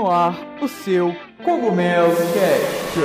no 0.00 0.10
ar 0.10 0.34
o 0.62 0.66
seu 0.66 1.14
Cogumelo 1.44 2.16
Cast. 2.16 3.00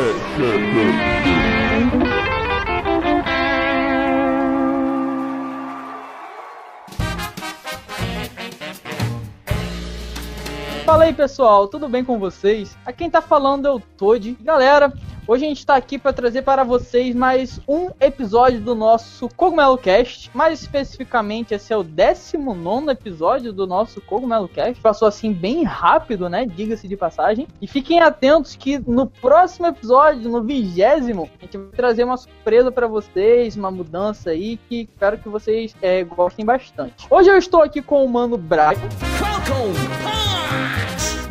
Fala 10.86 11.04
aí 11.04 11.14
pessoal, 11.14 11.68
tudo 11.68 11.90
bem 11.90 12.06
com 12.06 12.18
vocês? 12.18 12.78
Aqui 12.86 13.00
quem 13.00 13.10
tá 13.10 13.22
falando 13.22 13.68
é 13.68 13.72
o 13.72 13.80
Toad. 13.80 14.38
Galera, 14.40 14.94
Hoje 15.28 15.44
a 15.44 15.48
gente 15.48 15.58
está 15.58 15.76
aqui 15.76 15.98
para 15.98 16.14
trazer 16.14 16.44
para 16.44 16.64
vocês 16.64 17.16
mais 17.16 17.60
um 17.68 17.90
episódio 18.00 18.62
do 18.62 18.76
nosso 18.76 19.28
Cogumelo 19.30 19.76
Cast. 19.76 20.30
Mais 20.36 20.62
especificamente, 20.62 21.52
esse 21.52 21.74
é 21.74 21.78
o 21.78 21.84
19 21.84 22.92
episódio 22.92 23.52
do 23.52 23.66
nosso 23.66 24.00
Cogumelo 24.02 24.48
Cast. 24.48 24.80
Passou 24.80 25.08
assim 25.08 25.34
bem 25.34 25.64
rápido, 25.64 26.30
né? 26.30 26.46
Diga-se 26.46 26.88
de 26.88 26.96
passagem. 26.96 27.48
E 27.60 27.66
fiquem 27.66 28.02
atentos 28.02 28.56
que 28.56 28.78
no 28.78 29.08
próximo 29.08 29.66
episódio, 29.66 30.30
no 30.30 30.44
vigésimo, 30.44 31.28
a 31.40 31.46
gente 31.46 31.58
vai 31.58 31.72
trazer 31.72 32.04
uma 32.04 32.18
surpresa 32.18 32.72
para 32.72 32.86
vocês, 32.86 33.56
uma 33.56 33.72
mudança 33.72 34.30
aí 34.30 34.58
que 34.70 34.82
espero 34.82 35.18
que 35.18 35.28
vocês 35.28 35.76
é, 35.82 36.04
gostem 36.04 36.46
bastante. 36.46 37.08
Hoje 37.10 37.32
eu 37.32 37.38
estou 37.38 37.64
aqui 37.64 37.82
com 37.82 38.06
o 38.06 38.08
Mano 38.08 38.38
Braga. 38.38 38.88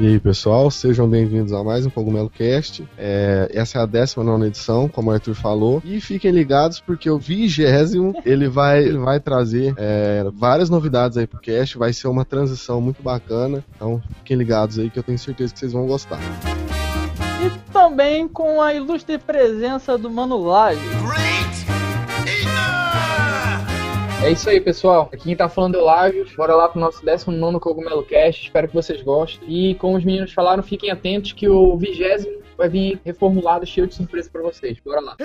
E 0.00 0.08
aí, 0.08 0.18
pessoal, 0.18 0.72
sejam 0.72 1.08
bem-vindos 1.08 1.52
a 1.52 1.62
mais 1.62 1.86
um 1.86 1.90
Cogumelo 1.90 2.28
Cast. 2.28 2.84
É, 2.98 3.48
essa 3.54 3.78
é 3.78 3.82
a 3.82 3.86
19 3.86 4.46
edição, 4.46 4.88
como 4.88 5.10
o 5.10 5.12
Arthur 5.12 5.34
falou. 5.34 5.80
E 5.84 6.00
fiquem 6.00 6.32
ligados 6.32 6.80
porque 6.80 7.08
o 7.08 7.16
vigésimo 7.16 8.12
ele 8.26 8.48
vai, 8.48 8.82
ele 8.82 8.98
vai 8.98 9.20
trazer 9.20 9.72
é, 9.76 10.24
várias 10.34 10.68
novidades 10.68 11.16
aí 11.16 11.28
pro 11.28 11.38
cast. 11.38 11.78
Vai 11.78 11.92
ser 11.92 12.08
uma 12.08 12.24
transição 12.24 12.80
muito 12.80 13.02
bacana. 13.04 13.64
Então 13.76 14.02
fiquem 14.18 14.36
ligados 14.36 14.80
aí 14.80 14.90
que 14.90 14.98
eu 14.98 15.02
tenho 15.04 15.18
certeza 15.18 15.52
que 15.52 15.60
vocês 15.60 15.72
vão 15.72 15.86
gostar. 15.86 16.18
E 17.46 17.72
também 17.72 18.26
com 18.26 18.60
a 18.60 18.74
ilustre 18.74 19.16
presença 19.16 19.96
do 19.96 20.10
Mano 20.10 20.38
Live. 20.38 20.82
É 24.24 24.30
isso 24.30 24.48
aí, 24.48 24.58
pessoal. 24.58 25.10
Aqui 25.12 25.24
quem 25.24 25.36
tá 25.36 25.50
falando 25.50 25.74
é 25.74 25.78
o 25.78 25.84
Lávio. 25.84 26.26
Bora 26.34 26.54
lá 26.54 26.66
pro 26.66 26.80
nosso 26.80 27.04
19 27.04 27.60
Cogumelo 27.60 28.02
Cast. 28.02 28.44
Espero 28.44 28.66
que 28.66 28.74
vocês 28.74 29.02
gostem. 29.02 29.46
E 29.46 29.74
como 29.74 29.98
os 29.98 30.04
meninos 30.04 30.32
falaram, 30.32 30.62
fiquem 30.62 30.90
atentos 30.90 31.32
que 31.32 31.46
o 31.46 31.76
vigésimo 31.76 32.40
vai 32.56 32.70
vir 32.70 32.98
reformulado, 33.04 33.66
cheio 33.66 33.86
de 33.86 33.94
surpresa 33.94 34.30
para 34.32 34.40
vocês. 34.40 34.78
Bora 34.82 35.00
lá. 35.02 35.16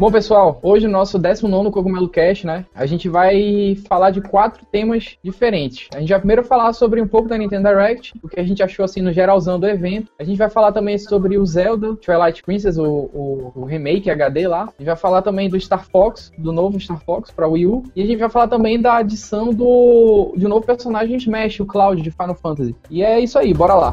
Bom, 0.00 0.10
pessoal, 0.10 0.58
hoje 0.62 0.86
no 0.86 0.94
nosso 0.94 1.18
19 1.18 1.70
Cogumelo 1.70 2.08
Cast, 2.08 2.46
né? 2.46 2.64
A 2.74 2.86
gente 2.86 3.06
vai 3.06 3.76
falar 3.86 4.10
de 4.10 4.22
quatro 4.22 4.64
temas 4.64 5.18
diferentes. 5.22 5.88
A 5.94 6.00
gente 6.00 6.08
vai 6.08 6.18
primeiro 6.18 6.42
falar 6.42 6.72
sobre 6.72 7.02
um 7.02 7.06
pouco 7.06 7.28
da 7.28 7.36
Nintendo 7.36 7.68
Direct, 7.68 8.14
o 8.22 8.26
que 8.26 8.40
a 8.40 8.42
gente 8.42 8.62
achou 8.62 8.82
assim 8.82 9.02
no 9.02 9.12
geralzão 9.12 9.60
do 9.60 9.68
evento. 9.68 10.10
A 10.18 10.24
gente 10.24 10.38
vai 10.38 10.48
falar 10.48 10.72
também 10.72 10.96
sobre 10.96 11.36
o 11.36 11.44
Zelda 11.44 11.96
Twilight 11.96 12.42
Princess, 12.42 12.78
o, 12.78 12.82
o, 12.86 13.52
o 13.54 13.64
remake 13.66 14.08
HD 14.08 14.48
lá. 14.48 14.62
A 14.62 14.72
gente 14.78 14.86
vai 14.86 14.96
falar 14.96 15.20
também 15.20 15.50
do 15.50 15.60
Star 15.60 15.84
Fox, 15.84 16.32
do 16.38 16.50
novo 16.50 16.80
Star 16.80 17.04
Fox 17.04 17.30
para 17.30 17.46
Wii 17.46 17.66
U. 17.66 17.82
E 17.94 18.02
a 18.02 18.06
gente 18.06 18.20
vai 18.20 18.30
falar 18.30 18.48
também 18.48 18.80
da 18.80 18.96
adição 18.96 19.52
do 19.52 20.32
de 20.34 20.46
um 20.46 20.48
novo 20.48 20.64
personagem 20.64 21.18
Smash, 21.18 21.60
o 21.60 21.66
Cloud 21.66 22.00
de 22.00 22.10
Final 22.10 22.34
Fantasy. 22.36 22.74
E 22.88 23.02
é 23.02 23.20
isso 23.20 23.38
aí, 23.38 23.52
bora 23.52 23.74
lá. 23.74 23.92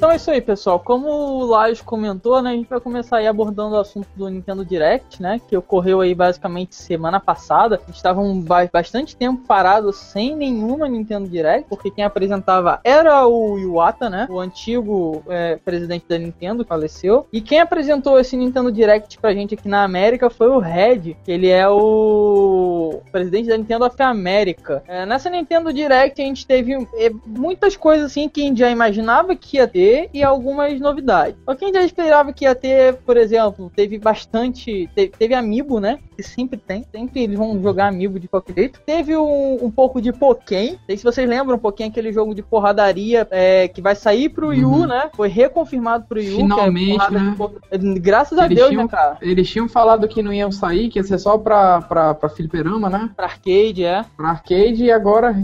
Então 0.00 0.10
é 0.10 0.16
isso 0.16 0.30
aí, 0.30 0.40
pessoal. 0.40 0.80
Como 0.80 1.08
o 1.10 1.44
Lais 1.44 1.82
comentou, 1.82 2.40
né, 2.40 2.52
a 2.52 2.54
gente 2.54 2.70
vai 2.70 2.80
começar 2.80 3.18
aí 3.18 3.26
abordando 3.26 3.74
o 3.74 3.78
assunto 3.78 4.08
do 4.16 4.30
Nintendo 4.30 4.64
Direct, 4.64 5.20
né, 5.20 5.38
que 5.46 5.54
ocorreu 5.54 6.00
aí 6.00 6.14
basicamente 6.14 6.74
semana 6.74 7.20
passada. 7.20 7.74
A 7.74 7.86
gente 7.86 7.96
estava 7.96 8.18
um, 8.18 8.42
bastante 8.72 9.14
tempo 9.14 9.42
parado 9.46 9.92
sem 9.92 10.34
nenhuma 10.34 10.88
Nintendo 10.88 11.28
Direct, 11.28 11.68
porque 11.68 11.90
quem 11.90 12.02
apresentava 12.02 12.80
era 12.82 13.26
o 13.26 13.58
Iwata, 13.58 14.08
né, 14.08 14.26
o 14.30 14.40
antigo 14.40 15.22
é, 15.28 15.56
presidente 15.62 16.06
da 16.08 16.16
Nintendo, 16.16 16.64
faleceu. 16.64 17.26
E 17.30 17.42
quem 17.42 17.60
apresentou 17.60 18.18
esse 18.18 18.38
Nintendo 18.38 18.72
Direct 18.72 19.18
pra 19.18 19.34
gente 19.34 19.52
aqui 19.52 19.68
na 19.68 19.84
América 19.84 20.30
foi 20.30 20.48
o 20.48 20.58
Red, 20.58 21.14
que 21.22 21.30
ele 21.30 21.48
é 21.48 21.68
o 21.68 23.02
presidente 23.12 23.50
da 23.50 23.58
Nintendo 23.58 23.84
of 23.84 24.02
America. 24.02 24.82
É, 24.88 25.04
nessa 25.04 25.28
Nintendo 25.28 25.70
Direct 25.74 26.22
a 26.22 26.24
gente 26.24 26.46
teve 26.46 26.88
é, 26.94 27.10
muitas 27.26 27.76
coisas 27.76 28.06
assim 28.06 28.30
que 28.30 28.40
a 28.40 28.44
gente 28.44 28.60
já 28.60 28.70
imaginava 28.70 29.36
que 29.36 29.58
ia 29.58 29.68
ter 29.68 29.89
e 30.12 30.22
algumas 30.22 30.78
novidades. 30.80 31.36
Só 31.44 31.54
que 31.54 31.64
a 31.64 31.68
gente 31.68 31.76
já 31.76 31.84
esperava 31.84 32.32
que 32.32 32.44
ia 32.44 32.54
ter, 32.54 32.94
por 32.96 33.16
exemplo, 33.16 33.70
teve 33.74 33.98
bastante. 33.98 34.88
Teve, 34.94 35.12
teve 35.18 35.34
Amiibo, 35.34 35.80
né? 35.80 35.98
Que 36.16 36.22
sempre 36.22 36.58
tem. 36.58 36.84
Sempre 36.90 37.22
eles 37.22 37.38
vão 37.38 37.60
jogar 37.62 37.88
Amiibo 37.88 38.18
de 38.18 38.28
qualquer 38.28 38.54
jeito. 38.54 38.80
Teve 38.84 39.16
um, 39.16 39.58
um 39.64 39.70
pouco 39.70 40.00
de 40.00 40.12
Pokémon. 40.12 40.72
Não 40.72 40.78
sei 40.86 40.96
se 40.96 41.04
vocês 41.04 41.28
lembram 41.28 41.56
um 41.56 41.60
pouquinho 41.60 41.88
aquele 41.88 42.12
jogo 42.12 42.34
de 42.34 42.42
porradaria 42.42 43.26
é, 43.30 43.68
que 43.68 43.80
vai 43.80 43.94
sair 43.94 44.28
pro 44.28 44.48
uhum. 44.48 44.54
Yu, 44.54 44.86
né? 44.86 45.10
Foi 45.14 45.28
reconfirmado 45.28 46.04
pro 46.08 46.20
Yu. 46.20 46.32
É 46.32 46.36
Finalmente, 46.36 47.12
né? 47.12 47.36
De... 47.72 48.00
Graças 48.00 48.38
eles 48.38 48.44
a 48.44 48.54
Deus, 48.54 48.68
tinham, 48.68 48.82
né, 48.84 48.88
cara? 48.88 49.18
Eles 49.20 49.48
tinham 49.48 49.68
falado 49.68 50.08
que 50.08 50.22
não 50.22 50.32
iam 50.32 50.50
sair, 50.50 50.88
que 50.88 50.98
ia 50.98 51.02
ser 51.02 51.18
só 51.18 51.38
pra, 51.38 51.80
pra, 51.82 52.14
pra 52.14 52.28
fliperama, 52.28 52.88
né? 52.88 53.10
Pra 53.16 53.26
arcade, 53.26 53.84
é. 53.84 54.04
Pra 54.16 54.30
arcade 54.30 54.84
e 54.84 54.90
agora 54.90 55.34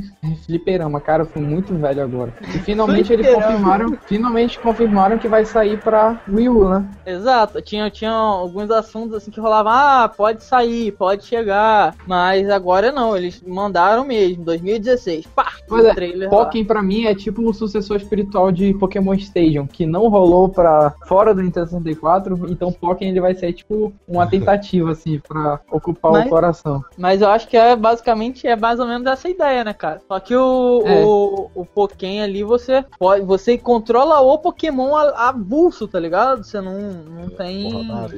fliperama. 0.44 1.00
Cara, 1.00 1.22
eu 1.22 1.26
fui 1.26 1.42
muito 1.42 1.74
velho 1.74 2.02
agora. 2.02 2.34
E 2.42 2.58
finalmente 2.58 3.12
eles 3.12 3.26
confirmaram. 3.32 3.96
Finalmente 4.06 4.35
finalmente 4.36 4.58
confirmaram 4.58 5.18
que 5.18 5.28
vai 5.28 5.44
sair 5.46 5.80
pra 5.80 6.20
Wii 6.28 6.48
U, 6.48 6.68
né? 6.68 6.86
Exato, 7.06 7.62
tinha, 7.62 7.90
tinha 7.90 8.10
alguns 8.10 8.70
assuntos 8.70 9.14
assim 9.14 9.30
que 9.30 9.40
rolavam, 9.40 9.72
ah, 9.72 10.12
pode 10.14 10.44
sair, 10.44 10.92
pode 10.92 11.24
chegar, 11.24 11.94
mas 12.06 12.50
agora 12.50 12.92
não, 12.92 13.16
eles 13.16 13.42
mandaram 13.42 14.04
mesmo, 14.04 14.44
2016, 14.44 15.26
pá, 15.28 15.52
pois 15.66 15.84
é, 15.86 15.94
trailer 15.94 16.28
Pokémon 16.28 16.64
pra 16.66 16.82
mim 16.82 17.04
é 17.04 17.14
tipo 17.14 17.48
o 17.48 17.54
sucessor 17.54 17.96
espiritual 17.96 18.52
de 18.52 18.74
Pokémon 18.74 19.14
Stadium, 19.14 19.66
que 19.66 19.86
não 19.86 20.08
rolou 20.08 20.48
pra 20.48 20.94
fora 21.06 21.34
do 21.34 21.42
Nintendo 21.42 21.68
64, 21.68 22.50
então 22.50 22.70
Pokémon 22.70 23.10
ele 23.10 23.20
vai 23.20 23.34
ser 23.34 23.52
tipo 23.54 23.92
uma 24.06 24.26
tentativa 24.28 24.90
assim 24.90 25.18
pra 25.26 25.60
ocupar 25.70 26.12
mas, 26.12 26.26
o 26.26 26.28
coração. 26.28 26.84
Mas 26.98 27.22
eu 27.22 27.28
acho 27.28 27.48
que 27.48 27.56
é 27.56 27.74
basicamente, 27.74 28.46
é 28.46 28.54
mais 28.54 28.78
ou 28.78 28.86
menos 28.86 29.06
essa 29.06 29.28
ideia, 29.28 29.64
né, 29.64 29.72
cara? 29.72 30.00
Só 30.06 30.20
que 30.20 30.36
o, 30.36 30.82
é. 30.84 31.04
o, 31.04 31.50
o 31.54 31.64
Pokémon 31.64 32.22
ali, 32.22 32.42
você 32.42 32.84
pode, 32.98 33.24
você 33.24 33.56
controla 33.56 34.25
o 34.34 34.38
Pokémon 34.38 34.94
avulso, 34.96 35.88
tá 35.88 35.98
ligado? 35.98 36.44
Você 36.44 36.60
não, 36.60 36.78
não 36.78 37.28
tem. 37.28 37.70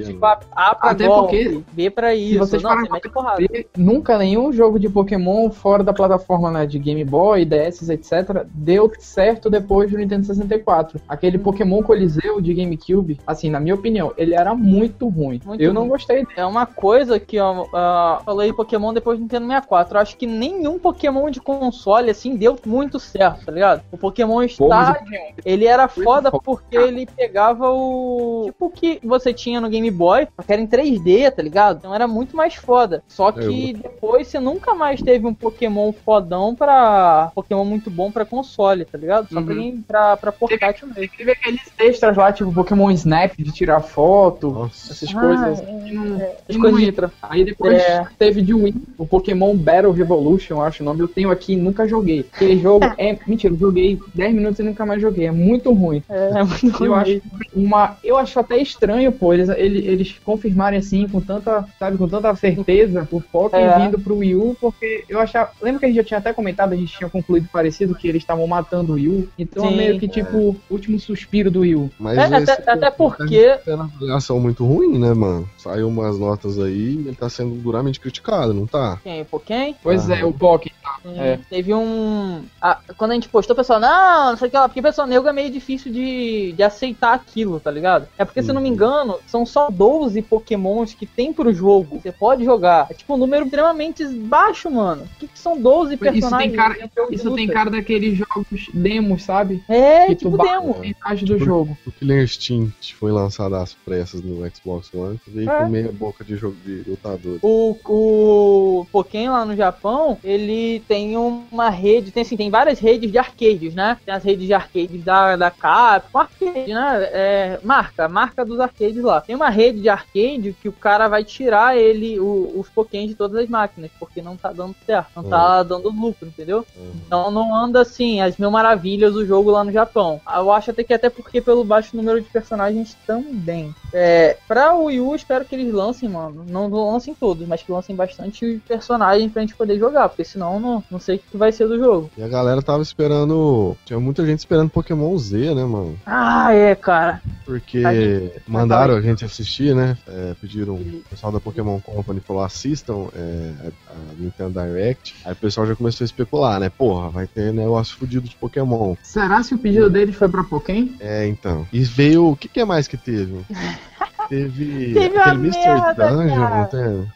tipo, 0.03 0.25
a, 0.25 0.39
a 0.51 0.75
pra 0.75 0.91
Até 0.91 1.07
golpe, 1.07 1.43
porque 1.49 1.63
B 1.71 1.89
pra 1.89 2.15
isso. 2.15 2.39
Vocês 2.39 2.61
não, 2.61 2.77
você 2.79 2.89
mete 2.89 3.09
porrada. 3.09 3.43
Nunca 3.77 4.17
nenhum 4.17 4.51
jogo 4.51 4.79
de 4.79 4.89
Pokémon 4.89 5.49
fora 5.49 5.83
da 5.83 5.93
plataforma 5.93 6.51
né, 6.51 6.65
de 6.65 6.79
Game 6.79 7.03
Boy, 7.03 7.45
DS, 7.45 7.89
etc., 7.89 8.45
deu 8.53 8.91
certo 8.99 9.49
depois 9.49 9.91
do 9.91 9.97
Nintendo 9.97 10.25
64. 10.25 10.99
Aquele 11.07 11.37
hum. 11.37 11.41
Pokémon 11.41 11.81
Coliseu 11.83 12.41
de 12.41 12.53
GameCube, 12.53 13.19
assim, 13.25 13.49
na 13.49 13.59
minha 13.59 13.75
opinião, 13.75 14.13
ele 14.17 14.33
era 14.33 14.53
muito 14.53 15.07
ruim. 15.07 15.41
Muito 15.45 15.61
eu 15.61 15.71
ruim. 15.71 15.79
não 15.79 15.87
gostei 15.87 16.25
É 16.35 16.45
uma 16.45 16.65
coisa 16.65 17.19
que, 17.19 17.39
ó, 17.39 17.63
uh, 17.63 18.23
falei 18.23 18.53
Pokémon 18.53 18.93
depois 18.93 19.17
do 19.17 19.23
Nintendo 19.23 19.47
64. 19.47 19.95
Eu 19.95 20.01
acho 20.01 20.17
que 20.17 20.27
nenhum 20.27 20.79
Pokémon 20.79 21.29
de 21.29 21.39
console, 21.39 22.09
assim, 22.09 22.35
deu 22.35 22.57
muito 22.65 22.99
certo, 22.99 23.45
tá 23.45 23.51
ligado? 23.51 23.81
O 23.91 23.97
Pokémon 23.97 24.43
Stadium, 24.43 25.33
ele 25.45 25.65
era 25.65 25.87
foda 26.03 26.31
porque 26.31 26.77
ele 26.77 27.05
pegava 27.05 27.69
o. 27.69 28.43
Tipo 28.45 28.65
o 28.65 28.69
que 28.69 28.99
você 29.03 29.33
tinha 29.33 29.59
no 29.59 29.69
Game 29.69 29.89
Boy, 29.89 30.27
só 30.35 30.43
que 30.43 30.53
era 30.53 30.61
em 30.61 30.67
3D, 30.67 31.31
tá 31.31 31.41
ligado? 31.41 31.77
Então 31.77 31.93
era 31.93 32.07
muito 32.07 32.35
mais 32.35 32.55
foda. 32.55 33.03
Só 33.07 33.31
que 33.31 33.71
Eu... 33.71 33.77
depois 33.77 34.27
você 34.27 34.39
nunca 34.39 34.73
mais 34.73 35.01
teve 35.01 35.25
um 35.25 35.33
Pokémon 35.33 35.91
fodão 35.91 36.55
pra. 36.55 37.31
Pokémon 37.33 37.65
muito 37.65 37.89
bom 37.89 38.11
pra 38.11 38.25
console, 38.25 38.85
tá 38.85 38.97
ligado? 38.97 39.29
Só 39.29 39.39
uhum. 39.39 39.83
pra, 39.87 40.17
pra 40.17 40.31
portátil 40.31 40.87
teve, 40.87 40.99
mesmo. 40.99 41.17
Teve 41.17 41.31
aqueles 41.31 41.61
extras 41.79 42.17
lá, 42.17 42.31
tipo 42.31 42.53
Pokémon 42.53 42.89
Snap 42.91 43.33
de 43.37 43.51
tirar 43.51 43.81
foto, 43.81 44.51
Nossa. 44.51 44.93
essas 44.93 45.15
ah, 45.15 45.19
coisas. 45.19 45.59
É, 45.59 45.91
não, 45.91 46.21
é, 46.21 46.35
não 46.71 46.79
entra. 46.79 47.11
Aí 47.21 47.43
depois 47.43 47.77
é. 47.81 48.05
teve 48.17 48.41
de 48.41 48.53
Wii, 48.53 48.75
o 48.97 49.05
Pokémon 49.05 49.55
Battle 49.55 49.91
Revolution, 49.91 50.61
acho 50.61 50.83
o 50.83 50.85
nome. 50.85 51.01
Eu 51.01 51.07
tenho 51.07 51.31
aqui 51.31 51.55
nunca 51.55 51.87
joguei. 51.87 52.25
Aquele 52.31 52.59
jogo 52.59 52.85
é. 52.97 53.17
Mentira, 53.27 53.53
eu 53.53 53.57
joguei 53.57 53.99
10 54.13 54.33
minutos 54.33 54.59
e 54.59 54.63
nunca 54.63 54.85
mais 54.85 55.01
joguei. 55.01 55.27
É 55.27 55.31
muito 55.31 55.73
ruim 55.73 55.88
ruim. 55.89 56.03
É, 56.09 56.39
é 56.39 56.43
muito 56.43 56.83
eu 56.83 56.93
ruim. 56.93 57.01
Acho 57.01 57.21
uma, 57.53 57.97
eu 58.03 58.17
acho 58.17 58.39
até 58.39 58.57
estranho, 58.57 59.11
pô, 59.11 59.33
eles, 59.33 59.49
eles, 59.49 59.85
eles 59.85 60.15
confirmarem 60.23 60.79
assim, 60.79 61.07
com 61.07 61.19
tanta, 61.19 61.65
sabe, 61.77 61.97
com 61.97 62.07
tanta 62.07 62.33
certeza, 62.35 63.07
o 63.11 63.19
foco 63.19 63.55
é. 63.55 63.79
vindo 63.79 63.99
pro 63.99 64.17
Wii 64.17 64.35
U, 64.35 64.57
porque 64.59 65.03
eu 65.09 65.19
achava. 65.19 65.51
Lembra 65.61 65.79
que 65.79 65.85
a 65.85 65.89
gente 65.89 65.97
já 65.97 66.03
tinha 66.03 66.17
até 66.19 66.33
comentado, 66.33 66.73
a 66.73 66.75
gente 66.75 66.95
tinha 66.95 67.09
concluído 67.09 67.47
parecido 67.51 67.95
que 67.95 68.07
eles 68.07 68.21
estavam 68.21 68.45
matando 68.47 68.93
o 68.93 68.95
Wii 68.95 69.07
U. 69.09 69.29
Então 69.37 69.65
é 69.65 69.69
Sim, 69.69 69.73
é 69.73 69.77
meio 69.77 69.99
que 69.99 70.07
tipo 70.07 70.37
o 70.37 70.57
último 70.69 70.99
suspiro 70.99 71.51
do 71.51 71.61
Wii 71.61 71.75
U. 71.75 71.91
Mas 71.99 72.17
é, 72.17 72.35
até, 72.35 72.71
até 72.71 72.91
porque. 72.91 73.57
Tá 73.65 73.75
uma 73.75 73.85
avaliação 73.85 74.39
muito 74.39 74.65
ruim, 74.65 74.97
né, 74.97 75.13
mano? 75.13 75.49
Saiu 75.57 75.87
umas 75.87 76.17
notas 76.17 76.59
aí 76.59 76.89
ele 76.89 77.15
tá 77.15 77.29
sendo 77.29 77.55
duramente 77.55 77.99
criticado, 77.99 78.53
não 78.53 78.65
tá? 78.65 78.99
Quem? 79.03 79.23
Pokémon? 79.25 79.73
Pois 79.81 80.09
ah. 80.09 80.17
é, 80.17 80.25
o 80.25 80.33
Pokémon 80.33 80.75
tá. 80.81 80.99
É. 81.15 81.39
Teve 81.49 81.73
um. 81.73 82.43
a- 82.61 82.79
quando 82.97 83.11
a 83.11 83.13
gente 83.13 83.29
postou, 83.29 83.53
o 83.53 83.57
pessoal, 83.57 83.79
não, 83.79 84.31
não 84.31 84.37
sei 84.37 84.47
o 84.47 84.51
que 84.51 84.57
lá, 84.57 84.67
porque 84.67 84.79
o 84.79 84.83
pessoal 84.83 85.07
nego 85.07 85.27
é 85.27 85.33
meio 85.33 85.51
difícil 85.51 85.68
de, 85.77 86.53
de 86.53 86.63
aceitar 86.63 87.13
aquilo, 87.13 87.59
tá 87.59 87.69
ligado? 87.69 88.07
É 88.17 88.25
porque, 88.25 88.41
se 88.41 88.49
eu 88.49 88.53
não 88.53 88.61
me 88.61 88.67
Uhum. 88.69 88.73
engano, 88.75 89.19
são 89.27 89.45
só 89.45 89.69
12 89.69 90.21
pokémons 90.21 90.93
que 90.93 91.05
tem 91.05 91.31
pro 91.33 91.53
jogo. 91.53 91.99
Você 92.01 92.11
pode 92.11 92.43
jogar. 92.43 92.87
É 92.89 92.93
tipo 92.93 93.13
um 93.13 93.17
número 93.17 93.45
extremamente 93.45 94.05
baixo, 94.05 94.69
mano. 94.71 95.03
O 95.03 95.19
que, 95.19 95.27
que 95.27 95.37
são 95.39 95.59
12 95.59 95.93
Isso 95.95 96.03
tem 96.03 96.11
personagens? 96.13 96.55
cara, 96.55 96.73
em 96.77 96.89
jogo 96.95 97.09
de 97.09 97.15
isso 97.15 97.31
tem 97.35 97.47
cara 97.47 97.69
daqueles 97.69 98.17
jogos 98.17 98.69
demos, 98.73 99.23
sabe? 99.23 99.63
É, 99.67 100.07
que 100.07 100.15
tipo 100.15 100.31
tu 100.31 100.37
baixa 100.37 100.59
demo. 100.59 100.75
a 100.75 100.79
mensagem 100.79 101.25
do 101.25 101.33
Tipo- 101.33 101.45
jogo. 101.45 101.77
O 101.85 101.91
Killer 101.91 102.23
Instinct 102.23 102.95
foi 102.95 103.11
lançado 103.11 103.55
às 103.55 103.73
pressas 103.73 104.21
no 104.21 104.47
Xbox 104.55 104.93
One, 104.93 105.19
veio 105.27 105.49
É. 105.49 105.59
com 105.63 105.69
meia 105.69 105.91
boca 105.91 106.23
de 106.23 106.35
jogo 106.35 106.55
de 106.65 106.83
lutador. 106.87 107.39
O, 107.41 107.75
o 107.85 108.85
Pokémon 108.91 109.31
lá 109.31 109.45
no 109.45 109.55
Japão, 109.55 110.17
ele 110.23 110.81
tem 110.87 111.17
uma 111.17 111.69
rede, 111.69 112.11
tem 112.11 112.21
assim, 112.21 112.37
tem 112.37 112.49
várias 112.49 112.79
redes 112.79 113.11
de 113.11 113.17
arcades, 113.17 113.73
né? 113.73 113.97
Tem 114.05 114.13
as 114.13 114.23
redes 114.23 114.45
de 114.47 114.53
arcades 114.53 115.03
da, 115.03 115.35
da 115.35 115.51
Capcom, 115.59 116.19
arcade, 116.19 116.73
né? 116.73 117.09
É, 117.11 117.59
marca, 117.63 118.07
marca 118.07 118.45
dos 118.45 118.59
arcades 118.59 119.01
lá. 119.03 119.21
Tem 119.21 119.35
uma 119.35 119.49
rede 119.49 119.81
de 119.81 119.89
arcade 119.89 120.55
que 120.61 120.69
o 120.69 120.73
cara 120.73 121.07
vai 121.07 121.23
tirar 121.23 121.77
ele, 121.77 122.19
o- 122.19 122.53
os 122.59 122.69
Pokémon 122.69 123.07
de 123.07 123.15
todas 123.15 123.37
as 123.43 123.49
máquinas, 123.49 123.91
porque 123.99 124.21
não 124.21 124.35
tá 124.37 124.51
dando 124.51 124.75
certo, 124.85 125.09
não 125.15 125.23
tá 125.23 125.63
dando 125.63 125.89
lucro, 125.89 126.27
entendeu? 126.27 126.65
Uhum. 126.77 126.91
Então 127.05 127.31
não 127.31 127.53
anda 127.55 127.81
assim, 127.81 128.21
as 128.21 128.37
mil 128.37 128.51
maravilhas 128.51 129.15
o 129.15 129.25
jogo 129.25 129.51
lá 129.51 129.63
no 129.63 129.71
Japão. 129.71 130.21
Eu 130.35 130.51
acho 130.51 130.71
até 130.71 130.83
que 130.83 130.93
até 130.93 131.09
porque 131.09 131.41
pelo 131.41 131.63
baixo 131.63 131.95
número 131.95 132.21
de 132.21 132.29
personagens 132.29 132.95
também. 133.05 133.73
É, 133.93 134.37
pra 134.47 134.73
o 134.75 134.85
Wii 134.85 134.99
U, 135.01 135.15
espero 135.15 135.45
que 135.45 135.55
eles 135.55 135.73
lancem, 135.73 136.07
mano. 136.09 136.45
Não 136.47 136.67
lancem 136.69 137.13
todos, 137.13 137.47
mas 137.47 137.61
que 137.63 137.71
lancem 137.71 137.95
bastante 137.95 138.61
personagens 138.67 139.31
pra 139.31 139.41
gente 139.41 139.55
poder 139.55 139.77
jogar, 139.77 140.09
porque 140.09 140.23
senão 140.23 140.59
não, 140.59 140.83
não 140.89 140.99
sei 140.99 141.17
o 141.17 141.19
que 141.19 141.37
vai 141.37 141.51
ser 141.51 141.67
do 141.67 141.77
jogo. 141.77 142.09
E 142.17 142.23
a 142.23 142.27
galera 142.27 142.61
tava 142.61 142.81
esperando. 142.81 143.75
Tinha 143.85 143.99
muita 143.99 144.25
gente 144.25 144.39
esperando 144.39 144.69
Pokémon 144.69 145.17
Z, 145.17 145.48
né, 145.53 145.63
mano? 145.63 145.97
Ah, 146.05 146.53
é, 146.53 146.75
cara. 146.75 147.21
Porque 147.45 147.81
Tadinho. 147.81 148.31
mandaram 148.47 148.95
a 148.95 149.01
gente 149.01 149.25
assistir, 149.25 149.75
né? 149.75 149.97
É, 150.07 150.35
pediram. 150.39 150.75
O 150.75 151.03
pessoal 151.09 151.31
da 151.31 151.39
Pokémon 151.39 151.79
Company 151.79 152.19
falou: 152.19 152.43
assistam 152.43 153.07
é, 153.15 153.53
a, 153.87 153.93
Nintendo 154.17 154.61
Direct. 154.61 155.15
Aí 155.25 155.33
o 155.33 155.35
pessoal 155.35 155.65
já 155.65 155.75
começou 155.75 156.03
a 156.03 156.05
especular, 156.05 156.59
né? 156.59 156.69
Porra, 156.69 157.09
vai 157.09 157.27
ter 157.27 157.51
negócio 157.53 157.97
fudido 157.97 158.27
de 158.27 158.35
Pokémon. 158.35 158.95
Será 159.01 159.41
se 159.43 159.55
o 159.55 159.57
pedido 159.57 159.89
deles 159.89 160.15
foi 160.15 160.29
pra 160.29 160.43
Pokémon? 160.43 160.89
É, 160.99 161.25
então. 161.27 161.67
E 161.73 161.79
veio. 161.81 162.29
O 162.29 162.35
que, 162.35 162.47
que 162.47 162.59
é 162.59 162.65
mais 162.65 162.87
que 162.87 162.97
teve? 162.97 163.45
Teve. 164.29 164.93
Teve 164.93 165.17
aquele 165.17 165.35
Mr. 165.47 165.67
merda, 165.67 166.09
Dungeon, 166.09 166.35
cara. 166.37 166.69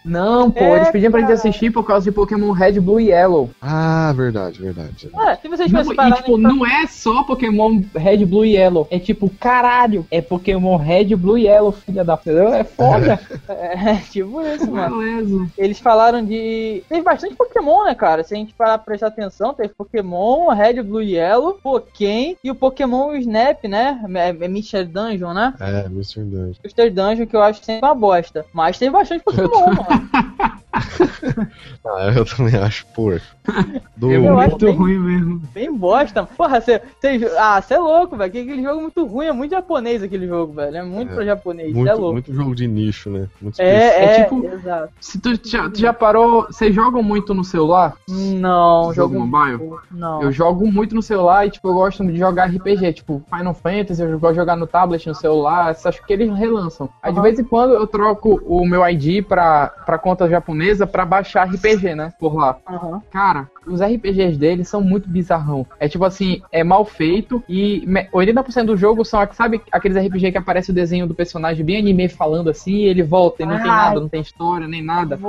não? 0.03 0.41
Não, 0.43 0.51
pô, 0.51 0.63
É, 0.63 0.75
eles 0.77 0.89
pediam 0.89 1.11
pra 1.11 1.21
gente 1.21 1.31
assistir 1.31 1.71
por 1.71 1.85
causa 1.85 2.03
de 2.05 2.11
Pokémon 2.11 2.51
Red, 2.51 2.79
Blue 2.79 2.99
e 2.99 3.09
Yellow. 3.09 3.49
Ah, 3.61 4.11
verdade, 4.15 4.59
verdade. 4.59 5.09
É, 5.27 5.35
se 5.35 5.47
vocês 5.47 5.71
Não, 5.71 5.81
e 5.81 6.13
tipo, 6.13 6.37
não 6.37 6.65
é 6.65 6.87
só 6.87 7.23
Pokémon 7.23 7.81
Red, 7.95 8.25
Blue 8.25 8.43
e 8.45 8.55
Yellow. 8.55 8.87
É 8.89 8.97
tipo, 8.99 9.29
caralho, 9.39 10.05
é 10.09 10.21
Pokémon 10.21 10.75
Red, 10.77 11.15
Blue 11.15 11.37
e 11.37 11.43
Yellow, 11.45 11.71
filha 11.71 12.03
da 12.03 12.17
puta. 12.17 12.31
É 12.31 12.63
foda. 12.63 13.19
É, 13.53 13.95
tipo 14.11 14.41
isso, 14.41 14.71
mano. 14.71 14.97
Beleza. 14.97 15.47
Eles 15.57 15.79
falaram 15.79 16.23
de. 16.23 16.83
Teve 16.87 17.01
bastante 17.01 17.35
Pokémon, 17.35 17.83
né, 17.85 17.93
cara? 17.95 18.23
Se 18.23 18.33
a 18.33 18.37
gente 18.37 18.53
parar 18.53 18.77
pra 18.77 18.85
prestar 18.85 19.07
atenção, 19.07 19.53
teve 19.53 19.69
Pokémon, 19.69 20.49
Red, 20.49 20.81
Blue 20.81 21.01
e 21.01 21.15
Yellow, 21.15 21.59
Pokémon 21.61 22.35
e 22.43 22.49
o 22.51 22.55
Pokémon 22.55 23.13
Snap, 23.15 23.63
né? 23.65 23.99
É, 24.15 24.29
é 24.29 24.45
Mr. 24.45 24.85
Dungeon, 24.85 25.33
né? 25.33 25.53
É, 25.59 25.85
Mr. 25.85 26.21
Dungeon. 26.21 26.53
Mr. 26.63 26.89
Dungeon, 26.89 27.02
que 27.27 27.35
eu 27.35 27.41
acho 27.41 27.63
sempre 27.63 27.85
uma 27.85 27.95
bosta. 27.95 28.45
Mas 28.53 28.77
teve 28.77 28.91
bastante 28.91 29.23
Pokémon, 29.23 29.49
mano. 29.49 30.09
Ah, 31.85 32.11
eu 32.15 32.23
também 32.25 32.55
acho 32.55 32.85
porco. 32.95 33.25
Do... 33.97 34.09
É 34.09 34.15
Eu 34.17 34.39
acho 34.39 34.51
muito 34.51 34.65
bem- 34.65 34.75
ruim 34.75 34.97
mesmo. 34.99 35.41
Bem 35.53 35.73
bosta. 35.73 36.23
Porra, 36.25 36.61
você. 36.61 36.81
Ah, 37.37 37.61
você 37.61 37.73
é 37.73 37.77
louco, 37.77 38.15
velho. 38.15 38.29
Aquele 38.29 38.63
jogo 38.63 38.77
é 38.79 38.81
muito 38.81 39.05
ruim, 39.05 39.25
é 39.25 39.31
muito 39.33 39.51
japonês 39.51 40.01
aquele 40.01 40.25
jogo, 40.25 40.53
velho. 40.53 40.77
É 40.77 40.81
muito 40.83 41.11
É. 41.11 41.15
pra 41.15 41.25
japonês, 41.25 41.73
você 41.73 41.77
é 41.77 41.83
Muito, 41.83 41.97
louco. 41.97 42.13
muito 42.13 42.33
jogo 42.33 42.55
de 42.55 42.67
nicho, 42.67 43.09
né? 43.09 43.27
Muito 43.41 43.61
É, 43.61 43.65
É 43.65 44.05
é, 44.19 44.23
tipo- 44.23 44.45
exato. 44.45 44.93
Se 45.01 45.19
tu 45.19 45.31
já, 45.43 45.69
tu 45.69 45.77
já 45.79 45.91
parou, 45.93 46.43
vocês 46.45 46.73
jogam 46.73 47.03
muito 47.03 47.33
no 47.33 47.43
celular? 47.43 47.95
Não, 48.07 48.93
Jogo 48.93 49.13
jogo. 49.15 49.27
mobile? 49.27 49.73
Não. 49.91 50.21
Eu 50.23 50.31
jogo 50.31 50.65
muito 50.71 50.95
no 50.95 51.01
celular 51.01 51.45
e, 51.45 51.51
tipo, 51.51 51.67
eu 51.67 51.73
gosto 51.73 52.05
de 52.07 52.17
jogar 52.17 52.45
RPG, 52.49 52.93
tipo, 52.93 53.21
Final 53.29 53.53
Fantasy, 53.53 54.01
eu 54.01 54.17
gosto 54.19 54.33
de 54.35 54.39
jogar 54.39 54.55
no 54.55 54.65
tablet, 54.65 55.05
no 55.07 55.15
celular, 55.15 55.75
acho 55.83 56.05
que 56.05 56.13
eles 56.13 56.33
relançam. 56.33 56.87
Aí, 57.01 57.11
de 57.13 57.19
vez 57.21 57.37
em 57.37 57.43
quando, 57.43 57.73
eu 57.73 57.85
troco 57.85 58.41
o 58.45 58.65
meu 58.65 58.87
ID 58.87 59.21
pra, 59.25 59.67
pra 59.85 59.97
conta 59.97 60.29
japonesa 60.29 60.62
pra 60.91 61.05
baixar 61.05 61.47
RPG, 61.47 61.95
né, 61.95 62.13
por 62.19 62.35
lá. 62.35 62.57
Aham. 62.67 63.01
Cara, 63.11 63.49
os 63.65 63.81
RPGs 63.81 64.37
deles 64.37 64.67
são 64.67 64.81
muito 64.81 65.09
bizarrão. 65.09 65.65
É 65.79 65.87
tipo 65.87 66.03
assim, 66.05 66.41
é 66.51 66.63
mal 66.63 66.83
feito 66.85 67.43
e 67.47 67.83
me- 67.85 68.07
80% 68.11 68.65
do 68.67 68.77
jogo 68.77 69.05
são, 69.05 69.25
sabe, 69.31 69.61
aqueles 69.71 69.97
RPG 69.97 70.31
que 70.31 70.37
aparece 70.37 70.71
o 70.71 70.73
desenho 70.73 71.07
do 71.07 71.13
personagem 71.15 71.65
bem 71.65 71.77
anime 71.77 72.09
falando 72.09 72.49
assim 72.49 72.73
e 72.73 72.85
ele 72.85 73.03
volta 73.03 73.43
e 73.43 73.45
não 73.45 73.57
tem 73.61 73.71
Ai. 73.71 73.77
nada, 73.77 73.99
não 73.99 74.09
tem 74.09 74.21
história, 74.21 74.67
nem 74.67 74.81
nada. 74.83 75.19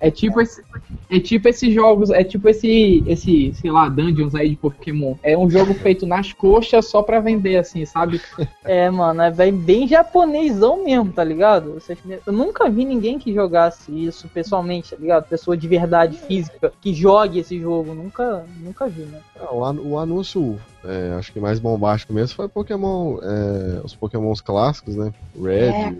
É 0.00 0.10
tipo 0.10 0.40
esse, 0.40 0.62
é 1.10 1.20
tipo 1.20 1.48
esses 1.48 1.72
jogos, 1.72 2.10
é 2.10 2.24
tipo 2.24 2.48
esse, 2.48 3.02
esse, 3.06 3.52
sei 3.54 3.70
lá, 3.70 3.88
Dungeons 3.88 4.34
aí 4.34 4.50
de 4.50 4.56
Pokémon. 4.56 5.14
É 5.22 5.36
um 5.36 5.48
jogo 5.48 5.74
feito 5.74 6.06
nas 6.06 6.32
coxas 6.32 6.88
só 6.88 7.02
pra 7.02 7.20
vender, 7.20 7.56
assim, 7.56 7.84
sabe? 7.84 8.20
É, 8.64 8.90
mano, 8.90 9.22
é 9.22 9.30
bem, 9.30 9.52
bem 9.52 9.86
japonesão 9.86 10.82
mesmo, 10.84 11.12
tá 11.12 11.22
ligado? 11.22 11.78
Eu 12.26 12.32
nunca 12.32 12.68
vi 12.68 12.84
ninguém 12.84 13.16
que 13.16 13.32
jogasse 13.32 13.92
isso 13.92 14.28
pessoalmente, 14.28 14.75
tá 14.82 14.96
ligado? 14.96 15.28
Pessoa 15.28 15.56
de 15.56 15.66
verdade 15.68 16.16
física 16.16 16.72
que 16.80 16.92
jogue 16.94 17.38
esse 17.40 17.58
jogo. 17.60 17.94
Nunca, 17.94 18.44
nunca 18.60 18.86
vi, 18.86 19.02
né? 19.02 19.20
Ah, 19.40 19.54
o, 19.54 19.64
an- 19.64 19.80
o 19.80 19.98
anúncio, 19.98 20.58
é, 20.84 21.14
acho 21.18 21.32
que 21.32 21.40
mais 21.40 21.58
bombástico 21.58 22.12
mesmo 22.12 22.34
foi 22.36 22.48
Pokémon, 22.48 23.18
é, 23.22 23.80
os 23.84 23.94
Pokémons 23.94 24.40
clássicos, 24.40 24.96
né? 24.96 25.12
Red. 25.40 25.68
É. 25.70 25.94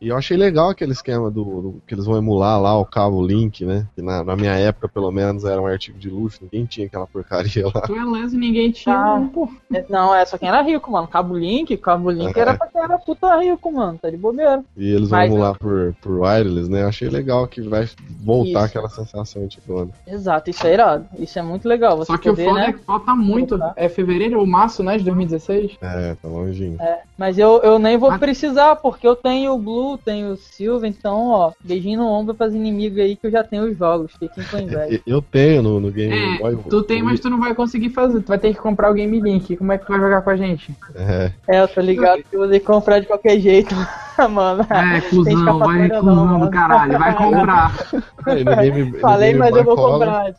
E 0.00 0.08
eu 0.08 0.16
achei 0.16 0.36
legal 0.36 0.70
aquele 0.70 0.92
esquema 0.92 1.30
do, 1.30 1.44
do- 1.44 1.82
que 1.86 1.94
eles 1.94 2.04
vão 2.06 2.16
emular 2.16 2.60
lá 2.60 2.78
o 2.78 2.84
cabo 2.84 3.24
Link, 3.24 3.64
né? 3.64 3.86
Que 3.94 4.02
na, 4.02 4.22
na 4.24 4.36
minha 4.36 4.52
época, 4.54 4.88
pelo 4.88 5.10
menos, 5.10 5.44
era 5.44 5.60
um 5.60 5.66
artigo 5.66 5.98
de 5.98 6.08
luxo, 6.10 6.40
ninguém 6.42 6.64
tinha 6.66 6.86
aquela 6.86 7.06
porcaria 7.06 7.66
lá. 7.66 7.80
Tu 7.82 7.94
é 7.94 8.04
leso 8.04 8.36
e 8.36 8.38
ninguém 8.38 8.70
tinha, 8.70 8.94
Ah. 8.96 9.14
um, 9.14 9.28
pô. 9.28 9.48
É, 9.72 9.84
Não, 9.88 10.14
é 10.14 10.24
só 10.26 10.36
quem 10.38 10.48
era 10.48 10.62
rico, 10.62 10.90
mano. 10.90 11.06
Cabo 11.08 11.36
Link, 11.36 11.76
Cabo 11.78 12.10
Link 12.10 12.36
era 12.38 12.54
pra 12.56 12.66
quem 12.66 12.80
era 12.82 12.98
puta 12.98 13.36
rico, 13.40 13.72
mano. 13.72 13.98
Tá 14.00 14.10
de 14.10 14.16
bobeira. 14.16 14.62
E 14.76 14.90
eles 14.92 15.08
vão 15.10 15.18
Mas- 15.18 15.30
emular 15.32 15.58
por, 15.58 15.94
por 16.02 16.20
wireless, 16.20 16.68
né? 16.70 16.82
Eu 16.82 16.88
achei 16.88 17.08
legal 17.08 17.46
que 17.46 17.60
vai 17.62 17.88
voltar 18.20 18.50
Isso. 18.50 18.58
aquela 18.66 18.88
sensação 18.88 19.42
antigona. 19.42 19.90
Exato, 20.06 20.50
isso 20.50 20.66
é 20.66 20.72
irado. 20.74 21.06
Isso 21.18 21.38
é 21.38 21.42
muito 21.42 21.68
legal. 21.68 21.96
Você 21.96 22.06
Só 22.12 22.18
que 22.18 22.28
o 22.28 22.32
poder, 22.32 22.44
foda 22.46 22.60
né? 22.60 22.66
é 22.68 22.72
que 22.72 22.78
falta 22.84 23.14
muito. 23.14 23.56
Voltar. 23.58 23.72
É 23.76 23.88
fevereiro 23.88 24.38
ou 24.38 24.46
março, 24.46 24.82
né, 24.82 24.98
de 24.98 25.04
2016? 25.04 25.72
É, 25.80 26.14
tá 26.20 26.28
longinho. 26.28 26.76
É, 26.80 27.00
mas 27.16 27.38
eu, 27.38 27.60
eu 27.62 27.78
nem 27.78 27.96
vou 27.96 28.10
Mas- 28.10 28.20
precisar, 28.20 28.76
porque 28.76 29.06
eu 29.06 29.16
tenho 29.16 29.52
o 29.54 29.58
Blue, 29.58 29.98
tenho 29.98 30.32
o 30.32 30.36
Silva, 30.36 30.86
então, 30.86 31.28
ó, 31.28 31.52
beijinho 31.62 32.00
no 32.00 32.06
ombro 32.08 32.34
pras 32.34 32.54
inimigas 32.54 33.04
aí 33.04 33.16
que 33.16 33.26
eu 33.26 33.30
já 33.30 33.42
tenho 33.44 33.64
os 33.70 33.76
jogos. 33.76 34.12
Fiquem 34.18 34.44
com 34.44 34.58
inveja. 34.58 35.00
Eu 35.06 35.22
tenho 35.22 35.62
no, 35.62 35.80
no 35.80 35.90
Game 35.90 36.14
É, 36.14 36.38
Boy. 36.38 36.58
tu 36.68 36.82
tem, 36.82 37.02
mas 37.02 37.20
tu 37.20 37.30
não 37.30 37.38
vai 37.40 37.54
conseguir 37.54 37.90
fazer. 37.90 38.20
Tu 38.20 38.28
vai 38.28 38.38
ter 38.38 38.52
que 38.54 38.60
comprar 38.60 38.90
o 38.90 38.94
Game 38.94 39.18
Link. 39.20 39.56
Como 39.56 39.72
é 39.72 39.78
que 39.78 39.86
tu 39.86 39.88
vai 39.92 40.00
jogar 40.00 40.22
com 40.22 40.30
a 40.30 40.36
gente? 40.36 40.74
É, 40.94 41.30
É, 41.46 41.60
eu 41.62 41.68
tô 41.68 41.80
ligado 41.80 42.22
que 42.22 42.34
eu 42.36 42.40
vou 42.40 42.48
ter 42.48 42.60
que 42.60 42.66
comprar 42.66 42.98
de 43.00 43.06
qualquer 43.06 43.38
jeito, 43.40 43.74
mano. 44.30 44.66
É, 44.68 45.00
cuzão, 45.02 45.58
vai 45.58 45.88
cuzão 45.88 46.40
do 46.40 46.50
caralho, 46.50 46.98
vai 46.98 47.14
comprar. 47.16 47.74
Aí 48.26 48.44
no 48.44 48.56
Game, 48.56 48.90
no 48.92 48.98
Falei, 49.00 49.28
Game 49.28 49.38
mas 49.38 49.56
eu 49.56 49.64
vou 49.64 49.76
Color- 49.76 49.92
comprar. 49.98 50.34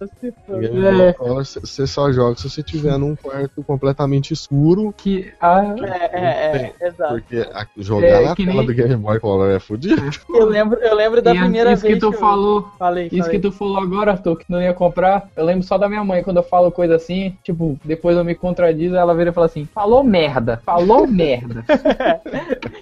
For. 0.46 0.60
Game 0.60 0.86
É. 0.86 1.15
Você 1.44 1.88
só 1.88 2.12
joga 2.12 2.36
se 2.38 2.50
você 2.50 2.62
tiver 2.63 2.98
num 2.98 3.15
quarto 3.15 3.63
completamente 3.63 4.34
escuro. 4.34 4.94
Que. 4.98 5.32
Ah, 5.41 5.75
É, 5.82 6.20
é, 6.20 6.74
é, 6.82 6.88
exato. 6.88 7.13
Porque 7.15 7.38
a- 7.53 7.65
jogar 7.77 8.08
É, 8.08 8.25
na 8.25 8.36
que 8.36 8.46
tela 8.46 8.58
nem- 8.58 8.65
do 8.65 8.74
Game 8.74 8.96
Boy 8.96 9.20
Color 9.20 9.51
é 9.51 9.60
fudido. 9.60 10.01
Eu 10.29 10.46
lembro, 10.46 10.79
eu 10.79 10.96
lembro 10.96 11.22
da 11.22 11.34
e 11.36 11.39
primeira 11.39 11.74
isso 11.74 11.82
vez 11.84 11.94
que 11.96 12.00
tu 12.00 12.08
eu 12.08 12.12
falou. 12.13 12.70
falei. 12.77 13.08
Isso 13.08 13.18
falei. 13.24 13.32
que 13.32 13.39
tu 13.39 13.51
falou 13.51 13.77
agora, 13.77 14.12
Arthur, 14.12 14.38
que 14.38 14.46
não 14.50 14.62
ia 14.62 14.74
comprar, 14.74 15.27
eu 15.36 15.44
lembro 15.46 15.63
só 15.63 15.77
da 15.77 15.89
minha 15.89 16.03
mãe, 16.03 16.24
quando 16.24 16.38
eu 16.38 16.44
falo 16.44 16.72
coisa 16.72 16.96
assim, 16.96 17.36
tipo, 17.44 17.77
depois 17.84 18.15
eu 18.18 18.24
me 18.24 18.34
contradizo, 18.36 18.96
ela 18.96 19.13
vira 19.13 19.29
e 19.32 19.34
fala 19.34 19.46
assim, 19.48 19.65
falou 19.65 20.03
merda, 20.03 20.62
falou 20.65 21.06
merda. 21.08 21.63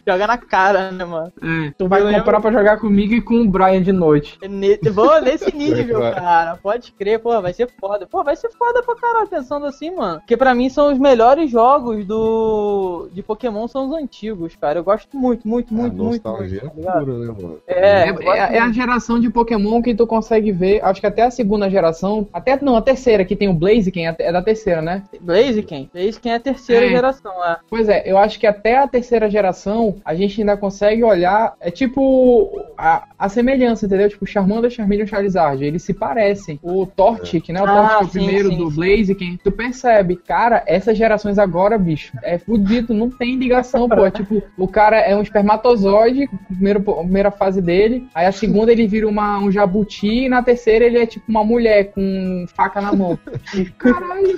Joga 0.07 0.27
na 0.27 0.37
cara, 0.37 0.91
né, 0.91 1.03
mano? 1.05 1.31
É, 1.41 1.71
tu 1.77 1.87
vai 1.87 1.99
Eu 2.01 2.05
lembro- 2.05 2.21
comprar 2.21 2.41
pra 2.41 2.51
jogar 2.51 2.77
comigo 2.79 3.13
e 3.13 3.21
com 3.21 3.35
o 3.41 3.47
Brian 3.47 3.81
de 3.81 3.91
noite. 3.91 4.37
Ne- 4.47 4.77
Vou 4.91 5.21
nesse 5.21 5.53
nível, 5.55 5.99
cara. 5.99 6.57
Pode 6.61 6.91
crer, 6.91 7.19
pô, 7.19 7.39
vai 7.41 7.53
ser 7.53 7.69
foda. 7.79 8.05
Pô, 8.07 8.23
vai 8.23 8.35
ser 8.35 8.49
foda 8.51 8.81
pra 8.83 8.95
caralho, 8.95 9.27
pensando 9.27 9.65
assim, 9.65 9.91
mano. 9.91 10.19
Porque 10.19 10.37
pra 10.37 10.53
mim 10.55 10.69
são 10.69 10.91
os 10.91 10.97
melhores 10.99 11.49
jogos 11.51 12.05
do 12.05 13.09
de 13.13 13.21
Pokémon, 13.23 13.67
são 13.67 13.87
os 13.89 13.93
antigos, 13.93 14.55
cara. 14.55 14.79
Eu 14.79 14.83
gosto 14.83 15.15
muito, 15.17 15.47
muito, 15.47 15.73
muito, 15.73 15.93
a 15.93 16.03
muito, 16.03 16.23
nostalgia 16.23 16.61
muito. 16.63 16.73
tá 16.75 16.77
é 16.77 16.99
ligado? 16.99 17.05
pura, 17.05 17.17
né, 17.19 17.35
mano? 17.41 17.59
É, 17.67 18.07
É, 18.07 18.11
gosto 18.11 18.29
é- 18.31 18.55
é 18.57 18.59
a 18.59 18.71
geração 18.71 19.19
de 19.19 19.29
Pokémon 19.29 19.81
que 19.81 19.95
tu 19.95 20.05
consegue 20.07 20.51
ver, 20.51 20.83
acho 20.83 20.99
que 21.01 21.07
até 21.07 21.23
a 21.23 21.31
segunda 21.31 21.69
geração, 21.69 22.27
até 22.33 22.57
não, 22.61 22.75
a 22.75 22.81
terceira, 22.81 23.25
que 23.25 23.35
tem 23.35 23.49
o 23.49 23.53
Blaziken, 23.53 24.07
é 24.07 24.31
da 24.31 24.41
terceira, 24.41 24.81
né? 24.81 25.03
Blaziken. 25.21 25.89
Blaziken 25.93 26.31
é 26.31 26.35
a 26.35 26.39
terceira 26.39 26.85
É. 26.85 26.89
geração, 26.89 27.31
é. 27.45 27.57
Pois 27.69 27.89
é, 27.89 28.03
eu 28.05 28.17
acho 28.17 28.39
que 28.39 28.47
até 28.47 28.77
a 28.77 28.87
terceira 28.87 29.29
geração 29.29 29.95
a 30.03 30.13
gente 30.15 30.39
ainda 30.41 30.57
consegue 30.57 31.03
olhar. 31.03 31.53
É 31.59 31.69
tipo 31.71 32.65
a, 32.77 33.07
a 33.17 33.29
semelhança, 33.29 33.85
entendeu? 33.85 34.09
Tipo, 34.09 34.25
Charmander, 34.37 34.69
Charmeleon 34.69 35.05
e 35.05 35.07
Charizard. 35.07 35.63
Eles 35.63 35.83
se 35.83 35.93
parecem. 35.93 36.59
O 36.61 36.85
Torchic, 36.85 37.51
né? 37.51 37.61
O 37.61 37.65
Ah, 37.65 37.67
Torchic 37.67 37.93
é 37.93 37.97
o 37.97 38.05
sim, 38.09 38.19
primeiro 38.25 38.49
sim, 38.49 38.57
do. 38.57 38.69
Blaziken. 38.71 39.39
Tu 39.43 39.51
percebe, 39.51 40.15
cara, 40.15 40.63
essas 40.67 40.97
gerações 40.97 41.39
agora, 41.39 41.77
bicho, 41.77 42.13
é 42.23 42.37
fudido, 42.37 42.93
não 42.93 43.09
tem 43.09 43.35
ligação, 43.35 43.87
pô. 43.89 44.05
É 44.05 44.11
tipo, 44.11 44.43
o 44.57 44.67
cara 44.67 44.97
é 44.99 45.15
um 45.15 45.21
espermatozoide, 45.21 46.29
primeiro, 46.47 46.81
primeira 46.81 47.31
fase 47.31 47.61
dele. 47.61 48.07
Aí 48.13 48.25
a 48.25 48.31
segunda 48.31 48.71
ele 48.71 48.87
vira 48.87 49.07
uma, 49.07 49.39
um 49.39 49.51
jabuti. 49.51 50.07
E 50.25 50.29
na 50.29 50.43
terceira 50.43 50.85
ele 50.85 50.97
é 50.99 51.05
tipo 51.05 51.25
uma 51.29 51.43
mulher 51.43 51.91
com 51.91 52.45
faca 52.55 52.79
na 52.81 52.93
mão. 52.93 53.17
Caralho. 53.77 54.37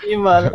Sim, 0.00 0.16
mano. 0.16 0.50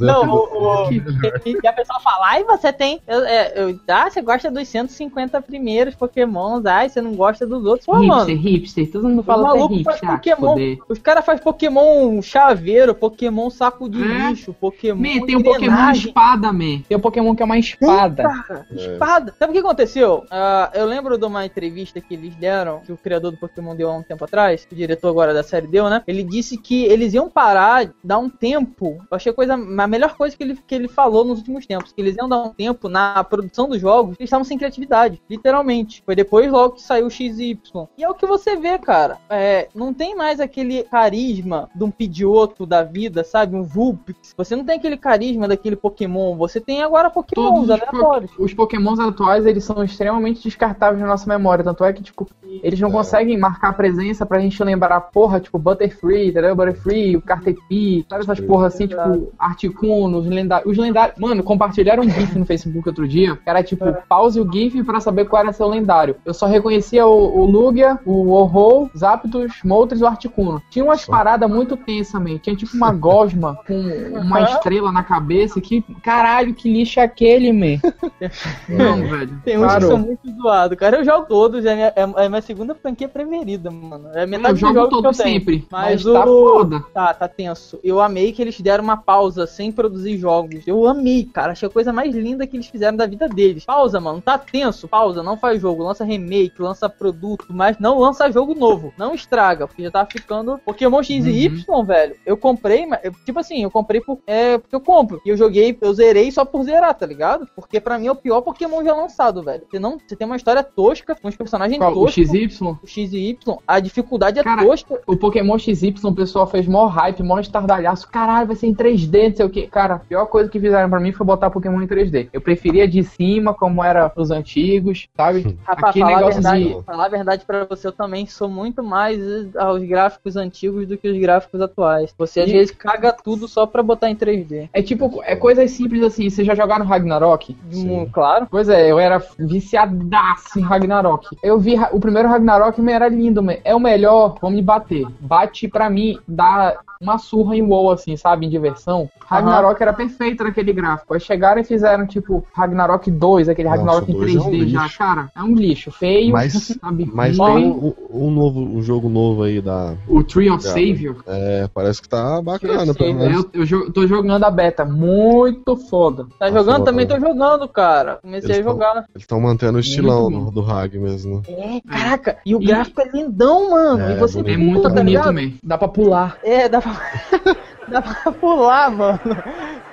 Não, 0.00 0.28
o, 0.28 0.86
o- 0.88 0.92
e 0.92 1.66
a 1.66 1.72
pessoa 1.72 2.00
fala, 2.00 2.26
ai, 2.30 2.44
você 2.44 2.72
tem. 2.72 3.00
Eu, 3.06 3.24
é, 3.24 3.52
eu- 3.56 3.78
ah, 3.88 4.08
você 4.10 4.20
gosta 4.22 4.50
dos 4.50 4.68
150 4.68 5.40
primeiros 5.42 5.94
Pokémons, 5.94 6.64
ai, 6.66 6.88
você 6.88 7.00
não 7.00 7.14
gosta 7.14 7.46
dos 7.46 7.64
outros. 7.64 7.71
Pô, 7.78 7.94
mano. 7.94 8.24
hipster, 8.24 8.36
hipster. 8.40 8.90
Todo 8.90 9.08
mundo 9.08 9.20
O 9.20 9.22
fala 9.22 9.42
que 9.44 9.48
é 9.48 9.60
maluco 9.60 9.84
faz 9.84 9.96
hipster. 9.96 10.10
Ah, 10.10 10.18
que 10.18 10.36
Pokémon. 10.36 10.76
Os 10.88 10.98
caras 10.98 11.24
fazem 11.24 11.42
Pokémon 11.42 12.22
chaveiro, 12.22 12.94
Pokémon 12.94 13.50
saco 13.50 13.88
de 13.88 14.02
É. 14.02 14.28
lixo, 14.30 14.52
Pokémon. 14.54 15.00
Man, 15.00 15.26
tem 15.26 15.36
um 15.36 15.42
Pokémon 15.42 15.90
espada, 15.90 16.52
man. 16.52 16.80
Tem 16.88 16.96
um 16.96 17.00
Pokémon 17.00 17.34
que 17.34 17.42
é 17.42 17.44
uma 17.44 17.58
espada. 17.58 18.22
Cara, 18.22 18.66
espada. 18.70 19.34
Sabe 19.38 19.50
o 19.50 19.54
que 19.54 19.60
aconteceu? 19.60 20.24
Ah, 20.30 20.70
eu 20.74 20.86
lembro 20.86 21.16
de 21.18 21.24
uma 21.24 21.44
entrevista 21.44 22.00
que 22.00 22.14
eles 22.14 22.34
deram, 22.36 22.80
que 22.80 22.92
o 22.92 22.96
criador 22.96 23.30
do 23.32 23.38
Pokémon 23.38 23.74
deu 23.74 23.90
há 23.90 23.96
um 23.96 24.02
tempo 24.02 24.24
atrás, 24.24 24.66
o 24.70 24.74
diretor 24.74 25.08
agora 25.08 25.32
da 25.34 25.42
série 25.42 25.66
deu, 25.66 25.88
né? 25.88 26.02
Ele 26.06 26.22
disse 26.22 26.56
que 26.56 26.84
eles 26.84 27.14
iam 27.14 27.28
parar, 27.28 27.90
dar 28.02 28.18
um 28.18 28.28
tempo. 28.28 28.98
Eu 29.10 29.16
achei 29.16 29.30
a, 29.30 29.34
coisa, 29.34 29.54
a 29.54 29.86
melhor 29.86 30.16
coisa 30.16 30.36
que 30.36 30.42
ele, 30.42 30.58
que 30.66 30.74
ele 30.74 30.88
falou 30.88 31.24
nos 31.24 31.38
últimos 31.38 31.66
tempos, 31.66 31.92
que 31.92 32.00
eles 32.00 32.16
iam 32.16 32.28
dar 32.28 32.38
um 32.42 32.50
tempo 32.50 32.88
na 32.88 33.22
produção 33.24 33.68
dos 33.68 33.80
jogos, 33.80 34.16
eles 34.18 34.28
estavam 34.28 34.44
sem 34.44 34.58
criatividade, 34.58 35.20
literalmente. 35.28 36.02
Foi 36.04 36.14
depois 36.14 36.50
logo 36.50 36.74
que 36.74 36.82
saiu 36.82 37.06
o 37.06 37.10
XY. 37.10 37.58
E 37.96 38.02
é 38.04 38.08
o 38.08 38.14
que 38.14 38.26
você 38.26 38.56
vê, 38.56 38.76
cara. 38.78 39.18
É, 39.30 39.68
não 39.74 39.94
tem 39.94 40.14
mais 40.16 40.40
aquele 40.40 40.82
carisma 40.84 41.68
de 41.74 41.84
um 41.84 41.90
Pidgeotto 41.90 42.66
da 42.66 42.82
vida, 42.82 43.22
sabe? 43.24 43.56
Um 43.56 43.62
Vulpix. 43.62 44.34
Você 44.36 44.56
não 44.56 44.64
tem 44.64 44.76
aquele 44.76 44.96
carisma 44.96 45.46
daquele 45.48 45.76
Pokémon. 45.76 46.36
Você 46.36 46.60
tem 46.60 46.82
agora 46.82 47.08
Pokémons 47.10 47.66
Todos 47.66 47.70
os, 47.70 47.80
po- 47.90 48.42
os 48.44 48.54
Pokémons 48.54 48.98
atuais, 48.98 49.46
eles 49.46 49.64
são 49.64 49.82
extremamente 49.84 50.42
descartáveis 50.42 51.00
na 51.00 51.08
nossa 51.08 51.28
memória. 51.28 51.64
Tanto 51.64 51.84
é 51.84 51.92
que, 51.92 52.02
tipo, 52.02 52.26
eles 52.62 52.80
não 52.80 52.88
É. 52.88 52.92
conseguem 52.92 53.38
marcar 53.38 53.72
presença 53.76 54.26
pra 54.26 54.40
gente 54.40 54.62
lembrar, 54.62 55.00
porra, 55.00 55.40
tipo, 55.40 55.58
Butterfree, 55.58 56.28
entendeu? 56.30 56.54
Butterfree, 56.56 57.16
o 57.16 57.22
Caterpie, 57.22 58.04
sabe 58.08 58.22
essas 58.22 58.40
porra 58.40 58.66
assim, 58.66 58.86
tipo, 58.86 59.32
Articuno, 59.38 60.18
os 60.18 60.26
lendários. 60.26 60.70
Os 60.70 60.78
lendários. 60.78 61.18
Mano, 61.18 61.42
compartilharam 61.42 62.02
um 62.02 62.08
GIF 62.10 62.38
no 62.38 62.44
Facebook 62.46 62.88
outro 62.88 63.06
dia, 63.06 63.36
que 63.36 63.48
era 63.48 63.62
tipo, 63.62 63.84
pause 64.08 64.40
o 64.40 64.50
GIF 64.50 64.82
pra 64.84 65.00
saber 65.00 65.26
qual 65.26 65.42
era 65.42 65.52
seu 65.52 65.68
lendário. 65.68 66.16
Eu 66.24 66.34
só 66.34 66.46
reconhecia 66.46 67.06
o, 67.06 67.42
o 67.44 67.51
Lugia, 67.52 67.98
o 68.06 68.30
Ho-Ho, 68.30 68.90
Zapdos, 68.96 69.52
Moltres 69.62 70.00
e 70.00 70.04
o 70.04 70.06
Articuno. 70.06 70.62
Tinha 70.70 70.84
umas 70.84 71.04
paradas 71.04 71.48
muito 71.50 71.76
tensas, 71.76 72.20
man. 72.20 72.38
Tinha 72.38 72.56
tipo 72.56 72.74
uma 72.74 72.92
gosma 72.92 73.58
com 73.66 73.74
uma 74.18 74.40
estrela 74.40 74.90
na 74.90 75.02
cabeça. 75.02 75.60
Que 75.60 75.82
caralho, 76.02 76.54
que 76.54 76.72
lixo 76.72 76.98
é 76.98 77.02
aquele, 77.02 77.52
man? 77.52 77.78
Não, 78.68 79.06
velho. 79.06 79.40
Tem 79.44 79.58
uns 79.58 79.62
que 79.62 79.68
Parou. 79.68 79.90
são 79.90 79.98
muito 79.98 80.30
zoados. 80.40 80.78
Cara, 80.78 80.96
eu 80.98 81.04
jogo 81.04 81.26
todos, 81.26 81.64
é 81.64 81.74
minha, 81.74 81.92
é, 81.94 82.24
é 82.24 82.28
minha 82.28 82.42
segunda 82.42 82.74
franquia 82.74 83.08
preferida, 83.08 83.70
mano. 83.70 84.08
É 84.14 84.24
metade 84.24 84.54
Eu 84.54 84.56
jogo 84.56 84.74
jogos 84.74 84.88
que 84.88 84.94
todo 84.94 85.08
eu 85.08 85.12
tenho. 85.12 85.34
sempre. 85.34 85.66
Mas, 85.70 86.04
Mas, 86.04 86.06
o... 86.06 86.12
tá 86.14 86.22
foda. 86.24 86.84
Tá, 86.94 87.14
tá 87.14 87.28
tenso. 87.28 87.78
Eu 87.84 88.00
amei 88.00 88.32
que 88.32 88.40
eles 88.40 88.58
deram 88.60 88.84
uma 88.84 88.96
pausa 88.96 89.46
sem 89.46 89.70
produzir 89.70 90.16
jogos. 90.16 90.66
Eu 90.66 90.86
amei, 90.86 91.24
cara. 91.24 91.52
Achei 91.52 91.68
a 91.68 91.72
coisa 91.72 91.92
mais 91.92 92.14
linda 92.14 92.46
que 92.46 92.56
eles 92.56 92.66
fizeram 92.66 92.96
da 92.96 93.06
vida 93.06 93.28
deles. 93.28 93.64
Pausa, 93.64 94.00
mano. 94.00 94.20
Tá 94.20 94.38
tenso. 94.38 94.88
Pausa. 94.88 95.22
Não 95.22 95.36
faz 95.36 95.60
jogo. 95.60 95.82
Lança 95.82 96.04
remake, 96.04 96.60
lança 96.60 96.88
produto, 96.88 97.41
mas 97.48 97.78
não 97.78 97.98
lança 97.98 98.30
jogo 98.30 98.54
novo. 98.54 98.92
Não 98.98 99.14
estraga, 99.14 99.66
porque 99.66 99.82
já 99.82 99.90
tá 99.90 100.06
ficando. 100.06 100.58
Pokémon 100.64 101.02
X 101.02 101.24
e 101.26 101.28
Uhum. 101.48 101.54
Y, 101.56 101.84
velho. 101.84 102.16
Eu 102.26 102.36
comprei, 102.36 102.86
mas. 102.86 103.00
eu- 103.02 103.12
Tipo 103.24 103.38
assim, 103.40 103.62
eu 103.62 103.70
comprei 103.70 104.00
por, 104.00 104.18
é, 104.26 104.58
porque 104.58 104.74
eu 104.74 104.80
compro. 104.80 105.20
E 105.24 105.28
eu 105.30 105.36
joguei, 105.36 105.76
eu 105.80 105.92
zerei 105.94 106.30
só 106.30 106.44
por 106.44 106.62
zerar, 106.64 106.94
tá 106.94 107.06
ligado? 107.06 107.46
Porque 107.54 107.80
pra 107.80 107.98
mim 107.98 108.06
é 108.08 108.12
o 108.12 108.16
pior 108.16 108.40
Pokémon 108.42 108.82
já 108.84 108.94
lançado, 108.94 109.42
velho. 109.42 109.62
Você, 109.70 109.78
não, 109.78 109.98
você 109.98 110.16
tem 110.16 110.26
uma 110.26 110.36
história 110.36 110.62
tosca, 110.62 111.16
uns 111.24 111.36
personagens 111.36 111.78
Qual, 111.78 111.92
o 111.92 111.94
toscos. 111.94 112.28
XY? 112.28 112.46
O 112.82 112.86
X 112.86 113.12
e 113.12 113.28
Y, 113.30 113.56
a 113.66 113.80
dificuldade 113.80 114.38
é 114.38 114.42
Cara, 114.42 114.64
tosca. 114.64 115.00
O 115.06 115.16
Pokémon 115.16 115.58
XY, 115.58 115.94
o 116.04 116.12
pessoal 116.14 116.46
fez 116.46 116.66
mó 116.66 116.86
hype, 116.86 117.22
mó 117.22 117.38
estardalhaço. 117.38 118.08
Caralho, 118.10 118.46
vai 118.48 118.56
ser 118.56 118.66
em 118.66 118.74
3D, 118.74 119.28
não 119.28 119.36
sei 119.36 119.46
o 119.46 119.50
que. 119.50 119.66
Cara, 119.68 119.94
a 119.94 119.98
pior 119.98 120.26
coisa 120.26 120.50
que 120.50 120.58
fizeram 120.60 120.88
pra 120.90 121.00
mim 121.00 121.12
foi 121.12 121.24
botar 121.26 121.50
Pokémon 121.50 121.80
em 121.82 121.86
3D. 121.86 122.28
Eu 122.32 122.40
preferia 122.40 122.86
de 122.88 123.02
cima, 123.04 123.54
como 123.54 123.82
era 123.84 124.12
os 124.16 124.30
antigos, 124.30 125.08
sabe? 125.16 125.56
Rapaz, 125.64 125.90
Aqui 125.90 126.00
falar 126.00 126.12
a, 126.12 126.16
negócio 126.16 126.42
verdade, 126.42 126.64
de- 126.74 126.82
falar 126.84 127.04
a 127.04 127.08
verdade 127.08 127.31
pra 127.40 127.64
você, 127.64 127.86
eu 127.86 127.92
também 127.92 128.26
sou 128.26 128.48
muito 128.48 128.82
mais 128.82 129.20
aos 129.56 129.82
gráficos 129.82 130.36
antigos 130.36 130.86
do 130.86 130.96
que 130.98 131.08
os 131.08 131.18
gráficos 131.18 131.60
atuais. 131.60 132.14
Você 132.18 132.40
às 132.40 132.48
E- 132.48 132.52
vezes 132.52 132.70
caga 132.72 133.12
tudo 133.12 133.48
só 133.48 133.66
pra 133.66 133.82
botar 133.82 134.10
em 134.10 134.14
3D. 134.16 134.68
É 134.72 134.82
tipo, 134.82 135.20
é 135.24 135.34
coisas 135.36 135.70
simples 135.70 136.02
assim. 136.02 136.28
Vocês 136.28 136.46
já 136.46 136.54
jogaram 136.54 136.84
Ragnarok? 136.84 137.56
Sim. 137.70 138.00
Hum, 138.00 138.08
claro. 138.12 138.46
Pois 138.50 138.68
é, 138.68 138.90
eu 138.90 138.98
era 138.98 139.22
viciadaço 139.38 140.58
em 140.58 140.62
Ragnarok. 140.62 141.36
Eu 141.42 141.58
vi 141.58 141.76
o 141.92 142.00
primeiro 142.00 142.28
Ragnarok, 142.28 142.80
mas 142.80 142.94
era 142.94 143.08
lindo. 143.08 143.42
É 143.64 143.74
o 143.74 143.80
melhor, 143.80 144.36
vamos 144.40 144.56
me 144.56 144.62
bater. 144.62 145.06
Bate 145.20 145.68
pra 145.68 145.88
mim, 145.90 146.18
dá 146.26 146.78
uma 147.00 147.18
surra 147.18 147.56
em 147.56 147.62
WoW, 147.62 147.90
assim, 147.90 148.16
sabe, 148.16 148.46
em 148.46 148.48
diversão. 148.48 149.08
Ragnarok 149.26 149.80
era 149.82 149.92
perfeito 149.92 150.44
naquele 150.44 150.72
gráfico. 150.72 151.12
Aí 151.14 151.18
chegaram 151.20 151.60
e 151.60 151.64
fizeram, 151.64 152.06
tipo, 152.06 152.46
Ragnarok 152.52 153.10
2, 153.10 153.48
aquele 153.48 153.68
Nossa, 153.68 153.80
Ragnarok 153.80 154.10
em 154.12 154.14
o 154.14 154.18
dois 154.18 154.36
é 154.36 154.40
um 154.40 154.50
3D 154.50 154.68
já, 154.68 154.88
cara. 154.90 155.28
É 155.34 155.42
um 155.42 155.54
lixo, 155.54 155.90
feio, 155.90 156.32
Mas, 156.32 156.52
sabe? 156.80 157.10
mas 157.12 157.21
ruim. 157.30 157.54
tem 157.54 157.70
um, 157.70 157.94
um 158.10 158.30
novo, 158.30 158.60
um 158.60 158.82
jogo 158.82 159.08
novo 159.08 159.42
aí 159.42 159.60
da. 159.60 159.94
O 160.08 160.22
Tree 160.24 160.50
of 160.50 160.62
Já. 160.62 160.70
Savior. 160.70 161.16
É, 161.26 161.68
parece 161.72 162.02
que 162.02 162.08
tá 162.08 162.40
bacana, 162.42 162.94
pelo 162.94 163.14
menos. 163.14 163.46
Eu, 163.52 163.64
eu 163.64 163.92
tô 163.92 164.06
jogando 164.06 164.44
a 164.44 164.50
beta, 164.50 164.84
muito 164.84 165.76
foda. 165.76 166.26
Tá 166.38 166.50
Nossa, 166.50 166.58
jogando? 166.64 166.84
Também 166.84 167.06
tô 167.06 167.18
jogando, 167.18 167.68
cara. 167.68 168.16
Comecei 168.22 168.50
Eles 168.56 168.66
a 168.66 168.70
jogar. 168.70 168.96
Eles 168.96 169.22
estão 169.22 169.40
mantendo 169.40 169.76
o 169.78 169.80
estilão 169.80 170.30
bom. 170.30 170.44
do, 170.46 170.50
do 170.62 170.70
Hag 170.70 170.98
mesmo. 170.98 171.42
É, 171.48 171.80
caraca. 171.88 172.38
E 172.44 172.54
o 172.54 172.62
E- 172.62 172.66
gráfico 172.66 173.00
é 173.00 173.08
lindão, 173.10 173.70
mano. 173.70 174.02
É, 174.02 174.12
e 174.16 174.18
você 174.18 174.42
bonito. 174.42 174.54
É 174.54 174.56
muito 174.56 174.82
tá 174.82 174.88
bonito 174.90 175.32
mesmo. 175.32 175.58
Dá 175.62 175.78
pra 175.78 175.88
pular. 175.88 176.38
É, 176.42 176.68
dá 176.68 176.80
pra... 176.80 177.00
dá 177.88 178.02
pra 178.02 178.32
pular, 178.32 178.90
mano. 178.90 179.20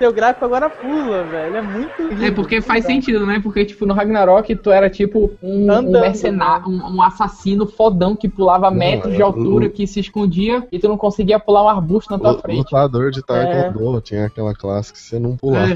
Seu 0.00 0.12
gráfico 0.12 0.44
agora 0.46 0.70
pula, 0.70 1.24
velho. 1.24 1.56
É 1.56 1.60
muito 1.62 2.02
lindo. 2.08 2.24
É 2.24 2.30
porque 2.30 2.60
faz 2.62 2.84
sentido, 2.86 3.26
né? 3.26 3.38
Porque, 3.42 3.64
tipo, 3.66 3.84
no 3.84 3.92
Ragnarok 3.92 4.54
tu 4.56 4.70
era 4.70 4.88
tipo 4.88 5.30
um, 5.42 5.66
um 5.66 5.70
Andando, 5.70 6.00
mercenário, 6.00 6.68
um, 6.68 6.96
um 6.96 7.02
assassino 7.02 7.66
fodão 7.66 8.16
que 8.16 8.28
pulava 8.28 8.70
Não, 8.70 8.78
metros 8.78 9.12
é, 9.12 9.16
de 9.16 9.22
altura, 9.22 9.66
o- 9.66 9.70
que 9.70 9.86
se 9.86 10.00
escondia 10.00 10.66
e 10.72 10.78
tu 10.78 10.88
não 10.88 10.96
conseguia 10.96 11.38
pular 11.38 11.64
um 11.64 11.68
arbusto 11.68 12.10
na 12.12 12.18
tua 12.18 12.32
O, 12.32 12.38
frente. 12.38 12.58
lutador 12.58 13.10
de 13.10 13.22
Taekwondo 13.22 14.00
tinha 14.00 14.24
aquela 14.26 14.54
classe 14.54 14.92
que 14.92 14.98
você 14.98 15.18
não 15.18 15.36
pulava. 15.36 15.68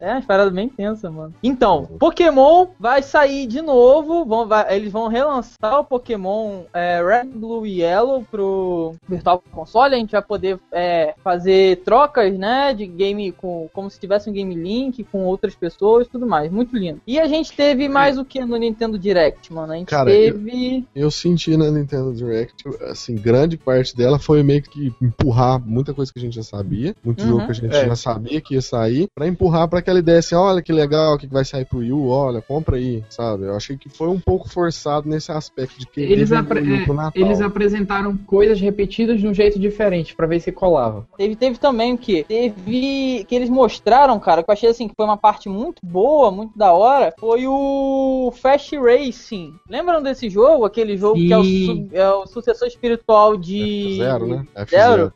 É, 0.00 0.08
É, 0.10 0.12
umas 0.12 0.26
paradas 0.26 0.52
bem 0.52 0.68
tensas, 0.68 1.10
mano. 1.10 1.32
Então, 1.42 1.88
Pokémon 1.98 2.66
vai 2.78 3.02
sair 3.02 3.46
de 3.46 3.62
novo. 3.62 4.24
Vão, 4.26 4.46
vai- 4.46 4.76
eles 4.76 4.92
vão 4.92 5.08
relançar 5.08 5.80
o 5.80 5.84
Pokémon 5.84 6.64
é, 6.74 7.02
Red, 7.02 7.30
Blue 7.30 7.66
e 7.66 7.80
Yellow 7.80 8.22
pro 8.30 8.92
Virtual 9.08 9.42
Console. 9.52 9.94
A 9.94 9.98
gente 9.98 10.12
vai 10.12 10.22
poder 10.22 10.58
é, 10.70 11.14
fazer 11.24 11.82
trocas, 11.84 12.36
né? 12.36 12.74
De 12.74 12.86
game 12.86 13.32
com. 13.32 13.53
Como 13.72 13.90
se 13.90 13.98
tivesse 13.98 14.28
um 14.28 14.32
Game 14.32 14.54
Link 14.54 15.02
com 15.04 15.24
outras 15.24 15.54
pessoas 15.54 16.06
e 16.06 16.10
tudo 16.10 16.26
mais. 16.26 16.50
Muito 16.50 16.76
lindo. 16.76 17.00
E 17.06 17.18
a 17.18 17.26
gente 17.26 17.52
teve 17.52 17.88
mais 17.88 18.18
o 18.18 18.24
que 18.24 18.44
no 18.44 18.56
Nintendo 18.56 18.98
Direct, 18.98 19.52
mano? 19.52 19.72
A 19.72 19.76
gente 19.76 19.88
Cara, 19.88 20.10
eu- 20.12 20.34
teve. 20.34 20.84
Eu 20.94 21.10
senti 21.10 21.56
na 21.56 21.70
Nintendo 21.70 22.12
Direct, 22.12 22.64
assim, 22.90 23.14
grande 23.14 23.56
parte 23.56 23.96
dela 23.96 24.18
foi 24.18 24.42
meio 24.42 24.62
que 24.62 24.92
empurrar 25.00 25.60
muita 25.64 25.92
coisa 25.94 26.12
que 26.12 26.18
a 26.18 26.22
gente 26.22 26.34
já 26.36 26.42
sabia, 26.42 26.94
muito 27.04 27.22
Uhum. 27.22 27.28
jogo 27.28 27.44
que 27.46 27.50
a 27.50 27.54
gente 27.54 27.74
É. 27.76 27.86
já 27.86 27.96
sabia 27.96 28.40
que 28.40 28.54
ia 28.54 28.62
sair, 28.62 29.06
pra 29.14 29.26
empurrar 29.26 29.68
pra 29.68 29.78
aquela 29.78 29.98
ideia 29.98 30.18
assim, 30.18 30.34
olha 30.34 30.62
que 30.62 30.72
legal, 30.72 31.14
o 31.14 31.18
que 31.18 31.26
vai 31.26 31.44
sair 31.44 31.64
pro 31.64 31.78
Wii 31.78 31.92
U, 31.92 32.08
olha, 32.08 32.40
compra 32.42 32.76
aí, 32.76 33.02
sabe? 33.08 33.44
Eu 33.44 33.54
achei 33.56 33.76
que 33.76 33.88
foi 33.88 34.08
um 34.08 34.18
pouco 34.20 34.48
forçado 34.48 35.08
nesse 35.08 35.30
aspecto 35.32 35.78
de 35.78 35.86
que 35.86 36.00
eles, 36.00 36.32
apre- 36.32 36.60
é, 36.60 37.20
eles 37.20 37.40
apresentaram 37.40 38.16
coisas 38.16 38.60
repetidas 38.60 39.20
de 39.20 39.26
um 39.26 39.34
jeito 39.34 39.58
diferente 39.58 40.14
pra 40.14 40.26
ver 40.26 40.40
se 40.40 40.50
colava. 40.52 41.06
Teve, 41.16 41.36
teve 41.36 41.58
também 41.58 41.92
o 41.94 41.98
que? 41.98 42.24
Teve. 42.24 43.24
Que 43.28 43.34
eles 43.44 43.50
mostraram, 43.54 44.18
cara, 44.18 44.42
que 44.42 44.50
eu 44.50 44.52
achei 44.52 44.68
assim 44.70 44.88
que 44.88 44.94
foi 44.96 45.04
uma 45.04 45.16
parte 45.16 45.48
muito 45.48 45.80
boa, 45.84 46.30
muito 46.30 46.56
da 46.56 46.72
hora. 46.72 47.12
Foi 47.18 47.46
o 47.46 48.32
Fast 48.36 48.76
Racing. 48.78 49.54
Lembram 49.68 50.02
desse 50.02 50.28
jogo? 50.30 50.64
Aquele 50.64 50.96
jogo 50.96 51.16
que 51.16 51.32
é 51.32 51.38
o, 51.38 51.42
é 51.92 52.10
o 52.14 52.26
sucessor 52.26 52.66
espiritual 52.68 53.36
de. 53.36 53.96
Zero, 53.98 54.26
né? 54.26 54.46
Zero. 54.68 55.12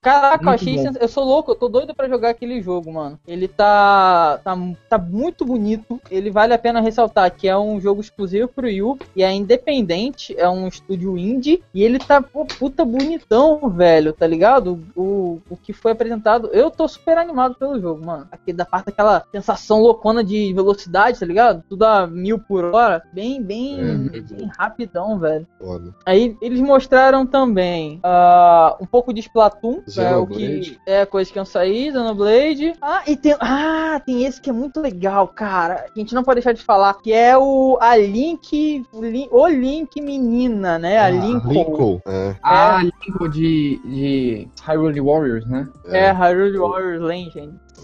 Caraca, 0.00 0.44
eu 0.44 0.48
Muito 0.48 0.60
achei. 0.62 0.76
bom. 0.76 0.82
sens- 0.82 0.96
Eu 1.00 1.08
sou 1.08 1.24
louco, 1.24 1.50
eu 1.50 1.54
tô 1.54 1.68
doido 1.68 1.94
pra 1.94 2.08
jogar 2.08 2.30
aquele 2.30 2.60
jogo, 2.60 2.92
mano. 2.92 3.18
Ele 3.26 3.48
tá, 3.48 4.38
tá. 4.44 4.56
Tá 4.88 4.98
muito 4.98 5.44
bonito. 5.44 6.00
Ele 6.10 6.30
vale 6.30 6.52
a 6.54 6.58
pena 6.58 6.80
ressaltar 6.80 7.30
que 7.34 7.48
é 7.48 7.56
um 7.56 7.80
jogo 7.80 8.00
exclusivo 8.00 8.48
pro 8.48 8.66
Wii 8.66 8.82
U 8.82 8.98
e 9.16 9.22
é 9.22 9.32
independente, 9.32 10.34
é 10.38 10.48
um 10.48 10.66
estúdio 10.68 11.16
indie. 11.16 11.62
E 11.72 11.82
ele 11.82 11.98
tá, 11.98 12.20
pô, 12.20 12.44
puta 12.44 12.84
bonitão, 12.84 13.68
velho, 13.70 14.12
tá 14.12 14.26
ligado? 14.26 14.80
O, 14.94 15.40
o 15.48 15.56
que 15.56 15.72
foi 15.72 15.92
apresentado. 15.92 16.48
Eu 16.52 16.70
tô 16.70 16.86
super 16.88 17.16
animado 17.18 17.51
apaixonado 17.52 17.56
pelo 17.58 17.80
jogo, 17.80 18.04
mano. 18.04 18.26
Aqui 18.30 18.52
da 18.52 18.64
parte 18.64 18.86
daquela 18.86 19.22
sensação 19.30 19.80
loucona 19.80 20.24
de 20.24 20.52
velocidade, 20.52 21.18
tá 21.18 21.26
ligado? 21.26 21.62
Tudo 21.68 21.84
a 21.84 22.06
mil 22.06 22.38
por 22.38 22.64
hora. 22.64 23.02
Bem, 23.12 23.42
bem, 23.42 23.78
É, 23.80 24.20
bem 24.20 24.50
rapidão, 24.58 25.18
velho. 25.18 25.46
Foda. 25.58 25.94
Aí 26.06 26.36
eles 26.40 26.60
mostraram 26.60 27.26
também 27.26 28.00
ah, 28.02 28.76
um 28.80 28.86
pouco 28.86 29.12
de 29.12 29.20
Splatoon, 29.20 29.82
é, 29.96 30.16
o 30.16 30.26
que 30.26 30.78
é 30.86 31.06
coisa 31.06 31.30
que 31.30 31.38
iam 31.38 31.44
sair, 31.44 31.92
Xenoblade. 31.92 32.74
Ah, 32.80 33.02
e 33.06 33.16
tem, 33.16 33.36
ah, 33.40 34.00
tem 34.04 34.24
esse 34.24 34.40
que 34.40 34.50
é 34.50 34.52
muito 34.52 34.80
legal, 34.80 35.28
cara. 35.28 35.86
Que 35.92 36.00
a 36.00 36.02
gente 36.02 36.14
não 36.14 36.22
pode 36.24 36.36
deixar 36.36 36.52
de 36.52 36.62
falar, 36.62 36.94
que 36.94 37.12
é 37.12 37.36
o 37.36 37.78
a 37.80 37.96
Link, 37.96 38.84
o 38.92 39.02
Link, 39.04 39.28
o 39.30 39.46
Link 39.46 40.00
menina, 40.00 40.78
né? 40.78 40.98
A 40.98 41.06
Ah, 41.06 41.10
Lincoln. 41.10 41.50
Lincoln, 41.52 42.00
é. 42.06 42.36
Ah, 42.42 42.80
Lincoln 42.82 43.28
de, 43.28 43.80
de 43.84 44.48
Hyrule 44.66 45.00
Warriors, 45.00 45.46
né? 45.46 45.68
É, 45.86 46.10
Hyrule 46.12 46.58
Warriors 46.58 47.02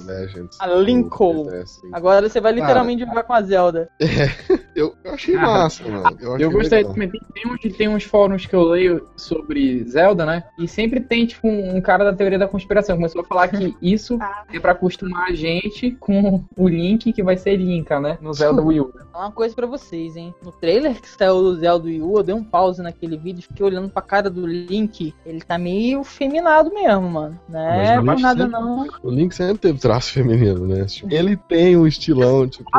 Legends. 0.06 0.56
A 0.60 0.66
Lincoln. 0.66 1.48
É, 1.50 1.64
sim. 1.66 1.88
Agora 1.92 2.28
você 2.28 2.40
vai 2.40 2.52
literalmente 2.52 3.04
jogar 3.04 3.22
com 3.24 3.32
a 3.32 3.42
Zelda. 3.42 3.88
Eu, 4.74 4.94
eu 5.02 5.14
achei 5.14 5.34
Ah, 5.34 5.40
massa, 5.40 5.82
mano. 5.88 6.16
Eu, 6.20 6.34
achei 6.34 6.46
Eu 6.46 6.50
gostei 6.52 6.84
também. 6.84 7.10
Tem, 7.10 7.20
tem, 7.34 7.50
uns, 7.52 7.76
tem 7.76 7.88
uns 7.88 8.04
fóruns 8.04 8.46
que 8.46 8.54
eu 8.54 8.62
leio 8.62 9.08
sobre 9.16 9.82
Zelda, 9.84 10.24
né? 10.24 10.44
E 10.56 10.68
sempre 10.68 11.00
tem, 11.00 11.26
tipo, 11.26 11.48
um, 11.48 11.76
um 11.76 11.80
cara 11.80 12.04
da 12.04 12.12
teoria 12.12 12.38
da 12.38 12.46
conspiração. 12.46 12.94
Começou 12.94 13.22
a 13.22 13.24
falar 13.24 13.48
que 13.48 13.76
isso 13.82 14.16
é 14.52 14.60
pra 14.60 14.70
acostumar 14.72 15.30
a 15.30 15.34
gente 15.34 15.90
com 15.98 16.44
o 16.56 16.68
Link 16.68 17.12
que 17.12 17.22
vai 17.24 17.36
ser 17.36 17.56
Linka, 17.56 17.98
né? 17.98 18.18
No 18.20 18.32
Zelda 18.32 18.62
Wii 18.62 18.80
U. 18.80 18.92
Uma 19.12 19.32
coisa 19.32 19.52
pra 19.52 19.66
vocês, 19.66 20.14
hein? 20.16 20.32
No 20.44 20.52
trailer 20.52 21.00
que 21.00 21.08
saiu 21.08 21.42
do 21.42 21.56
Zelda 21.56 21.86
Wii 21.86 22.00
U, 22.02 22.18
eu 22.18 22.22
dei 22.22 22.34
um 22.34 22.44
pause 22.44 22.80
naquele 22.80 23.16
vídeo 23.16 23.40
e 23.40 23.42
fiquei 23.42 23.66
olhando 23.66 23.88
pra 23.90 24.00
cara 24.00 24.30
do 24.30 24.46
Link. 24.46 25.12
Ele 25.26 25.40
tá 25.40 25.58
meio 25.58 26.04
feminado 26.04 26.72
mesmo, 26.72 27.10
mano. 27.10 27.40
Não 27.48 27.58
Mas 27.60 27.88
é 27.90 27.96
por 27.96 28.20
nada, 28.20 28.44
sempre- 28.44 28.60
não. 28.60 28.86
O 29.02 29.10
Link 29.10 29.34
sempre 29.34 29.58
teve 29.58 29.80
traço 29.88 30.12
feminino, 30.12 30.66
né? 30.66 30.84
Tipo, 30.84 31.10
Ele 31.10 31.34
tem 31.34 31.74
um 31.74 31.86
estilão, 31.86 32.46
tipo, 32.46 32.70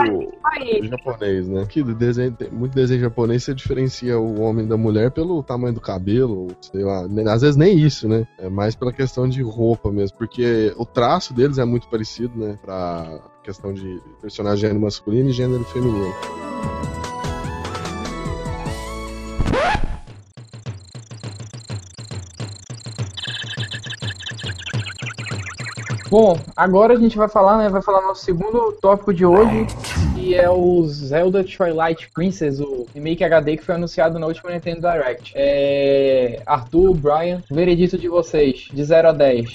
japonês, 0.84 1.48
né? 1.48 1.66
Que 1.68 1.82
desenho, 1.84 2.38
muito 2.52 2.76
desenho 2.76 3.02
japonês 3.02 3.44
você 3.44 3.56
diferencia 3.56 4.20
o 4.20 4.40
homem 4.42 4.68
da 4.68 4.78
mulher 4.78 5.10
pelo 5.10 5.42
tamanho 5.42 5.74
do 5.74 5.82
cabelo, 5.82 6.50
sei 6.62 6.84
lá. 6.84 7.08
Às 7.34 7.42
vezes 7.42 7.56
nem 7.56 7.80
isso, 7.80 8.08
né? 8.08 8.28
É 8.38 8.48
mais 8.48 8.76
pela 8.76 8.94
questão 8.94 9.28
de 9.28 9.42
roupa 9.42 9.92
mesmo, 9.92 10.20
porque 10.20 10.72
o 10.78 10.86
traço 10.86 11.34
deles 11.34 11.58
é 11.58 11.66
muito 11.66 11.88
parecido, 11.88 12.38
né? 12.38 12.60
Pra 12.62 13.20
questão 13.44 13.74
de 13.74 14.00
personagem 14.22 14.62
gênero 14.62 14.80
masculino 14.80 15.30
e 15.30 15.34
gênero 15.34 15.64
feminino. 15.64 16.14
Bom, 26.10 26.36
agora 26.58 26.96
a 26.96 26.98
gente 26.98 27.16
vai 27.16 27.30
falar, 27.30 27.60
né? 27.60 27.70
Vai 27.70 27.84
falar 27.84 28.02
nosso 28.02 28.26
segundo 28.26 28.72
tópico 28.82 29.14
de 29.14 29.24
hoje, 29.24 29.68
que 30.16 30.34
é 30.34 30.50
o 30.50 30.84
Zelda 30.88 31.44
Twilight 31.44 32.10
Princess, 32.12 32.60
o 32.60 32.88
remake 32.96 33.24
HD 33.24 33.58
que 33.58 33.64
foi 33.64 33.76
anunciado 33.76 34.18
na 34.18 34.26
última 34.26 34.50
Nintendo 34.50 34.82
Direct. 34.82 35.34
É... 35.36 36.42
Arthur, 36.48 36.96
Brian, 36.96 37.44
veredito 37.52 37.96
de 37.96 38.10
vocês, 38.10 38.70
de 38.74 38.84
0 38.84 39.10
a 39.10 39.12
10. 39.12 39.54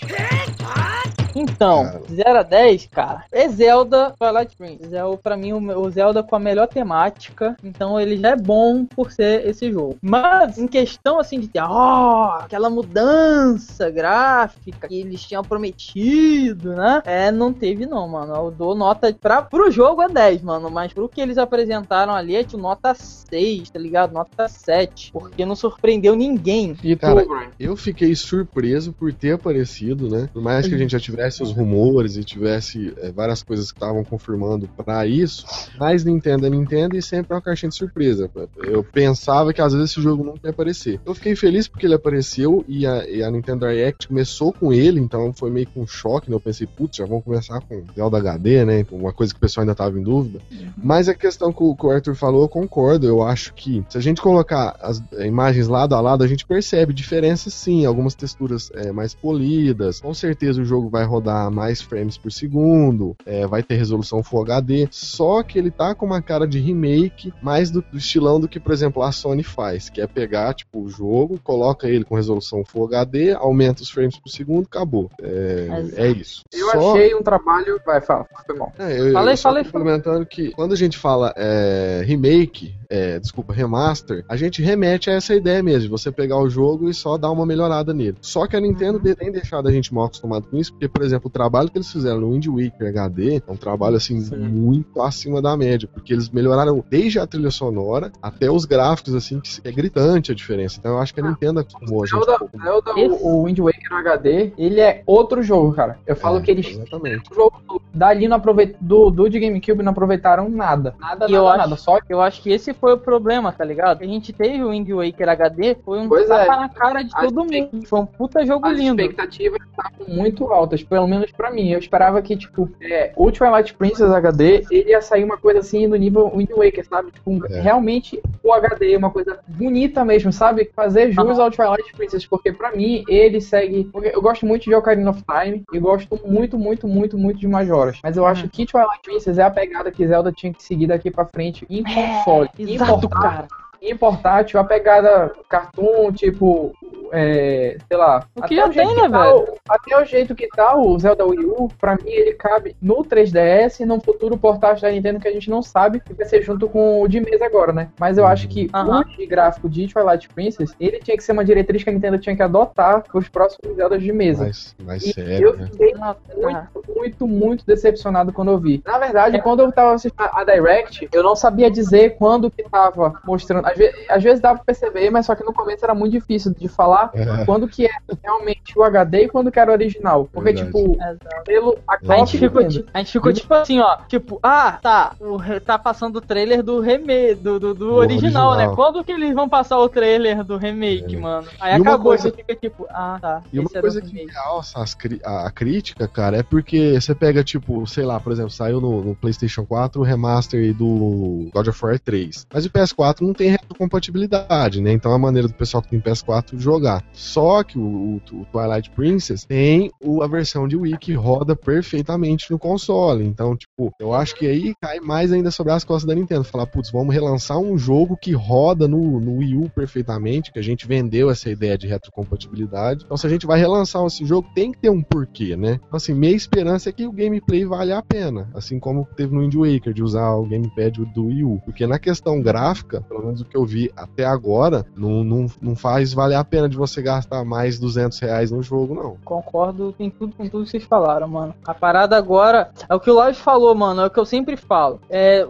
Então, 1.35 1.85
Cara. 1.85 2.03
0 2.11 2.39
a 2.39 2.43
10, 2.43 2.89
cara, 2.91 3.25
é 3.33 3.49
Zelda 3.49 4.13
Twilight 4.19 4.57
Princess. 4.57 4.93
É 4.93 5.05
o, 5.05 5.17
pra 5.17 5.37
mim 5.37 5.53
o, 5.53 5.91
Zelda 5.91 6.23
com 6.23 6.37
a 6.37 6.39
melhor 6.39 6.67
temática. 6.67 7.57
Então 7.63 7.99
ele 8.01 8.17
já 8.17 8.31
é 8.31 8.37
bom 8.37 8.85
por 8.85 9.13
ser 9.13 9.47
esse 9.47 9.71
jogo. 9.71 9.97
Mas, 10.03 10.59
em 10.59 10.67
questão 10.67 11.19
assim 11.19 11.41
de 11.41 11.49
ter, 11.49 11.61
ó, 11.61 12.39
aquela 12.41 12.69
mudança 12.69 13.91
gráfica 13.91 14.89
que 14.89 15.01
eles 15.01 15.23
tinham 15.23 15.43
prometido, 15.43 16.75
né? 16.75 17.03
É, 17.05 17.31
não 17.31 17.53
teve 17.53 17.87
não, 17.87 18.09
mano. 18.09 18.35
Eu 18.35 18.51
dou 18.51 18.75
nota 18.75 19.15
pra, 19.15 19.43
pro 19.43 19.71
jogo 19.71 20.03
é 20.03 20.09
10, 20.09 20.43
mano. 20.43 20.71
Mas 20.71 20.93
pro 20.93 21.09
que 21.09 21.21
eles 21.21 21.39
apresentaram 21.39 22.15
ali 22.15 22.37
é 22.37 22.43
tipo 22.43 22.59
nota 22.59 22.95
6, 22.95 23.71
tá 23.71 23.79
ligado? 23.79 24.13
Nota 24.13 24.49
7. 24.49 25.13
Porque 25.13 25.45
não 25.45 25.57
surpreendeu 25.57 26.17
ninguém. 26.17 26.77
E 26.83 26.95
Cara? 26.97 27.51
Eu 27.59 27.77
fiquei 27.77 28.15
surpreso 28.15 28.93
por 28.93 29.13
ter 29.13 29.33
aparecido, 29.33 30.09
né? 30.09 30.29
Por 30.33 30.43
mais 30.43 30.67
que 30.67 30.75
a 30.75 30.79
gente 30.79 30.93
já 30.93 31.01
tivesse 31.01 31.24
os 31.43 31.53
rumores 31.53 32.17
e 32.17 32.25
tivesse 32.25 32.93
é, 32.99 33.11
várias 33.11 33.43
coisas 33.43 33.71
que 33.71 33.79
estavam 33.79 34.05
confirmando 34.05 34.69
pra 34.77 35.07
isso, 35.07 35.45
mas 35.79 36.05
Nintendo 36.05 36.47
é 36.47 36.51
Nintendo 36.51 36.97
e 36.97 37.03
sempre 37.03 37.33
é 37.33 37.37
uma 37.37 37.43
caixinha 37.43 37.71
de 37.71 37.77
surpresa. 37.77 38.31
Eu 38.59 38.83
pensava 38.85 39.53
que 39.53 39.61
às 39.61 39.73
vezes 39.73 39.91
esse 39.91 40.03
jogo 40.03 40.25
nunca 40.25 40.41
ia 40.45 40.51
aparecer. 40.51 41.01
Eu 41.05 41.15
fiquei 41.15 41.35
feliz 41.37 41.69
porque 41.69 41.87
ele 41.87 41.95
apareceu 41.95 42.65
e 42.69 42.87
a, 42.87 43.09
e 43.09 43.23
a 43.23 43.31
Nintendo 43.31 43.67
Direct 43.67 44.09
começou 44.09 44.53
com 44.53 44.73
ele, 44.73 45.01
então 45.01 45.33
foi 45.33 45.51
meio 45.51 45.67
que 45.67 45.79
um 45.79 45.87
choque, 45.87 46.31
né? 46.31 46.37
Eu 46.37 46.41
pensei, 46.41 46.67
putz, 46.67 46.97
já 46.97 47.07
vão 47.07 47.21
começar 47.21 47.61
com 47.61 47.83
Zelda 47.95 48.19
HD, 48.19 48.65
né? 48.65 48.87
Uma 48.91 49.13
coisa 49.13 49.33
que 49.33 49.39
o 49.39 49.41
pessoal 49.41 49.63
ainda 49.63 49.75
tava 49.75 49.99
em 49.99 50.03
dúvida. 50.03 50.41
Mas 50.77 51.09
a 51.09 51.15
questão 51.15 51.53
que 51.53 51.63
o, 51.63 51.75
que 51.75 51.87
o 51.87 51.91
Arthur 51.91 52.15
falou, 52.15 52.43
eu 52.43 52.49
concordo. 52.49 53.07
Eu 53.07 53.23
acho 53.23 53.53
que 53.55 53.85
se 53.89 53.99
a 53.99 54.01
gente 54.01 54.21
colocar 54.21 54.77
as 54.81 55.03
eh, 55.13 55.27
imagens 55.27 55.69
lado 55.69 55.95
a 55.95 56.01
lado, 56.01 56.25
a 56.25 56.27
gente 56.27 56.47
percebe 56.47 56.93
diferenças 56.93 57.55
sim. 57.55 57.85
Algumas 57.87 58.15
texturas 58.15 58.71
eh, 58.75 58.93
mais 58.93 59.15
polidas. 59.15 60.01
Com 60.01 60.15
certeza 60.15 60.63
o 60.63 60.65
jogo 60.65 60.89
vai 60.89 61.05
rodar 61.15 61.51
mais 61.51 61.81
frames 61.81 62.17
por 62.17 62.31
segundo. 62.33 63.17
eh, 63.27 63.47
vai 63.47 63.63
ter 63.63 63.75
resolução 63.77 64.23
Full 64.23 64.43
HD. 64.43 64.89
Só 64.91 65.43
que 65.43 65.59
ele 65.59 65.71
tá 65.71 65.95
com 65.95 66.07
uma 66.07 66.21
cara 66.23 66.47
de 66.47 66.59
remake 66.59 67.33
mais 67.43 67.71
do, 67.71 67.83
do 67.91 67.99
estilão 67.99 68.41
do 68.41 68.49
que, 68.49 68.59
por 68.61 68.73
exemplo, 68.73 69.03
a 69.03 69.13
Sony 69.13 69.43
faz. 69.43 69.89
Que 69.89 70.01
é 70.01 70.07
pegar, 70.07 70.55
tipo, 70.55 70.83
o 70.83 70.89
jogo, 70.89 71.39
coloca 71.43 71.89
ele 71.89 72.05
com 72.05 72.15
resolução 72.15 72.65
Full 72.65 72.87
HD, 72.87 73.33
aumenta 73.33 73.83
os 73.83 73.91
frames 73.91 74.19
por 74.19 74.29
segundo, 74.29 74.67
acabou. 74.67 75.11
É, 75.23 75.69
é 75.97 76.09
isso. 76.11 76.43
Eu 76.53 76.71
Só- 76.71 76.95
achei 76.95 77.15
um 77.15 77.23
trabalho. 77.23 77.81
Vai, 77.85 78.01
fala, 78.01 78.27
foi 78.47 78.57
mal. 78.57 78.73
é, 78.79 78.93
eu, 79.01 79.13
Fala 79.13 79.31
aí, 79.31 79.37
eu 79.45 79.51
aí, 79.57 79.65
complementando 79.65 80.27
que 80.27 80.51
quando 80.53 80.73
a 80.73 80.77
gente 80.77 80.97
fala 80.99 81.33
é, 81.37 82.03
remake, 82.05 82.75
é, 82.89 83.19
desculpa, 83.19 83.53
remaster, 83.53 84.25
a 84.29 84.37
gente 84.37 84.63
remete 84.63 85.11
a 85.11 85.15
essa 85.15 85.35
ideia 85.35 85.63
mesmo, 85.63 85.83
de 85.83 85.89
você 85.89 86.11
pegar 86.11 86.39
o 86.39 86.49
jogo 86.49 86.89
e 86.89 86.95
só 86.95 87.17
dar 87.19 87.31
uma 87.31 87.45
melhorada 87.47 87.93
nele. 87.93 88.17
Só 88.21 88.47
que 88.47 88.57
a 88.57 88.61
Nintendo 88.61 89.01
Uhum. 89.05 89.15
tem 89.15 89.31
deixado 89.33 89.69
a 89.69 89.73
gente 89.73 89.93
mal 89.93 90.07
acostumado 90.07 90.47
com 90.49 90.57
isso, 90.57 90.73
porque, 90.73 90.89
por 90.89 91.03
exemplo, 91.05 91.29
o 91.29 91.31
trabalho 91.31 91.71
que 91.71 91.79
eles 91.79 91.91
fizeram 91.91 92.21
no 92.21 92.33
Wind 92.33 92.47
Waker 92.47 92.89
HD 92.89 93.43
é 93.47 93.53
um 93.53 93.57
trabalho, 93.57 93.97
assim, 93.97 94.21
Sim. 94.21 94.37
muito 94.37 95.01
acima 95.03 95.41
da 95.43 95.57
média, 95.57 95.89
porque 95.93 96.13
eles 96.13 96.29
melhoraram 96.31 96.83
desde 96.91 97.19
a 97.19 97.27
trilha 97.27 97.51
sonora 97.51 98.13
até 98.23 98.51
os 98.51 98.65
gráficos, 98.65 99.15
assim, 99.15 99.41
que 99.41 99.61
é 99.67 99.73
gritante 99.73 100.33
a 100.33 100.35
diferença. 100.35 100.79
Então 100.79 100.93
eu 100.93 100.99
acho 100.99 101.13
que 101.15 101.21
a 101.21 101.25
Ah, 101.25 101.29
Nintendo 101.29 101.61
acostumou 101.61 102.03
a 102.03 102.07
gente 102.07 102.17
um 102.17 102.23
Zelda, 102.25 102.47
mais. 102.53 102.65
Zelda 102.65 102.93
o, 103.23 103.41
o 103.41 103.45
Wind 103.45 103.59
Waker 103.59 103.93
HD, 103.93 104.53
ele 104.59 104.81
é 104.81 105.03
outro 105.07 105.43
jogo, 105.43 105.73
cara. 105.73 105.99
Eu 106.07 106.17
falo 106.17 106.39
É, 106.39 106.41
que 106.41 106.51
eles 106.51 106.67
Exatamente. 106.69 107.31
o 107.31 107.35
jogo 107.35 107.83
dali 107.93 108.27
não 108.29 108.37
aproveit... 108.37 108.77
do, 108.81 109.11
do 109.11 109.29
de 109.29 109.39
GameCube 109.41 109.83
não 109.83 109.93
aproveitaram 109.93 110.49
nada. 110.49 110.95
Nada, 110.99 111.27
E 111.29 111.33
nada, 111.33 111.33
eu 111.33 111.49
acho- 111.49 111.59
nada. 111.59 111.77
Só 111.77 111.99
Eu 112.09 112.21
acho 112.21 112.43
que 112.43 112.51
esse 112.51 112.73
foi 112.75 112.93
o 112.95 112.99
problema, 112.99 113.53
tá 113.53 113.65
ligado? 113.65 114.03
A 114.03 114.07
gente 114.07 114.33
teve 114.33 114.63
o 114.63 114.71
Wind 114.71 114.89
Waker 114.91 115.29
HD, 115.29 115.77
foi 115.85 115.99
um 116.01 116.09
Pois 116.09 116.29
tapa 116.29 116.43
é. 116.55 116.57
na 116.61 116.69
cara 116.69 117.03
de 117.03 117.11
As 117.15 117.25
todo 117.29 117.45
mundo. 117.45 117.87
Foi 117.87 118.01
um 118.01 118.07
puta 118.07 118.45
jogo 118.45 118.67
as 118.67 118.77
lindo. 118.79 119.01
expectativas 119.01 119.59
estavam 119.71 120.15
muito 120.15 120.45
altas, 120.53 120.83
pelo 120.95 121.09
menos 121.09 121.33
pra 121.33 121.51
mim. 121.51 121.71
Eu 121.73 121.79
esperava 121.81 122.23
que, 122.23 122.37
tipo, 122.37 122.71
é, 122.81 123.13
o 123.17 123.33
Twilight 123.33 123.75
Princess 123.75 124.09
HD, 124.13 124.65
ele 124.71 124.91
ia 124.91 125.03
sair 125.03 125.25
uma 125.25 125.37
coisa 125.37 125.59
assim 125.59 125.89
do 125.89 125.97
nível 125.97 126.31
Wind 126.37 126.51
Waker, 126.51 126.87
sabe? 126.87 127.11
Tipo, 127.11 127.33
um- 127.33 127.41
É. 127.51 127.61
realmente 127.61 128.23
o 128.45 128.53
HD, 128.53 128.97
uma 128.97 129.11
coisa 129.11 129.41
bonita 129.49 130.05
mesmo, 130.05 130.33
sabe? 130.33 130.71
Fazer 130.73 131.11
jus 131.11 131.37
ao 131.41 131.51
Twilight 131.51 131.93
Princess, 131.97 132.25
porque 132.25 132.53
pra 132.53 132.71
mim 132.71 133.05
ele 133.09 133.41
segue. 133.41 133.89
porque 133.93 134.13
Eu 134.15 134.23
gosto 134.23 134.47
muito 134.47 134.63
de 134.65 134.75
Ocarina 134.75 135.11
of 135.11 135.21
Time 135.25 135.65
e 135.73 135.79
gosto 135.81 136.17
muito, 136.25 136.57
muito, 136.57 136.87
muito, 136.87 137.19
muito 137.19 137.41
de 137.41 137.49
Majoras. 137.49 137.99
Mas 138.05 138.17
eu 138.17 138.25
acho 138.25 138.49
que 138.49 138.65
Twilight 138.65 139.01
Princess 139.03 139.37
é 139.37 139.43
a 139.43 139.51
pegada 139.51 139.91
que 139.91 140.07
Zelda 140.07 140.31
tinha 140.31 140.53
que 140.55 140.63
seguir 140.63 140.87
daqui 140.87 141.11
pra 141.11 141.25
frente 141.25 141.67
em 141.69 141.83
console. 141.83 142.49
Em 142.57 142.73
Exato, 142.73 143.01
portátil. 143.09 143.21
cara. 143.21 143.47
Em 143.83 143.97
portátil, 143.97 144.61
a 144.61 144.65
pegada 144.65 145.33
cartoon, 145.49 146.13
tipo, 146.13 146.73
é, 147.15 147.77
sei 147.89 147.97
lá. 147.97 148.25
O 148.35 148.43
que 148.43 148.59
até 148.59 148.67
já 148.67 148.71
jeito 148.73 148.89
tem, 148.95 149.03
né, 149.03 149.09
tá 149.11 149.23
velho? 149.25 149.37
o- 149.41 149.57
até 149.69 149.97
o 150.01 150.05
jeito 150.05 150.35
que 150.35 150.49
tá 150.49 150.77
o 150.77 150.99
Zelda 150.99 151.25
Wii 151.25 151.45
U, 151.47 151.69
pra 151.81 151.95
mim 151.95 152.03
ele 152.11 152.35
cabe 152.35 152.77
no 152.83 153.05
3DS 153.05 153.81
e 153.81 153.87
num 153.87 154.01
futuro 154.01 154.37
portátil 154.37 154.83
da 154.83 154.91
Nintendo 154.91 155.21
que 155.21 155.29
a 155.29 155.33
gente 155.33 155.49
não 155.49 155.63
sabe 155.63 156.01
que 156.01 156.13
vai 156.13 156.27
ser 156.27 156.43
junto 156.43 156.69
com 156.69 157.03
o 157.03 157.09
de 157.09 157.21
mesa 157.21 157.47
agora, 157.47 157.73
né? 157.73 157.89
Mas 157.99 158.19
eu 158.19 158.27
acho 158.27 158.49
que 158.49 158.69
o 158.75 159.17
de 159.17 159.27
gráfico 159.27 159.69
de 159.69 159.87
Twilight 159.87 160.29
Princess, 160.29 160.75
ele 160.81 160.99
tinha 160.99 161.17
que 161.17 161.23
ser 161.23 161.33
uma 161.33 161.45
diretriz 161.45 161.83
que 161.85 161.91
a 161.91 161.93
Nintendo 161.93 162.19
tinha 162.19 162.35
que 162.37 162.43
adotar 162.43 163.03
pros 163.05 163.29
próximos 163.29 163.77
Zeldas 163.77 164.03
de 164.03 164.13
mesa. 164.13 164.45
Mais, 164.45 164.75
mais 164.85 165.03
E 165.07 165.13
sério, 165.13 165.49
eu 165.51 165.57
né? 165.57 165.69
fiquei 165.71 165.95
Ah, 166.01 166.17
muito, 166.35 166.95
muito, 166.95 167.27
muito 167.27 167.67
decepcionado 167.67 168.33
quando 168.33 168.51
eu 168.51 168.59
vi. 168.59 168.83
Na 168.85 168.99
verdade, 168.99 169.41
quando 169.41 169.61
eu 169.61 169.71
tava 169.73 169.95
assistindo 169.95 170.21
a 170.21 170.41
a 170.41 170.45
Direct, 170.45 171.09
eu 171.13 171.23
não 171.23 171.37
sabia 171.37 171.71
dizer 171.71 172.17
quando 172.17 172.51
que 172.51 172.63
tava 172.65 173.15
mostrando. 173.25 173.67
Às, 173.67 173.77
ve- 173.79 173.93
às 174.09 174.23
vezes 174.23 174.41
dava 174.41 174.57
pra 174.57 174.65
perceber, 174.67 175.11
mas 175.11 175.27
só 175.27 175.35
que 175.35 175.45
no 175.45 175.53
começo 175.53 175.85
era 175.85 175.95
muito 175.95 176.13
difícil 176.13 176.53
de 176.53 176.67
falar 176.69 177.04
separar 177.13 177.41
É. 177.41 177.45
quando 177.45 177.69
que 177.69 177.87
é 177.87 177.91
realmente 178.23 178.79
o 178.79 178.83
HD 178.83 179.25
e 179.25 179.29
quando 179.29 179.51
que 179.51 179.59
era 179.59 179.71
o 179.71 179.75
original. 179.75 180.29
Porque, 180.33 180.53
Verdade. 180.53 180.67
tipo, 180.67 180.95
Exato. 180.97 181.45
pelo 181.45 181.79
a 181.89 181.95
A 182.13 182.17
gente, 182.19 182.39
ficou, 182.39 182.61
a 182.63 182.99
gente 182.99 183.13
ficou 183.13 183.33
tipo 183.33 183.55
assim, 183.55 183.81
ó. 183.81 183.97
Tipo, 184.09 184.39
ah, 184.43 184.79
tá. 184.83 185.13
O, 185.21 185.39
tá 185.61 185.79
passando 185.79 186.17
o 186.17 186.21
trailer 186.21 186.63
do 186.63 186.81
remake, 186.81 187.35
do, 187.37 187.59
do, 187.61 187.75
do 187.75 187.95
original, 187.95 188.51
original. 188.51 188.57
né? 188.71 188.75
Quando 188.75 189.03
que 189.05 189.13
eles 189.13 189.35
vão 189.35 189.49
passar 189.49 189.79
o 189.79 189.89
trailer 189.89 190.43
do 190.45 190.57
remake, 190.57 191.17
É. 191.17 191.19
mano? 191.19 191.47
Aí 191.61 191.73
E 191.79 191.81
acabou, 191.81 192.07
coisa- 192.07 192.31
você 192.31 192.37
fica 192.37 192.55
tipo, 192.57 192.87
ah, 192.91 193.19
tá. 193.21 193.43
E 193.53 193.59
uma 193.59 193.69
era 193.73 193.81
coisa 193.81 194.01
que 194.01 194.27
realça 194.27 194.85
a, 195.25 195.47
a 195.47 195.51
crítica, 195.51 196.07
cara, 196.09 196.37
é 196.39 196.43
porque 196.43 197.01
você 197.01 197.15
pega, 197.15 197.43
tipo, 197.45 197.87
sei 197.87 198.05
lá, 198.05 198.19
por 198.21 198.33
exemplo, 198.33 198.51
saiu 198.51 198.81
no, 198.81 199.03
no 199.03 199.15
PlayStation 199.15 199.65
4 199.65 200.01
o 200.01 200.05
remaster 200.05 200.75
do 200.75 201.49
God 201.53 201.69
of 201.69 201.85
War 201.85 201.99
3. 201.99 202.47
Mas 202.53 202.65
o 202.67 202.71
PS4 202.71 203.21
não 203.23 203.33
tem 203.33 203.51
retrocompatibilidade, 203.51 204.81
né? 204.81 204.93
Então 204.93 205.13
é 205.13 205.15
a 205.15 205.19
maneira 205.19 205.49
do 205.49 205.55
pessoal 205.55 205.83
que 205.83 205.89
tem 205.91 206.01
PS4 206.01 206.59
jogar. 206.59 206.84
Só 207.13 207.63
que 207.63 207.79
o, 207.79 208.21
o- 208.33 208.45
Twilight 208.53 208.91
Princess 208.91 209.45
tem 209.45 209.91
o- 210.03 210.23
a 210.23 210.27
versão 210.27 210.67
de 210.69 210.77
Wii 210.77 210.99
que 210.99 211.13
roda 211.15 211.55
perfeitamente 211.57 212.51
no 212.51 212.59
console. 212.59 213.25
Então, 213.25 213.57
tipo, 213.57 213.93
eu 214.01 214.13
acho 214.13 214.35
que 214.37 214.47
aí 214.47 214.75
cai 214.81 215.01
mais 215.01 215.33
ainda 215.33 215.51
sobre 215.51 215.73
as 215.73 215.85
costas 215.85 216.07
da 216.09 216.15
Nintendo. 216.15 216.45
Falar, 216.45 216.67
putz, 216.67 216.91
vamos 216.91 217.15
relançar 217.15 217.59
um 217.59 217.77
jogo 217.79 218.17
que 218.17 218.33
roda 218.33 218.87
no, 218.89 219.21
no 219.21 219.39
Wii 219.39 219.57
U 219.57 219.71
perfeitamente, 219.71 220.53
que 220.53 220.59
a 220.59 220.63
gente 220.63 220.87
vendeu 220.87 221.31
essa 221.31 221.51
ideia 221.51 221.77
de 221.79 221.87
retrocompatibilidade. 221.87 223.05
Então, 223.05 223.17
se 223.17 223.27
a 223.27 223.31
gente 223.31 223.47
vai 223.47 223.59
relançar 223.59 224.05
esse 224.07 224.25
jogo, 224.25 224.49
tem 224.55 224.73
que 224.73 224.79
ter 224.79 224.91
um 224.91 225.03
porquê, 225.03 225.57
né? 225.57 225.75
Então, 225.87 225.97
assim, 225.97 226.15
minha 226.15 226.33
esperança 226.35 226.89
é 226.89 226.93
que 226.93 227.07
o 227.07 227.13
gameplay 227.13 227.65
valha 227.65 227.99
a 227.99 228.03
pena. 228.03 228.49
Assim 228.55 228.79
como 228.79 229.07
teve 229.17 229.35
no 229.35 229.41
Wind 229.41 229.55
Waker, 229.55 229.93
de 229.93 230.03
usar 230.03 230.35
o 230.35 230.45
gamepad 230.47 230.99
do 231.15 231.27
Wii 231.27 231.45
U. 231.45 231.61
Porque 231.65 231.87
na 231.87 231.99
questão 231.99 232.41
gráfica, 232.41 233.01
pelo 233.03 233.25
menos 233.25 233.41
o 233.41 233.45
que 233.45 233.57
eu 233.57 233.65
vi 233.65 233.91
até 233.97 234.25
agora, 234.25 234.85
não, 234.97 235.23
não, 235.25 235.47
não 235.61 235.75
faz 235.77 236.13
valer 236.13 236.37
a 236.37 236.45
pena 236.45 236.69
de 236.75 236.79
você 236.79 237.01
gastar 237.01 237.45
mais 237.45 237.79
200 237.79 238.19
reais 238.19 238.51
no 238.51 238.63
jogo, 238.63 238.95
não. 238.95 239.17
Concordo 239.25 239.95
em 239.99 240.11
tudo 240.11 240.35
com 240.35 240.49
tudo 240.49 240.65
que 240.65 240.71
vocês 240.71 240.85
falaram, 240.85 241.29
mano. 241.29 241.55
A 241.65 241.73
parada 241.73 242.17
agora 242.17 242.71
é 242.89 242.95
o 242.95 243.01
que 243.01 243.11
o 243.11 243.15
Lodge 243.15 243.41
falou, 243.41 243.75
mano. 243.75 244.03
É 244.03 244.07
o 244.07 244.11
que 244.11 244.19
eu 244.19 244.27
sempre 244.27 244.57
falo. 244.57 245.01
É, 245.09 245.47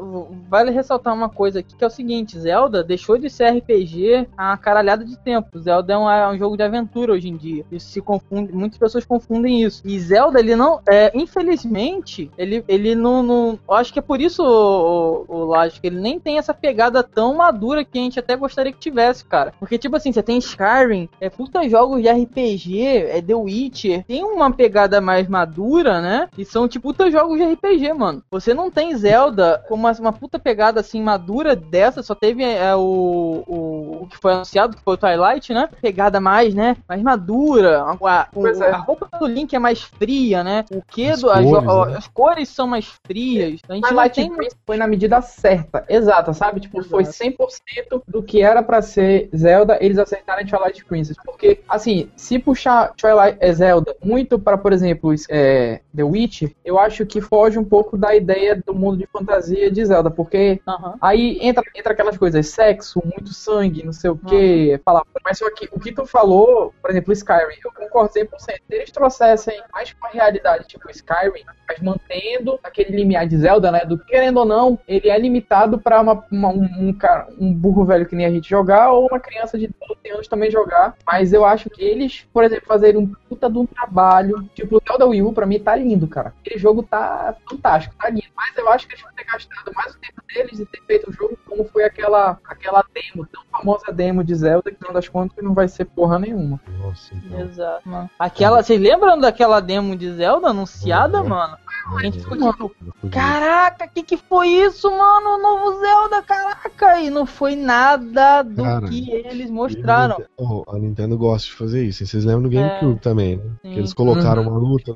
vale 0.48 0.70
ressaltar 0.70 1.14
uma 1.14 1.28
coisa 1.28 1.60
aqui 1.60 1.74
que 1.74 1.82
é 1.82 1.86
o 1.86 1.90
seguinte: 1.90 2.38
Zelda 2.38 2.84
deixou 2.84 3.18
de 3.18 3.28
ser 3.30 3.50
RPG 3.50 4.28
há 4.36 4.56
caralhada 4.56 5.04
de 5.04 5.18
tempo. 5.18 5.58
Zelda 5.58 5.92
é 5.92 5.98
um, 5.98 6.10
é 6.10 6.30
um 6.30 6.38
jogo 6.38 6.56
de 6.56 6.62
aventura 6.62 7.12
hoje 7.12 7.28
em 7.28 7.36
dia. 7.36 7.64
Isso 7.72 7.88
se 7.88 8.00
confunde, 8.00 8.52
muitas 8.52 8.78
pessoas 8.78 9.04
confundem 9.04 9.62
isso. 9.62 9.82
E 9.84 9.98
Zelda, 9.98 10.38
ele 10.38 10.54
não. 10.54 10.80
É, 10.88 11.10
infelizmente, 11.14 12.30
ele, 12.36 12.64
ele 12.68 12.94
não, 12.94 13.22
não. 13.22 13.58
Acho 13.70 13.92
que 13.92 13.98
é 13.98 14.02
por 14.02 14.20
isso, 14.20 14.42
o, 14.42 15.24
o, 15.28 15.52
o 15.52 15.70
que 15.70 15.86
ele 15.86 16.00
nem 16.00 16.20
tem 16.20 16.38
essa 16.38 16.52
pegada 16.52 17.02
tão 17.02 17.34
madura 17.34 17.84
que 17.84 17.98
a 17.98 18.02
gente 18.02 18.18
até 18.18 18.36
gostaria 18.36 18.72
que 18.72 18.78
tivesse, 18.78 19.24
cara. 19.24 19.54
Porque, 19.58 19.78
tipo 19.78 19.96
assim, 19.96 20.12
você 20.12 20.22
tem 20.22 20.38
Skyrim, 20.38 21.08
é 21.20 21.28
puta 21.30 21.68
jogos 21.68 22.02
de 22.02 22.08
RPG, 22.10 22.86
é 22.86 23.22
The 23.22 23.34
Witcher, 23.34 24.04
tem 24.04 24.22
uma 24.24 24.50
pegada 24.52 25.00
mais 25.00 25.28
madura, 25.28 26.00
né? 26.00 26.28
E 26.36 26.44
são 26.44 26.68
tipo 26.68 26.84
puta 26.84 27.10
jogos 27.10 27.38
de 27.38 27.44
RPG, 27.54 27.94
mano. 27.94 28.22
Você 28.30 28.52
não 28.52 28.70
tem 28.70 28.94
Zelda 28.94 29.64
com 29.68 29.74
uma, 29.74 29.90
uma 29.92 30.12
puta 30.12 30.38
pegada 30.38 30.80
assim 30.80 31.00
madura 31.02 31.56
dessa, 31.56 32.02
só 32.02 32.14
teve 32.14 32.42
é, 32.44 32.74
o, 32.76 33.42
o, 33.46 33.98
o 34.02 34.06
que 34.06 34.18
foi 34.18 34.34
anunciado, 34.34 34.76
que 34.76 34.82
foi 34.82 34.94
o 34.94 34.98
Twilight, 34.98 35.54
né? 35.54 35.68
Pegada 35.80 36.20
mais, 36.20 36.54
né? 36.54 36.76
Mais 36.86 37.02
madura. 37.02 37.82
A, 37.82 37.92
a- 37.92 38.28
o- 38.34 38.46
é. 38.46 38.70
a 38.70 38.76
roupa 38.76 39.08
do 39.18 39.26
Link 39.26 39.54
é 39.56 39.58
mais 39.58 39.80
fria, 39.82 40.44
né? 40.44 40.64
O 40.70 40.82
que 40.82 41.08
As 41.08 41.20
do, 41.22 41.30
as, 41.30 41.42
cores, 41.44 41.68
ó, 41.68 41.86
né? 41.86 41.96
as 41.96 42.06
cores 42.08 42.48
são 42.50 42.66
mais 42.66 42.86
frias. 43.06 43.60
A 43.68 43.74
gente 43.74 43.88
Twilight 43.88 44.14
tem 44.14 44.30
foi 44.66 44.76
na 44.76 44.86
medida 44.86 45.22
certa, 45.22 45.84
exata, 45.88 46.34
sabe? 46.34 46.60
Tipo, 46.60 46.82
foi 46.84 47.02
Exato. 47.02 47.16
100% 47.18 48.02
do 48.06 48.22
que 48.22 48.42
era 48.42 48.62
pra 48.62 48.82
ser 48.82 49.30
Zelda, 49.34 49.78
eles 49.80 49.98
acertaram 49.98 50.42
em 50.42 50.46
Twilight 50.46 50.84
Porque, 51.24 51.60
assim, 51.68 52.08
se 52.16 52.38
puxar 52.38 52.92
Twilight 52.96 53.36
é, 53.40 53.52
Zelda 53.52 53.94
muito 54.02 54.38
pra, 54.38 54.56
por 54.56 54.72
exemplo, 54.72 55.12
é, 55.28 55.80
The 55.94 56.02
Witcher, 56.04 56.52
eu 56.64 56.78
acho 56.78 57.04
que 57.06 57.20
foge 57.20 57.58
um 57.58 57.64
pouco 57.64 57.96
da 57.96 58.14
ideia 58.14 58.60
do 58.64 58.74
mundo 58.74 58.96
de 58.98 59.06
fantasia 59.06 59.70
de 59.70 59.84
Zelda, 59.84 60.10
porque 60.10 60.60
Aham. 60.66 60.94
Aí 61.00 61.38
entra, 61.40 61.62
entra 61.74 61.92
aquelas 61.92 62.16
coisas, 62.16 62.48
sexo, 62.48 63.02
muito 63.04 63.32
sangue, 63.32 63.84
não 63.84 63.92
sei 63.92 64.10
o 64.10 64.16
que, 64.16 64.80
falar. 64.84 65.02
Mas 65.24 65.38
só 65.38 65.50
que 65.54 65.68
o 65.72 65.78
que 65.80 65.92
tu 65.92 66.06
falou, 66.06 66.72
por 66.80 66.90
exemplo, 66.90 67.12
Skyrim, 67.12 67.56
eu 67.64 67.72
concordo 67.72 68.12
100%. 68.12 68.58
Se 68.68 68.74
eles 68.74 68.90
trouxessem 68.90 69.60
mais 69.72 69.92
pra 69.92 70.10
realidade, 70.10 70.66
tipo 70.66 70.90
Skyrim, 70.90 71.44
mas 71.68 71.80
mantendo 71.80 72.58
aquele 72.62 72.94
limiar 72.96 73.26
de 73.26 73.36
Zelda, 73.38 73.70
né? 73.70 73.84
Do 73.84 73.98
que, 73.98 74.04
querendo 74.06 74.38
ou 74.38 74.44
não, 74.46 74.78
ele 74.86 75.08
é 75.08 75.18
limitado 75.18 75.78
pra 75.78 76.00
uma, 76.00 76.24
uma- 76.30 76.48
um, 76.50 76.88
um 76.88 76.92
cara, 76.92 77.28
um 77.38 77.52
burro 77.52 77.84
velho 77.84 78.06
que 78.06 78.14
nem 78.16 78.26
a 78.26 78.30
gente 78.30 78.48
jogar, 78.48 78.92
ou 78.92 79.06
uma 79.08 79.20
criança 79.20 79.58
de 79.58 79.68
12 79.68 80.10
anos 80.14 80.28
também 80.28 80.50
jogar. 80.50 80.93
Mas 81.06 81.32
eu 81.32 81.44
acho 81.44 81.68
que 81.70 81.82
eles, 81.82 82.26
por 82.32 82.44
exemplo, 82.44 82.66
fazerem 82.66 83.00
um 83.00 83.06
puta 83.28 83.48
de 83.50 83.58
um 83.58 83.66
trabalho, 83.66 84.48
tipo 84.54 84.76
o 84.76 84.82
Zelda 84.86 85.06
Wii 85.06 85.22
U, 85.22 85.32
pra 85.32 85.46
mim 85.46 85.58
tá 85.58 85.74
lindo, 85.76 86.06
cara. 86.06 86.32
Aquele 86.40 86.58
jogo 86.58 86.82
tá 86.82 87.34
fantástico, 87.48 87.94
tá 87.98 88.08
lindo. 88.08 88.24
Mas 88.36 88.56
eu 88.56 88.68
acho 88.70 88.86
que 88.86 88.94
eles 88.94 89.02
vão 89.04 89.12
ter 89.14 89.24
gastado 89.24 89.72
mais 89.74 89.94
o 89.94 89.98
tempo 89.98 90.22
deles 90.32 90.58
e 90.60 90.66
ter 90.66 90.82
feito 90.86 91.10
o 91.10 91.12
jogo 91.12 91.38
como 91.48 91.64
foi 91.66 91.84
aquela, 91.84 92.38
aquela 92.48 92.84
demo, 92.92 93.26
tão 93.26 93.42
famosa 93.50 93.92
demo 93.92 94.24
de 94.24 94.34
Zelda, 94.34 94.70
que 94.70 94.72
no 94.72 94.78
final 94.78 94.94
das 94.94 95.08
contas 95.08 95.44
não 95.44 95.54
vai 95.54 95.68
ser 95.68 95.84
porra 95.84 96.18
nenhuma. 96.18 96.60
Nossa, 96.80 97.14
então. 97.14 97.40
Exato, 97.40 97.88
mano. 97.88 98.10
Aquela, 98.18 98.62
vocês 98.62 98.80
lembram 98.80 99.18
daquela 99.18 99.60
demo 99.60 99.94
de 99.96 100.12
Zelda 100.14 100.48
anunciada, 100.48 101.20
Uhum. 101.22 101.28
mano? 101.28 101.56
A 101.96 102.02
gente 102.02 102.18
ficou 102.20 102.38
Uhum. 102.38 102.52
tipo, 102.52 102.72
caraca, 103.10 103.86
que 103.86 104.02
que 104.02 104.16
foi 104.16 104.48
isso, 104.48 104.90
mano? 104.90 105.30
O 105.36 105.38
novo 105.42 105.78
Zelda, 105.80 106.22
caraca! 106.22 107.00
E 107.00 107.10
não 107.10 107.26
foi 107.26 107.54
nada 107.56 108.42
do 108.42 108.62
Cara, 108.62 108.88
que 108.88 109.10
eles 109.10 109.50
mostraram. 109.50 110.16
Oh, 110.36 110.64
a 110.68 110.78
Nintendo 110.78 111.16
gosta 111.18 111.46
de 111.48 111.54
fazer 111.54 111.84
isso. 111.84 112.04
Vocês 112.06 112.24
lembram 112.24 112.44
do 112.44 112.50
GameCube 112.50 113.00
também, 113.00 113.36
né? 113.36 113.44
Que 113.62 113.78
eles 113.78 113.92
colocaram 113.92 114.42
Uhum. 114.42 114.48
uma 114.48 114.58
luta 114.58 114.94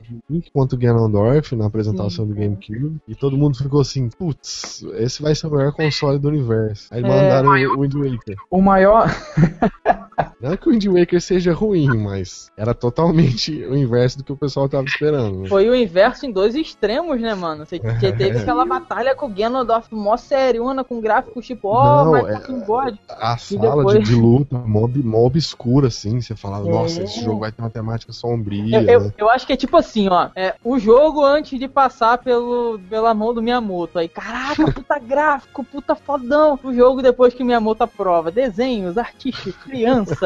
contra 0.53 0.77
o 0.77 0.79
Ganondorf 0.79 1.55
na 1.55 1.67
apresentação 1.67 2.25
Sim. 2.25 2.33
do 2.33 2.35
GameCube. 2.35 2.97
E 3.07 3.15
todo 3.15 3.37
mundo 3.37 3.57
ficou 3.59 3.81
assim, 3.81 4.09
putz, 4.09 4.83
esse 4.95 5.21
vai 5.23 5.35
ser 5.35 5.47
o 5.47 5.51
melhor 5.51 5.73
console 5.73 6.19
do 6.19 6.29
universo. 6.29 6.89
Aí 6.91 7.03
É. 7.03 7.07
mandaram 7.07 7.51
o 7.51 7.81
Wind 7.83 7.95
Waker. 7.95 8.37
O 8.51 8.61
maior. 8.63 9.09
Não 10.41 10.53
é 10.53 10.57
que 10.57 10.69
o 10.69 10.73
Wind 10.73 10.85
Waker 10.87 11.21
seja 11.21 11.53
ruim, 11.53 11.89
mas 11.99 12.49
era 12.57 12.73
totalmente 12.73 13.53
o 13.65 13.77
inverso 13.77 14.19
do 14.19 14.25
que 14.25 14.33
o 14.33 14.37
pessoal 14.37 14.69
tava 14.69 14.85
esperando. 14.85 15.41
né? 15.41 15.49
Foi 15.49 15.69
o 15.69 15.75
inverso 15.75 16.27
em 16.27 16.31
dois 16.31 16.55
extremos, 16.55 17.21
né, 17.21 17.35
mano? 17.35 17.67
Você 17.67 17.79
você 17.79 18.13
teve 18.13 18.39
aquela 18.39 18.65
batalha 18.65 19.15
com 19.17 19.27
o 19.27 19.29
Ganondorf 19.29 19.93
mó 19.93 20.17
seriona, 20.17 20.85
com 20.85 21.01
gráficos 21.01 21.47
tipo, 21.47 21.69
ó, 21.69 22.05
Não, 22.05 22.13
mas 22.13 22.27
é- 22.49 22.53
God. 22.65 22.95
A 23.09 23.35
E 23.35 23.39
sala 23.39 23.77
depois- 23.79 23.99
de, 23.99 24.05
de 24.05 24.15
luta, 24.15 24.59
mó, 24.59 24.85
ob- 24.85 25.03
mó 25.05 25.25
obscura, 25.27 25.89
assim. 25.89 26.21
Você 26.21 26.37
falava, 26.37 26.69
É. 26.69 26.71
nossa, 26.73 27.03
esse 27.03 27.25
jogo 27.25 27.41
vai 27.41 27.51
ter 27.51 27.61
uma 27.63 27.71
temática 27.71 28.13
sombria, 28.13 28.81
Eu, 28.83 28.89
eu, 28.89 29.01
né? 29.01 29.13
eu 29.19 29.29
acho 29.31 29.47
que 29.47 29.53
é 29.53 29.57
tipo 29.57 29.77
assim, 29.77 30.09
ó. 30.09 30.29
É, 30.37 30.55
o 30.63 30.79
jogo 30.79 31.25
antes 31.25 31.59
de 31.59 31.67
passar 31.67 32.19
pelo, 32.19 32.79
pela 32.89 33.13
mão 33.13 33.35
do 33.35 33.43
Miyamoto. 33.43 33.99
Aí, 33.99 34.09
caraca, 34.09 34.65
puta 34.73 34.99
gráfico, 35.01 35.65
puta 35.65 35.95
fodão. 35.97 36.59
O 36.63 36.73
jogo 36.73 37.03
depois 37.03 37.35
que 37.35 37.43
Miyamoto 37.43 37.83
aprova. 37.83 38.31
Desenhos, 38.31 38.97
artistas, 38.97 39.55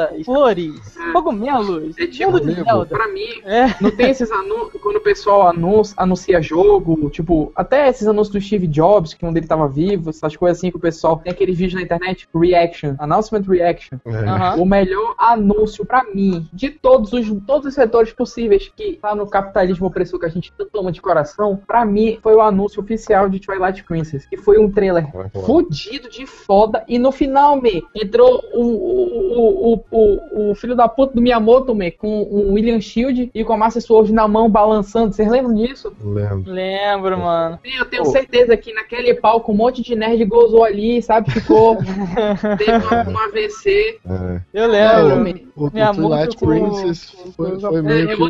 crianças, 0.09 0.25
flores, 0.25 0.99
cogumelos, 1.13 1.99
É 1.99 2.07
tipo, 2.07 2.31
mundo 2.33 2.47
de. 2.47 2.63
Zelda. 2.63 2.87
Pra 2.87 3.09
mim, 3.09 3.29
É, 3.45 3.75
não 3.81 3.91
tem 3.91 4.11
esses 4.11 4.31
anúncios, 4.31 4.81
quando 4.83 4.97
o 4.97 5.01
pessoal 5.01 5.49
anuncia, 5.49 5.95
anuncia 5.97 6.43
jogo, 6.43 7.11
tipo, 7.11 7.53
até 7.55 7.89
esses 7.89 8.07
anúncios 8.07 8.33
do 8.35 8.41
Steve 8.41 8.67
Jobs, 8.67 9.15
que 9.15 9.21
quando 9.21 9.37
ele 9.37 9.47
tava 9.47 9.69
vivo, 9.69 10.11
essas 10.11 10.37
coisas 10.37 10.59
assim 10.59 10.71
que 10.71 10.77
o 10.77 10.81
pessoal 10.81 11.17
tem 11.19 11.33
aquele 11.33 11.53
vídeo 11.53 11.77
na 11.77 11.83
internet, 11.83 12.29
reaction, 12.35 12.95
announcement 12.99 13.43
reaction. 13.47 13.99
É. 14.05 14.11
aham. 14.11 14.57
O 14.57 14.65
melhor 14.65 15.15
anúncio 15.19 15.85
pra 15.85 16.05
mim 16.15 16.47
de 16.53 16.71
todos 16.71 17.13
os, 17.13 17.27
todos 17.47 17.67
os 17.67 17.75
setores 17.75 18.13
possíveis 18.13 18.71
que 18.75 18.99
tá 19.01 19.15
no 19.15 19.27
capitalismo 19.27 19.87
opressor 19.87 20.19
que 20.19 20.27
a 20.27 20.31
gente 20.31 20.53
tanto 20.57 20.79
ama 20.79 20.93
de 20.93 21.01
coração, 21.01 21.61
pra 21.67 21.85
mim 21.85 22.19
foi 22.23 22.35
o 22.35 22.41
anúncio 22.41 22.83
oficial 22.83 23.29
de 23.29 23.41
Twilight 23.41 23.85
Princess, 23.85 24.27
que 24.27 24.37
foi 24.37 24.59
um 24.59 24.71
trailer 24.71 25.07
fudido 25.45 26.09
de 26.09 26.27
foda 26.27 26.85
e 26.89 26.99
no 26.99 27.13
final, 27.13 27.61
me 27.61 27.83
entrou 27.95 28.43
o, 28.53 28.63
o, 28.63 29.75
o, 29.75 29.85
o, 29.91 29.92
o, 29.93 30.51
o 30.51 30.55
filho 30.55 30.75
da 30.75 30.89
puta 30.89 31.15
do 31.15 31.21
Miyamoto, 31.21 31.75
me, 31.75 31.91
com 31.91 32.23
o 32.23 32.53
William 32.55 32.81
Shield 32.81 33.31
e 33.35 33.45
com 33.45 33.53
a 33.53 33.57
Master 33.57 33.83
Sword 33.83 34.13
na 34.13 34.27
mão 34.27 34.49
balançando. 34.51 35.13
Vocês 35.13 35.31
lembram 35.31 35.55
disso? 35.55 35.93
Lembro. 36.03 36.51
Lembro, 36.51 37.19
mano. 37.19 37.59
Sim, 37.65 37.77
eu 37.79 37.85
tenho 37.85 38.05
Pô. 38.05 38.11
certeza 38.11 38.57
que 38.57 38.73
naquele 38.73 39.15
palco 39.15 39.53
um 39.53 39.55
monte 39.55 39.83
de 39.83 39.95
nerd 39.95 40.25
gozou 40.25 40.65
ali, 40.65 41.01
sabe? 41.03 41.31
Ficou. 41.31 41.77
teve 42.59 42.73
uma, 42.87 43.09
um 43.11 43.19
AVC. 43.19 43.99
É. 44.09 44.41
Eu 44.55 44.67
lembro. 44.69 45.17
me- 45.21 45.47
O, 45.55 45.67
o 45.67 45.71
Miyamoto 45.73 46.37
Princess 46.39 47.11
com- 47.11 47.33
foi, 47.33 47.61
foi 47.61 47.83
meio 47.83 48.11
É, 48.11 48.17
que. 48.17 48.23
eu 48.23 48.29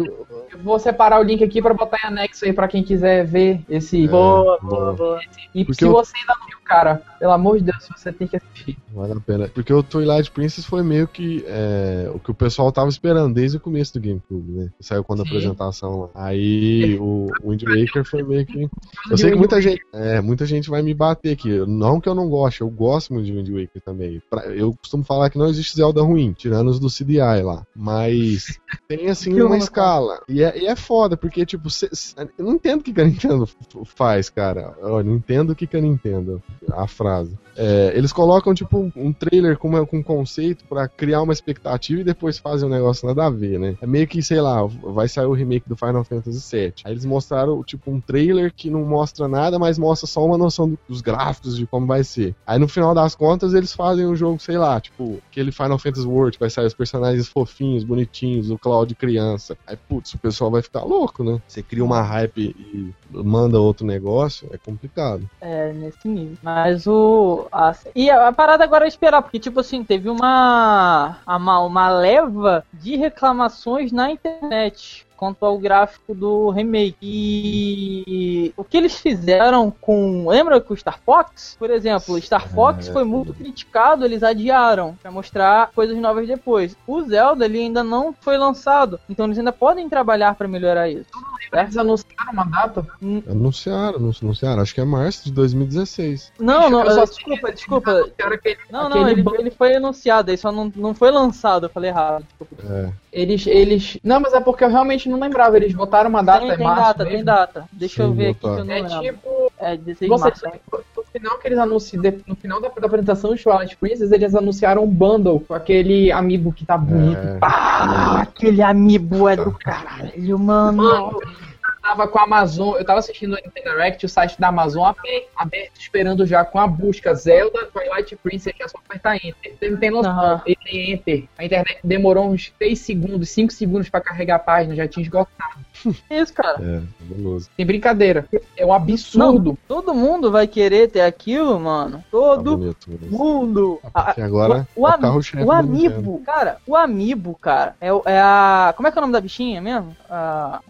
Eu 0.53 0.59
vou 0.63 0.79
separar 0.79 1.21
o 1.21 1.23
link 1.23 1.43
aqui 1.43 1.63
pra 1.63 1.73
botar 1.73 1.99
em 2.05 2.09
anexo 2.09 2.45
aí 2.45 2.53
pra 2.53 2.69
quem 2.69 2.83
quiser 2.83 3.25
ver 3.25 3.61
esse. 3.71 4.05
É. 4.05 4.09
Boa, 4.09 4.59
boa. 4.61 4.81
boa, 4.81 4.93
boa. 4.93 5.21
E 5.55 5.65
porque 5.65 5.79
se 5.85 5.85
eu- 5.85 5.93
você 5.93 6.13
ainda 6.19 6.35
não 6.41 6.47
viu, 6.47 6.59
cara. 6.73 7.03
Pelo 7.19 7.33
amor 7.33 7.59
de 7.59 7.65
Deus, 7.65 7.89
você 7.97 8.13
tem 8.13 8.27
que 8.27 8.37
assistir. 8.37 8.77
Vale 8.93 9.13
a 9.13 9.21
pena. 9.21 9.49
Porque 9.49 9.73
o 9.73 9.83
Twilight 9.83 10.31
Princess 10.33 10.65
foi 10.65 10.83
meio 10.83 11.07
que 11.07 11.45
é, 11.47 12.11
o 12.13 12.19
que 12.19 12.31
o 12.31 12.35
pessoal 12.35 12.73
tava 12.73 12.89
esperando 12.89 13.33
desde 13.35 13.59
o 13.59 13.61
começo 13.61 13.93
do 13.95 14.01
GameCube, 14.01 14.51
né? 14.53 14.69
Saiu 14.81 15.05
quando 15.05 15.21
a 15.21 15.25
Sim. 15.25 15.31
apresentação 15.31 16.01
lá. 16.01 16.09
Aí 16.15 16.99
o 16.99 17.29
Wind 17.45 17.63
Waker 17.63 18.05
foi 18.05 18.23
meio 18.25 18.45
que. 18.45 18.69
Eu 19.11 19.17
sei 19.17 19.31
que 19.31 19.37
muita 19.37 19.61
gente, 19.63 19.81
é, 19.93 20.21
muita 20.21 20.45
gente 20.47 20.69
vai 20.69 20.83
me 20.83 20.93
bater 20.95 21.33
aqui. 21.33 21.51
Não 21.67 22.01
que 22.01 22.09
eu 22.09 22.15
não 22.15 22.29
goste, 22.29 22.63
eu 22.63 22.71
gosto 22.71 23.13
muito 23.15 23.27
de 23.27 23.33
Wind 23.33 23.49
Waker 23.51 23.83
também. 23.85 24.21
Pra- 24.29 24.47
eu 24.47 24.75
costumo 24.75 25.05
falar 25.05 25.31
que 25.31 25.39
não 25.39 25.49
existe 25.49 25.77
Zelda 25.77 26.03
ruim, 26.03 26.33
tirando 26.33 26.69
os 26.71 26.81
do 26.81 26.89
CDI 26.91 27.43
lá. 27.43 27.65
Mas 27.77 28.59
tem 28.89 29.09
assim 29.09 29.41
uma 29.41 29.57
escala. 29.59 30.21
E 30.29 30.43
é, 30.43 30.59
e 30.61 30.67
é 30.67 30.75
foda, 30.75 31.17
porque, 31.17 31.47
tipo, 31.47 31.71
cê- 31.71 31.89
cê- 31.93 32.17
eu 32.37 32.45
não 32.45 32.55
entendo 32.55 32.81
o 32.81 32.83
que 32.83 32.93
que 32.93 33.01
a 33.01 33.05
Nintendo 33.05 33.49
faz, 33.87 34.29
cara. 34.29 34.75
Eu 34.81 35.05
não 35.05 35.15
entendo 35.15 35.51
o 35.51 35.55
que 35.57 35.69
que 35.69 35.77
a 35.77 35.81
Nintendo. 35.81 36.43
A 36.71 36.87
frase. 36.87 37.42
É, 37.57 37.93
eles 37.95 38.13
colocam, 38.13 38.55
tipo, 38.55 38.91
um- 38.97 39.13
trailer 39.13 39.59
com, 39.59 39.69
uma- 39.69 39.87
com 39.87 39.99
um 39.99 40.03
conceito 40.03 40.65
pra 40.69 40.89
criar 40.89 41.23
uma 41.23 41.33
expectativa 41.33 42.01
e 42.01 42.05
depois 42.05 42.39
fazem 42.39 42.67
um 42.69 42.73
negócio 42.73 43.07
nada 43.07 43.27
a 43.27 43.31
ver, 43.31 43.59
né? 43.59 43.77
É 43.81 43.87
meio 43.87 44.07
que, 44.07 44.23
sei 44.23 44.41
lá, 44.41 44.65
vai 44.65 45.07
sair 45.09 45.27
o 45.27 45.33
remake 45.33 45.69
do 45.69 45.77
Final 45.77 46.03
Fantasy 46.05 46.41
VII. 46.57 46.73
Aí 46.85 46.93
eles 46.93 47.05
mostraram, 47.05 47.63
tipo, 47.63 47.91
um 47.91 48.01
trailer 48.01 48.53
que 48.55 48.71
não 48.71 48.85
mostra 48.85 49.29
nada, 49.29 49.59
mas 49.59 49.79
mostra 49.79 50.07
só 50.07 50.25
uma 50.25 50.39
noção 50.39 50.69
do- 50.69 50.79
dos 50.89 51.01
gráficos, 51.01 51.57
de 51.57 51.67
como 51.67 51.87
vai 51.87 52.03
ser. 52.05 52.35
Aí 52.47 52.59
no 52.59 52.69
final 52.69 52.95
das 52.95 53.15
contas, 53.15 53.55
eles 53.55 53.73
fazem 53.73 54.07
um 54.07 54.17
jogo, 54.17 54.41
sei 54.41 54.57
lá, 54.57 54.81
tipo, 54.81 55.19
aquele 55.31 55.53
Final 55.53 55.79
Fantasy 55.79 56.07
World, 56.07 56.39
vai 56.39 56.51
sair 56.51 56.67
os 56.67 56.75
personagens 56.75 57.29
fofinhos, 57.29 57.85
bonitinhos, 57.85 58.51
o 58.51 58.59
Cloud 58.59 58.95
criança. 58.95 59.57
Aí, 59.67 59.77
putz, 59.77 60.15
o 60.15 60.19
pessoal 60.19 60.51
vai 60.51 60.63
ficar 60.63 60.85
louco, 60.85 61.23
né? 61.23 61.41
Você 61.47 61.63
cria 61.63 61.85
uma 61.85 62.03
hype 62.03 62.41
e 62.59 62.93
manda 63.11 63.61
outro 63.61 63.87
negócio, 63.87 64.49
é 64.53 64.59
complicado. 64.59 65.29
É, 65.41 65.73
nesse 65.73 66.09
nível. 66.09 66.37
Mas 66.43 66.87
o. 66.87 67.42
a- 67.51 67.75
e 67.95 68.11
a, 68.11 68.33
parada 68.33 68.63
agora 68.65 68.85
é 68.85 68.89
esperar, 68.89 69.23
porque, 69.23 69.39
tipo 69.39 69.61
assim, 69.61 69.83
teve 69.83 70.09
uma, 70.09 71.19
uma. 71.27 71.61
uma 71.61 71.89
leva 71.89 72.65
de 72.73 72.97
reclamações 72.97 73.91
na 73.93 74.11
internet 74.11 75.07
quanto 75.23 75.47
ao 75.47 75.57
gráfico 75.57 76.13
do 76.17 76.51
remake. 76.51 76.97
E 77.01 78.53
o 78.57 78.65
que 78.65 78.77
eles 78.77 78.99
fizeram 78.99 79.71
com. 79.71 80.27
Lembra 80.29 80.61
com 80.61 80.75
o 80.75 80.77
Star 80.77 80.99
Fox? 81.07 81.55
Por 81.61 81.71
exemplo, 81.71 82.17
o 82.17 82.21
Star 82.21 82.49
Fox 82.49 82.89
É. 82.89 82.93
foi 82.93 83.05
muito 83.05 83.33
criticado, 83.33 84.05
eles 84.05 84.25
adiaram 84.25 84.97
pra 85.01 85.13
mostrar 85.13 85.71
coisas 85.73 85.97
novas 85.97 86.27
depois. 86.27 86.77
O 86.89 87.03
Zelda 87.03 87.45
ele 87.45 87.61
ainda 87.61 87.85
não 87.85 88.13
foi 88.21 88.37
lançado, 88.37 88.99
então 89.09 89.27
eles 89.27 89.39
ainda 89.39 89.53
podem 89.53 89.89
trabalhar 89.89 90.35
pra 90.35 90.49
melhorar 90.49 90.89
isso. 90.89 91.07
Eles 91.53 91.77
anunciaram 91.77 92.33
uma 92.33 92.45
data. 92.45 92.85
Anunciaram, 93.31 94.01
não 94.01 94.11
anunciaram, 94.21 94.61
acho 94.63 94.75
que 94.75 94.81
é 94.81 94.85
março 94.85 95.25
de 95.27 95.33
2016. 95.33 96.33
Não, 96.41 96.69
não, 96.69 96.91
só 96.91 97.05
desculpa, 97.05 97.53
desculpa. 97.53 98.11
Aquele- 98.19 98.59
Não, 98.73 98.89
não, 98.89 99.09
ele, 99.09 99.25
ele 99.39 99.51
foi 99.53 99.77
anunciado, 99.77 100.31
ele 100.31 100.37
só 100.39 100.51
não, 100.51 100.73
não 100.75 100.95
foi 100.95 101.13
lançado, 101.13 101.67
eu 101.67 101.71
falei 101.71 101.91
errado. 101.91 102.27
Desculpa. 102.41 102.57
É. 102.73 103.02
Eles, 103.13 103.47
eles. 103.47 103.99
Não, 104.03 104.19
mas 104.21 104.33
é 104.33 104.41
porque 104.41 104.65
eu 104.65 104.71
realmente 104.71 105.07
não 105.09 105.21
lembrava. 105.21 105.57
Eles 105.59 105.75
botaram 105.75 106.09
uma 106.09 106.23
data. 106.23 106.41
tem 106.41 106.51
é 106.51 106.57
tem 106.57 106.67
março 106.67 106.83
data, 106.83 107.05
mesmo. 107.05 107.17
tem 107.17 107.25
data. 107.25 107.65
Deixa 107.71 108.03
eu 108.03 108.09
Sim, 108.09 108.15
ver 108.17 108.29
aqui 108.29 108.41
que 108.41 108.47
eu 108.47 108.65
não 108.65 108.73
É 108.73 108.81
lembro. 108.81 109.01
tipo. 109.01 109.53
É 109.59 109.77
16 109.77 109.99
de 110.01 110.09
Você, 110.09 110.25
março. 110.25 110.45
né? 110.47 110.53
no 110.97 111.03
final 111.21 111.39
que 111.39 111.47
eles 111.49 111.59
anunciam, 111.59 112.03
no 112.27 112.35
final 112.35 112.59
da, 112.61 112.69
da 112.69 112.87
apresentação 112.87 113.35
de 113.35 113.43
Twilight 113.43 113.77
Princess, 113.77 114.11
eles 114.13 114.35
anunciaram 114.35 114.83
um 114.85 114.89
bundle 114.89 115.41
com 115.41 115.53
aquele 115.53 116.11
amiibo 116.11 116.55
que 116.55 116.65
tá 116.65 116.79
bonito. 116.79 117.19
É. 117.19 117.39
Ah, 117.43 118.23
aquele 118.23 118.63
amiibo 118.63 119.29
é 119.29 119.37
do 119.37 119.53
caralho, 119.53 120.39
mano. 120.39 120.83
Mano, 120.83 121.19
eu 121.23 121.52
tava 121.83 122.07
com 122.07 122.19
a 122.19 122.23
Amazon, 122.23 122.77
eu 122.77 122.85
tava 122.85 123.01
assistindo 123.01 123.33
o 123.33 123.37
Nintendo 123.37 123.71
Direct, 123.71 124.07
o 124.07 124.09
site 124.09 124.41
da 124.41 124.49
Amazon 124.49 124.85
aberto, 124.85 125.29
aberto, 125.37 125.81
esperando 125.81 126.25
já 126.25 126.45
com 126.45 126.59
a 126.59 126.67
busca 126.67 127.13
Zelda, 127.15 127.67
Twilight 127.67 128.17
Princess, 128.17 128.55
que 128.55 128.63
é 128.63 128.69
só 128.69 128.79
apertar 128.79 129.17
Enter. 129.17 129.57
Você 129.59 129.71
não 129.71 129.79
tem 129.79 129.91
noção, 129.91 130.41
tem 130.41 130.93
Enter. 130.93 131.25
A 131.37 131.45
internet 131.45 131.81
demorou 131.83 132.31
uns 132.31 132.51
3 132.59 132.79
segundos, 132.79 133.29
5 133.31 133.53
segundos 133.53 133.91
pra 133.91 134.01
carregar 134.01 134.37
a 134.37 134.39
página, 134.39 134.77
já 134.77 134.87
tinha 134.87 135.03
esgotado. 135.03 135.61
Que 135.73 136.15
isso, 136.15 136.33
cara? 136.35 136.59
É, 136.63 136.83
fabuloso. 136.99 137.49
Sem 137.57 137.67
brincadeira. 137.67 138.29
É 138.57 138.65
um 138.67 138.73
absurdo. 138.73 139.59
Todo 139.67 139.95
mundo 139.95 140.31
vai 140.31 140.47
querer 140.47 140.89
ter 140.91 141.01
aquilo, 141.01 141.59
mano. 141.59 141.99
Tá 141.99 142.05
Todo 142.11 142.57
bonito. 142.59 142.91
mesmo. 142.91 143.19
mundo. 143.19 143.81
A- 143.95 144.15
E 144.17 144.21
agora, 144.23 144.67
o, 144.77 144.83
o, 144.83 144.89
é 144.89 144.91
o 144.91 145.13
o 145.15 145.17
Nintendo. 145.19 145.53
amiibo, 145.53 146.21
cara, 146.25 146.59
o 146.67 146.77
amiibo, 146.77 147.35
cara, 147.41 147.75
é, 147.81 147.93
o- 147.93 148.03
é 148.05 148.21
a. 148.21 148.75
Como 148.77 148.87
é 148.87 148.93
que 148.93 148.99
é 148.99 149.01
o 149.01 149.03
nome 149.03 149.13
da 149.13 149.21
bichinha 149.21 149.61
mesmo? 149.61 149.97
A, 150.11 150.61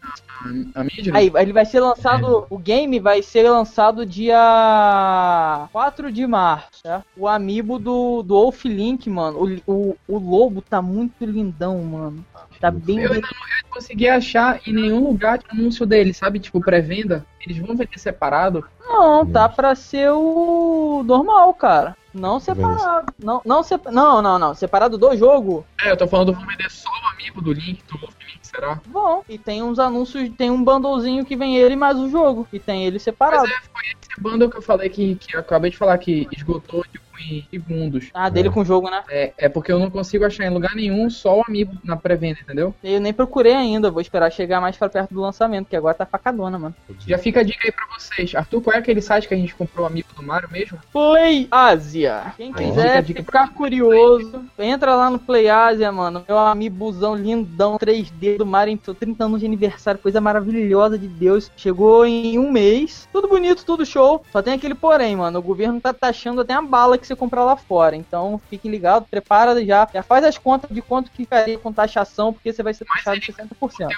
A 0.74 0.84
mídia. 0.84 1.12
Aí, 1.14 1.30
ele 1.36 1.52
vai 1.52 1.64
ser 1.64 1.80
lançado. 1.80 2.46
O 2.50 2.58
game 2.58 2.98
vai 2.98 3.22
ser 3.22 3.48
lançado 3.48 4.04
dia 4.06 5.68
4 5.72 6.10
de 6.12 6.26
março, 6.26 6.80
certo? 6.82 7.04
O 7.16 7.28
amiibo 7.28 7.78
do, 7.78 8.22
do 8.22 8.34
Wolf 8.34 8.64
Link, 8.64 9.08
mano. 9.10 9.60
O, 9.66 9.72
o, 9.72 9.96
o 10.08 10.18
lobo 10.18 10.60
tá 10.62 10.80
muito 10.82 11.24
lindão, 11.24 11.82
mano. 11.82 12.24
Tá 12.62 12.70
bem. 12.70 13.00
Eu 13.00 13.12
ainda 13.12 13.26
não 13.26 13.70
consegui 13.70 14.08
achar 14.08 14.60
em 14.64 14.72
nenhum 14.72 15.02
lugar 15.02 15.36
de 15.36 15.46
anúncio 15.50 15.84
dele, 15.84 16.14
sabe? 16.14 16.38
Tipo, 16.38 16.60
pré-venda. 16.60 17.26
Eles 17.44 17.58
vão 17.58 17.76
vender 17.76 17.98
separado. 17.98 18.64
Não, 18.80 19.26
tá 19.26 19.48
pra 19.48 19.74
ser 19.74 20.12
o 20.12 21.02
normal, 21.04 21.52
cara. 21.54 21.96
Não 22.14 22.38
separado. 22.38 23.12
Não, 23.18 23.42
não, 23.44 23.64
sep... 23.64 23.90
não, 23.90 24.22
não, 24.22 24.38
não. 24.38 24.54
Separado 24.54 24.96
do 24.96 25.16
jogo. 25.16 25.66
É, 25.82 25.90
eu 25.90 25.96
tô 25.96 26.06
falando, 26.06 26.32
vão 26.32 26.46
vender 26.46 26.70
só 26.70 26.88
o 26.88 27.08
amigo 27.08 27.42
do 27.42 27.52
Link, 27.52 27.82
do 27.90 27.98
Wolf 27.98 28.14
Link, 28.20 28.46
será? 28.46 28.80
Bom. 28.86 29.24
E 29.28 29.36
tem 29.36 29.60
uns 29.60 29.80
anúncios, 29.80 30.30
tem 30.38 30.48
um 30.48 30.62
bundlezinho 30.62 31.24
que 31.24 31.34
vem 31.34 31.56
ele 31.56 31.74
mais 31.74 31.98
o 31.98 32.08
jogo. 32.08 32.46
E 32.52 32.60
tem 32.60 32.86
ele 32.86 33.00
separado. 33.00 33.42
Mas 33.42 33.50
é, 33.50 33.70
foi 33.72 33.82
esse 33.86 34.20
bundle 34.20 34.48
que 34.48 34.58
eu 34.58 34.62
falei 34.62 34.88
que, 34.88 35.16
que 35.16 35.34
eu 35.34 35.40
acabei 35.40 35.72
de 35.72 35.76
falar 35.76 35.98
que 35.98 36.28
esgotou 36.30 36.84
tipo, 36.84 37.04
em 37.30 37.46
segundos. 37.50 38.10
Ah, 38.14 38.28
dele 38.28 38.48
É. 38.48 38.50
com 38.50 38.60
o 38.60 38.64
jogo, 38.64 38.90
né? 38.90 39.02
É, 39.10 39.32
é 39.38 39.48
porque 39.48 39.72
eu 39.72 39.78
não 39.78 39.90
consigo 39.90 40.24
achar 40.24 40.44
em 40.44 40.50
lugar 40.50 40.74
nenhum 40.74 41.08
só 41.10 41.38
o 41.38 41.44
amigo 41.46 41.72
na 41.84 41.96
pré-venda, 41.96 42.38
entendeu? 42.42 42.74
Eu 42.82 43.00
nem 43.00 43.12
procurei 43.12 43.54
ainda. 43.54 43.90
Vou 43.90 44.00
esperar 44.00 44.30
chegar 44.30 44.60
mais 44.60 44.76
pra 44.76 44.88
perto 44.88 45.12
do 45.14 45.20
lançamento, 45.20 45.68
que 45.68 45.76
agora 45.76 45.94
tá 45.94 46.06
facadona, 46.06 46.58
mano. 46.58 46.74
Já 47.06 47.18
fica 47.18 47.40
a 47.40 47.42
dica 47.42 47.60
aí 47.64 47.72
pra 47.72 47.86
vocês. 47.96 48.34
Arthur, 48.34 48.60
qual 48.60 48.76
é 48.76 48.78
aquele 48.78 49.00
site 49.02 49.28
que 49.28 49.34
a 49.34 49.36
gente 49.36 49.54
comprou 49.54 49.84
o 49.84 49.88
amigo 49.88 50.08
do 50.14 50.22
Mario 50.22 50.48
mesmo? 50.50 50.78
Play 50.92 51.48
Ásia. 51.50 52.34
Quem 52.36 52.52
quiser 52.52 53.02
Fica 53.04 53.22
ficar 53.22 53.52
curioso, 53.54 54.44
entra 54.58 54.94
lá 54.94 55.10
no 55.10 55.18
Play 55.18 55.48
Ásia, 55.48 55.90
mano. 55.90 56.24
Meu 56.26 56.38
amibuzão 56.38 57.14
lindão 57.14 57.76
3D 57.78 58.36
do 58.38 58.46
Mario, 58.46 58.78
seu 58.84 58.94
30 58.94 59.24
anos 59.24 59.40
de 59.40 59.46
aniversário, 59.46 60.00
coisa 60.00 60.20
maravilhosa 60.20 60.98
de 60.98 61.08
Deus. 61.08 61.50
Chegou 61.56 62.06
em 62.06 62.38
um 62.38 62.50
mês, 62.50 63.08
tudo 63.12 63.28
bonito, 63.28 63.64
tudo 63.64 63.84
show. 63.84 64.24
Só 64.32 64.40
tem 64.42 64.54
aquele 64.54 64.74
porém, 64.74 65.16
mano. 65.16 65.38
O 65.38 65.42
governo 65.42 65.80
tá 65.80 65.92
taxando 65.92 66.40
até 66.40 66.54
a 66.54 66.62
bala 66.62 66.96
que 66.98 67.06
você 67.06 67.11
comprar 67.16 67.44
lá 67.44 67.56
fora. 67.56 67.96
Então 67.96 68.40
fiquem 68.48 68.70
ligados, 68.70 69.08
prepara 69.08 69.64
já. 69.64 69.88
Já 69.92 70.02
faz 70.02 70.24
as 70.24 70.38
contas 70.38 70.70
de 70.70 70.82
quanto 70.82 71.10
que 71.10 71.18
ficaria 71.18 71.58
com 71.58 71.72
taxação, 71.72 72.32
porque 72.32 72.52
você 72.52 72.62
vai 72.62 72.74
ser 72.74 72.84
taxado 72.84 73.20
de 73.20 73.32
60%. 73.32 73.50
O 73.60 73.68
teu, 73.68 73.88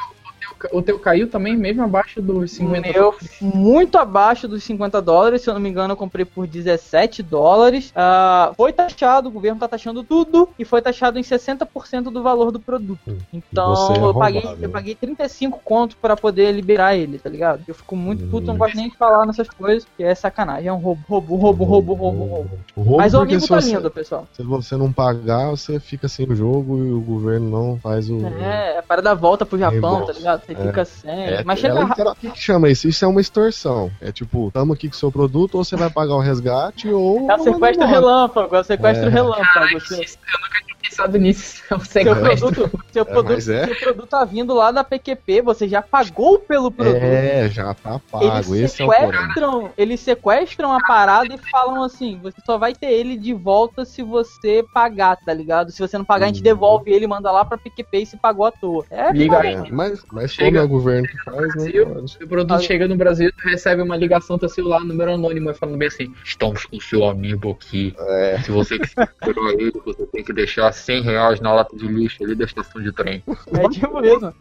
o 0.72 0.82
teu 0.82 0.98
caiu 0.98 1.28
também, 1.28 1.56
mesmo 1.56 1.82
abaixo 1.82 2.20
dos 2.22 2.52
50 2.52 2.92
Meu, 2.92 3.14
muito 3.40 3.98
abaixo 3.98 4.46
dos 4.48 4.62
50 4.64 5.00
dólares, 5.02 5.42
se 5.42 5.48
eu 5.50 5.54
não 5.54 5.60
me 5.60 5.68
engano, 5.68 5.92
eu 5.92 5.96
comprei 5.96 6.24
por 6.24 6.46
17 6.46 7.22
dólares. 7.22 7.92
Ah, 7.94 8.52
foi 8.56 8.72
taxado, 8.72 9.28
o 9.28 9.32
governo 9.32 9.58
tá 9.60 9.68
taxando 9.68 10.02
tudo 10.04 10.48
e 10.58 10.64
foi 10.64 10.80
taxado 10.82 11.18
em 11.18 11.22
60% 11.22 12.04
do 12.04 12.22
valor 12.22 12.50
do 12.50 12.60
produto. 12.60 13.00
Hum. 13.08 13.18
Então 13.32 13.94
é 13.94 13.98
eu, 13.98 14.14
paguei, 14.14 14.42
eu 14.60 14.70
paguei 14.70 14.94
35 14.94 15.60
conto 15.64 15.96
pra 15.96 16.16
poder 16.16 16.52
liberar 16.52 16.94
ele, 16.96 17.18
tá 17.18 17.28
ligado? 17.28 17.62
Eu 17.66 17.74
fico 17.74 17.96
muito 17.96 18.24
puto, 18.26 18.46
não 18.46 18.54
Hum. 18.54 18.58
gosto 18.58 18.76
nem 18.76 18.88
de 18.88 18.96
falar 18.96 19.26
nessas 19.26 19.48
coisas, 19.48 19.86
que 19.96 20.02
é 20.02 20.14
sacanagem. 20.14 20.68
É 20.68 20.72
um 20.72 20.78
roubo, 20.78 21.02
roubo, 21.08 21.36
roubo, 21.36 21.64
roubo, 21.64 21.94
roubo, 21.94 22.24
roubo. 22.24 22.50
Roubo 22.76 22.96
Mas 22.96 23.14
o 23.14 23.20
amigo 23.20 23.46
tá 23.46 23.60
você- 23.60 23.72
lindo, 23.72 23.90
pessoal. 23.90 24.26
Se 24.32 24.42
você 24.42 24.76
não 24.76 24.92
pagar, 24.92 25.50
você 25.50 25.78
fica 25.80 26.08
sem 26.08 26.26
o 26.30 26.34
jogo 26.36 26.78
e 26.78 26.92
o 26.92 27.00
governo 27.00 27.50
não 27.50 27.78
faz 27.78 28.08
o. 28.10 28.24
É, 28.26 28.78
a 28.78 28.82
parada 28.82 29.14
volta 29.14 29.44
pro 29.46 29.58
Japão, 29.58 29.80
Reembolso. 29.96 30.06
tá 30.06 30.12
ligado? 30.18 30.33
Você 30.38 30.52
É. 30.52 30.56
fica 30.56 30.84
sem. 30.84 31.10
É, 31.26 31.44
Mas 31.44 31.58
é 31.58 31.62
chega 31.62 31.84
rápido. 31.84 32.08
O 32.10 32.14
que, 32.16 32.30
que 32.30 32.38
chama 32.40 32.68
isso? 32.68 32.88
Isso 32.88 33.04
é 33.04 33.08
uma 33.08 33.20
extorsão. 33.20 33.90
É 34.00 34.10
tipo, 34.12 34.50
tamo 34.52 34.72
aqui 34.72 34.88
com 34.88 34.94
o 34.94 34.98
seu 34.98 35.10
produto, 35.12 35.56
ou 35.56 35.64
você 35.64 35.76
vai 35.76 35.90
pagar 35.90 36.14
o 36.14 36.20
resgate, 36.20 36.88
ou. 36.88 37.30
É 37.30 37.34
o 37.34 37.38
sequestro 37.38 37.86
relâmpago, 37.86 38.56
é 38.56 38.60
o 38.60 38.64
sequestro 38.64 39.06
É. 39.06 39.10
relâmpago. 39.10 39.80
Você- 39.80 39.94
Eu 39.94 40.40
nunca 40.40 40.64
tinha 40.64 40.73
pensado 40.88 41.18
nisso. 41.18 41.62
É 41.70 41.74
um 41.74 41.80
Seu 41.80 42.14
produto, 42.14 42.80
seu, 42.92 43.02
É, 43.02 43.04
produto, 43.04 43.32
mas 43.32 43.48
é. 43.48 43.66
seu 43.66 43.76
produto 43.76 44.08
tá 44.08 44.24
vindo 44.24 44.52
lá 44.54 44.70
da 44.70 44.84
PQP, 44.84 45.40
você 45.42 45.66
já 45.66 45.80
pagou 45.80 46.38
pelo 46.38 46.70
produto. 46.70 46.96
É, 47.02 47.48
já 47.48 47.72
tá 47.74 47.98
pago. 48.10 48.54
Eles 48.54 48.72
Esse 48.72 48.82
é 48.82 48.86
sequestram, 48.86 49.70
eles 49.78 50.00
sequestram 50.00 50.72
a 50.72 50.80
parada 50.80 51.34
e 51.34 51.38
falam 51.50 51.82
assim: 51.82 52.18
você 52.22 52.36
só 52.44 52.58
vai 52.58 52.74
ter 52.74 52.92
ele 52.92 53.16
de 53.16 53.32
volta 53.32 53.84
se 53.84 54.02
você 54.02 54.64
pagar, 54.74 55.16
tá 55.16 55.32
ligado? 55.32 55.70
Se 55.72 55.80
você 55.80 55.96
não 55.96 56.04
pagar, 56.04 56.26
a 56.26 56.28
gente 56.28 56.40
Hum. 56.40 56.44
devolve 56.44 56.92
ele, 56.92 57.06
manda 57.06 57.30
lá 57.32 57.44
pra 57.44 57.56
PQP 57.56 57.98
e 58.02 58.06
se 58.06 58.16
pagou 58.18 58.44
à 58.46 58.52
toa. 58.52 58.84
É, 58.90 59.10
Liga 59.12 59.38
aí. 59.40 59.54
É, 59.54 59.70
mas, 59.70 60.04
mas 60.12 60.32
Chega. 60.32 60.60
é 60.60 60.62
o 60.62 60.68
governo 60.68 61.08
que 61.08 61.16
faz, 61.24 61.54
Brasil, 61.54 61.86
pode. 61.86 62.18
o 62.24 62.28
produto 62.28 62.62
chega 62.62 62.86
no 62.86 62.96
Brasil, 62.96 63.30
recebe 63.42 63.80
uma 63.82 63.96
ligação 63.96 64.36
do 64.36 64.40
teu 64.40 64.48
celular, 64.50 64.80
número 64.84 65.12
anônimo, 65.14 65.52
falando 65.54 65.78
bem 65.78 65.88
assim: 65.88 66.12
Estamos 66.24 66.66
com 66.66 66.76
o 66.76 66.80
seu 66.80 67.04
amigo 67.06 67.50
aqui. 67.52 67.94
É. 67.98 68.38
Se 68.44 68.50
você 68.50 68.78
quiser 68.78 69.08
recuperar 69.20 69.52
ele, 69.54 69.72
você 69.84 70.06
tem 70.06 70.22
que 70.22 70.32
deixar 70.32 70.73
100 70.74 71.02
reais 71.02 71.40
na 71.40 71.52
lata 71.52 71.76
de 71.76 71.86
lixo 71.86 72.22
ali 72.22 72.34
da 72.34 72.44
estação 72.44 72.82
de 72.82 72.92
trem. 72.92 73.22
É 73.52 73.68
tipo 73.68 74.00
mesmo. 74.00 74.34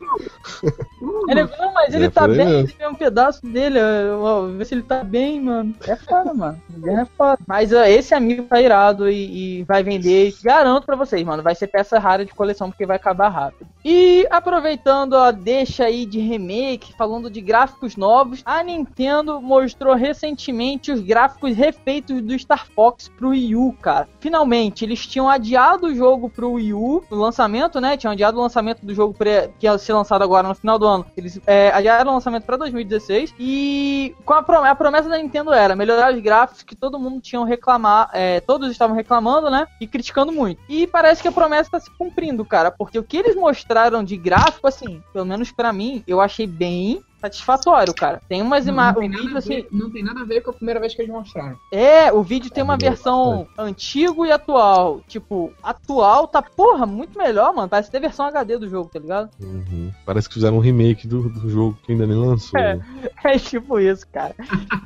Ele, 1.30 1.44
não, 1.44 1.74
mas 1.74 1.94
ele 1.94 2.06
é, 2.06 2.10
tá 2.10 2.28
bem, 2.28 2.60
ele 2.60 2.68
tem 2.68 2.88
um 2.88 2.96
pedaço 2.96 3.46
dele, 3.46 3.80
ó, 4.20 4.48
ver 4.48 4.66
se 4.66 4.76
ele 4.76 4.84
tá 4.84 5.04
bem, 5.04 5.42
mano. 5.42 5.76
É 5.88 5.96
foda, 5.96 6.34
mano. 6.34 6.62
É 6.86 7.06
foda. 7.06 7.40
Mas 7.48 7.72
uh, 7.72 7.84
esse 7.84 8.14
amigo 8.14 8.44
tá 8.44 8.62
irado 8.62 9.10
e, 9.10 9.60
e, 9.60 9.64
vai 9.64 9.84
vender. 9.84 10.34
Garanto 10.44 10.86
pra 10.86 10.96
vocês, 10.96 11.24
mano. 11.24 11.44
Vai 11.44 11.56
ser 11.56 11.68
peça 11.68 12.00
rara 12.00 12.26
de 12.26 12.34
coleção 12.34 12.70
porque 12.70 12.86
vai 12.86 12.98
acabar 12.98 13.30
rápido. 13.30 13.68
E 13.86 14.26
aproveitando 14.30 15.18
a 15.18 15.32
deixa 15.32 15.86
aí 15.86 16.06
de 16.06 16.20
remake, 16.20 16.94
falando 16.94 17.30
de 17.30 17.42
gráficos 17.42 17.98
novos, 17.98 18.42
a 18.46 18.64
Nintendo 18.64 19.42
mostrou 19.42 19.94
recentemente 19.94 20.92
os 20.92 21.02
gráficos 21.02 21.56
refeitos 21.56 22.22
do 22.22 22.38
Star 22.40 22.66
Fox 22.74 23.10
pro 23.10 23.30
Wii 23.30 23.56
U, 23.56 23.74
cara. 23.74 24.08
Finalmente, 24.20 24.86
eles 24.86 25.06
tinham 25.06 25.30
adiado 25.30 25.88
o 25.88 25.96
jogo 25.96 26.30
pro 26.30 26.54
Wii 26.54 26.74
U, 26.74 27.04
no 27.12 27.18
lançamento, 27.18 27.82
né? 27.82 27.98
Tinham 27.98 28.14
adiado 28.14 28.38
o 28.38 28.42
lançamento 28.42 28.86
do 28.86 28.96
jogo 28.96 29.14
que 29.60 29.66
ia 29.66 29.78
ser 29.78 29.94
lançado 29.94 30.24
agora 30.24 30.48
no 30.48 30.56
final 30.56 30.80
do 30.80 30.88
ano. 30.88 31.06
Eles 31.18 31.42
é, 31.46 31.70
adiaram 31.74 32.12
o 32.12 32.14
lançamento 32.14 32.46
pra 32.46 32.56
2016 32.56 33.36
e 33.38 34.16
com 34.24 34.34
a, 34.34 34.42
promessa, 34.42 34.72
a 34.72 34.76
promessa 34.76 35.10
da 35.10 35.18
Nintendo 35.18 35.52
era 35.52 35.76
melhorar 35.76 36.14
os 36.14 36.22
gráficos 36.22 36.64
que 36.64 36.76
todo 36.76 37.00
mundo 37.00 37.20
tinha 37.20 37.44
reclamar, 37.44 38.10
é, 38.14 38.40
todos 38.40 38.72
estavam 38.72 38.96
reclamando, 38.96 39.50
né? 39.50 39.68
E 39.82 39.88
criticando 39.88 40.32
muito. 40.32 40.62
E 40.70 40.88
parece 40.88 41.22
que 41.22 41.28
a 41.28 41.32
promessa 41.32 41.72
tá 41.72 41.80
se 41.80 41.92
cumprindo, 41.98 42.46
cara, 42.46 42.72
porque 42.72 42.98
o 42.98 43.04
que 43.04 43.18
eles 43.18 43.36
mostraram 43.36 43.73
de 44.04 44.18
gráfico, 44.18 44.68
assim, 44.68 45.02
pelo 45.12 45.26
menos 45.26 45.52
para 45.52 45.74
mim, 45.74 46.04
eu 46.08 46.22
achei 46.22 46.48
bem 46.48 47.04
satisfatório, 47.24 47.94
cara. 47.94 48.22
Tem 48.28 48.42
umas 48.42 48.68
imagens. 48.68 49.36
Assim. 49.36 49.66
Não 49.72 49.90
tem 49.90 50.04
nada 50.04 50.22
a 50.22 50.26
ver 50.26 50.42
com 50.42 50.52
a 50.52 50.54
primeira 50.54 50.80
vez 50.80 50.94
que 50.94 51.02
eles 51.02 51.12
mostraram. 51.12 51.58
É, 51.72 52.12
o 52.12 52.22
vídeo 52.22 52.52
tem 52.52 52.64
uma 52.64 52.76
versão 52.76 53.48
antigo 53.58 54.26
e 54.26 54.32
atual. 54.32 55.02
Tipo, 55.08 55.54
atual 55.64 56.28
tá, 56.28 56.42
porra, 56.42 56.86
muito 56.86 57.18
melhor, 57.18 57.54
mano. 57.54 57.70
Parece 57.70 57.90
ter 57.90 58.02
versão 58.02 58.26
HD 58.26 58.58
do 58.58 58.68
jogo, 58.68 58.90
tá 58.92 59.00
ligado? 59.00 59.30
Uhum. 59.42 59.92
Parece 60.06 60.28
que 60.28 60.34
fizeram 60.34 60.58
um 60.58 60.60
remake 60.60 61.08
do, 61.08 61.30
do 61.30 61.50
jogo 61.50 61.78
que 61.84 61.94
ainda 61.94 62.06
nem 62.06 62.18
lançou. 62.18 62.60
É, 62.60 62.80
é 63.24 63.40
tipo 63.40 63.80
isso, 63.80 64.06
cara. 64.12 64.36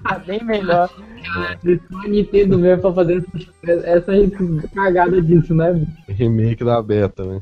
Tá 0.03 0.19
bem 0.19 0.43
melhor. 0.43 0.89
Cara, 1.33 1.59
a 2.03 2.07
Nintendo 2.07 2.59
mesmo 2.59 2.81
pra 2.81 2.93
fazer 2.93 3.25
essa, 3.63 4.11
essa 4.11 4.11
cagada 4.75 5.19
disso, 5.21 5.55
né? 5.55 5.85
Remake 6.07 6.63
da 6.63 6.81
beta, 6.81 7.23
né? 7.23 7.41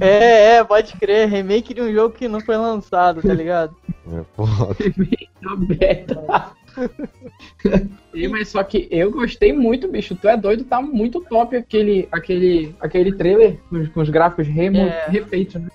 É, 0.00 0.56
é, 0.56 0.64
pode 0.64 0.94
crer. 0.96 1.28
Remake 1.28 1.72
de 1.72 1.80
um 1.80 1.92
jogo 1.92 2.14
que 2.14 2.28
não 2.28 2.40
foi 2.40 2.56
lançado, 2.56 3.22
tá 3.22 3.32
ligado? 3.32 3.74
É 4.12 4.24
foda. 4.34 4.76
beta. 5.56 6.52
e, 8.14 8.28
mas 8.28 8.48
só 8.48 8.62
que 8.62 8.86
eu 8.90 9.10
gostei 9.10 9.52
muito, 9.52 9.88
bicho. 9.88 10.14
Tu 10.14 10.28
é 10.28 10.36
doido, 10.36 10.64
tá 10.64 10.80
muito 10.80 11.20
top 11.20 11.56
aquele, 11.56 12.08
aquele, 12.12 12.74
aquele 12.80 13.12
trailer 13.12 13.58
com 13.92 14.00
os, 14.00 14.10
gráficos 14.10 14.46
remo, 14.46 14.78
é. 14.78 15.06
refeitos, 15.08 15.60
né? 15.60 15.68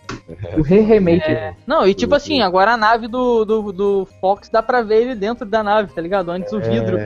É. 0.44 0.58
O 0.58 0.62
re-remake. 0.62 1.30
É. 1.30 1.56
Não, 1.66 1.88
e 1.88 1.94
tipo 1.94 2.16
assim, 2.16 2.42
agora 2.42 2.74
a 2.74 2.78
nave 2.78 3.08
do, 3.08 3.44
do, 3.44 3.72
do, 3.72 4.08
Fox 4.20 4.50
dá 4.50 4.62
pra 4.62 4.82
ver 4.82 5.02
ele 5.02 5.16
dentro 5.16 5.46
da 5.46 5.64
nave, 5.64 5.94
tá 5.94 6.02
ligado? 6.02 6.30
Antes 6.30 6.54
o 6.54 6.60
é. 6.60 6.70
vidro 6.70 6.98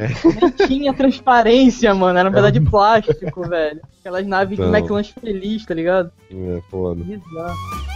não 0.41 0.51
tinha 0.67 0.93
transparência, 0.93 1.93
mano. 1.93 2.19
Era 2.19 2.29
um 2.29 2.33
pedaço 2.33 2.53
de 2.53 2.61
plástico, 2.61 3.47
velho. 3.47 3.81
Aquelas 3.99 4.27
naves 4.27 4.59
então. 4.59 4.71
de 4.71 4.77
McLanche 4.77 5.13
feliz, 5.19 5.65
tá 5.65 5.73
ligado? 5.73 6.11
É, 6.31 6.61
foda. 6.69 7.03
Bizarro. 7.03 7.94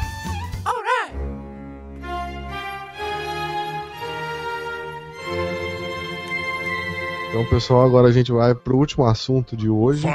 Então, 7.30 7.46
pessoal, 7.46 7.86
agora 7.86 8.08
a 8.08 8.12
gente 8.12 8.32
vai 8.32 8.56
pro 8.56 8.76
último 8.76 9.06
assunto 9.06 9.56
de 9.56 9.70
hoje, 9.70 10.08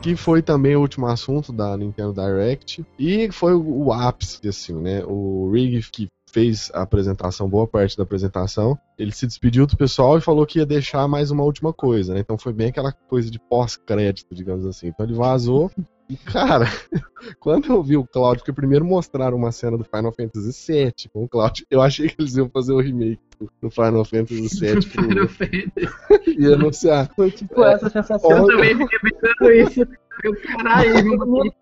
que 0.00 0.16
foi 0.16 0.40
também 0.40 0.74
o 0.74 0.80
último 0.80 1.06
assunto 1.06 1.52
da 1.52 1.76
Nintendo 1.76 2.14
Direct 2.14 2.82
e 2.98 3.30
foi 3.30 3.54
o 3.54 3.92
ápice, 3.92 4.48
assim, 4.48 4.72
né? 4.72 5.04
O 5.04 5.50
Rig 5.52 5.82
que 5.92 6.08
fez 6.32 6.70
a 6.72 6.80
apresentação, 6.80 7.46
boa 7.46 7.66
parte 7.66 7.96
da 7.96 8.02
apresentação, 8.04 8.76
ele 8.98 9.12
se 9.12 9.26
despediu 9.26 9.66
do 9.66 9.76
pessoal 9.76 10.16
e 10.16 10.22
falou 10.22 10.46
que 10.46 10.58
ia 10.58 10.66
deixar 10.66 11.06
mais 11.06 11.30
uma 11.30 11.44
última 11.44 11.74
coisa, 11.74 12.14
né? 12.14 12.20
Então 12.20 12.38
foi 12.38 12.54
bem 12.54 12.68
aquela 12.68 12.90
coisa 12.90 13.30
de 13.30 13.38
pós-crédito, 13.38 14.34
digamos 14.34 14.64
assim. 14.64 14.88
Então 14.88 15.04
ele 15.04 15.14
vazou 15.14 15.70
e, 16.08 16.16
cara, 16.16 16.66
quando 17.38 17.72
eu 17.72 17.82
vi 17.82 17.96
o 17.96 18.06
Cloud, 18.06 18.38
porque 18.38 18.52
primeiro 18.52 18.84
mostraram 18.84 19.36
uma 19.36 19.52
cena 19.52 19.78
do 19.78 19.84
Final 19.84 20.12
Fantasy 20.12 20.72
VII 20.72 21.10
com 21.12 21.24
o 21.24 21.28
Cloud, 21.28 21.64
eu 21.70 21.80
achei 21.80 22.08
que 22.08 22.16
eles 22.18 22.36
iam 22.36 22.48
fazer 22.48 22.72
o 22.72 22.80
remake 22.80 23.20
do 23.60 23.70
Final 23.70 24.04
Fantasy 24.04 24.48
VII. 24.60 24.82
Final 24.82 25.28
Fantasy. 25.28 26.36
e 26.38 26.46
anunciar. 26.52 27.10
Foi 27.14 27.30
tipo 27.30 27.62
é, 27.62 27.74
essa 27.74 27.90
sensação. 27.90 28.30
Eu 28.30 28.46
também 28.46 28.76
fiquei 28.76 28.98
pensando 28.98 29.52
isso. 29.52 29.86
Eu, 30.22 30.34
caralho, 30.40 31.18
caralho, 31.18 31.52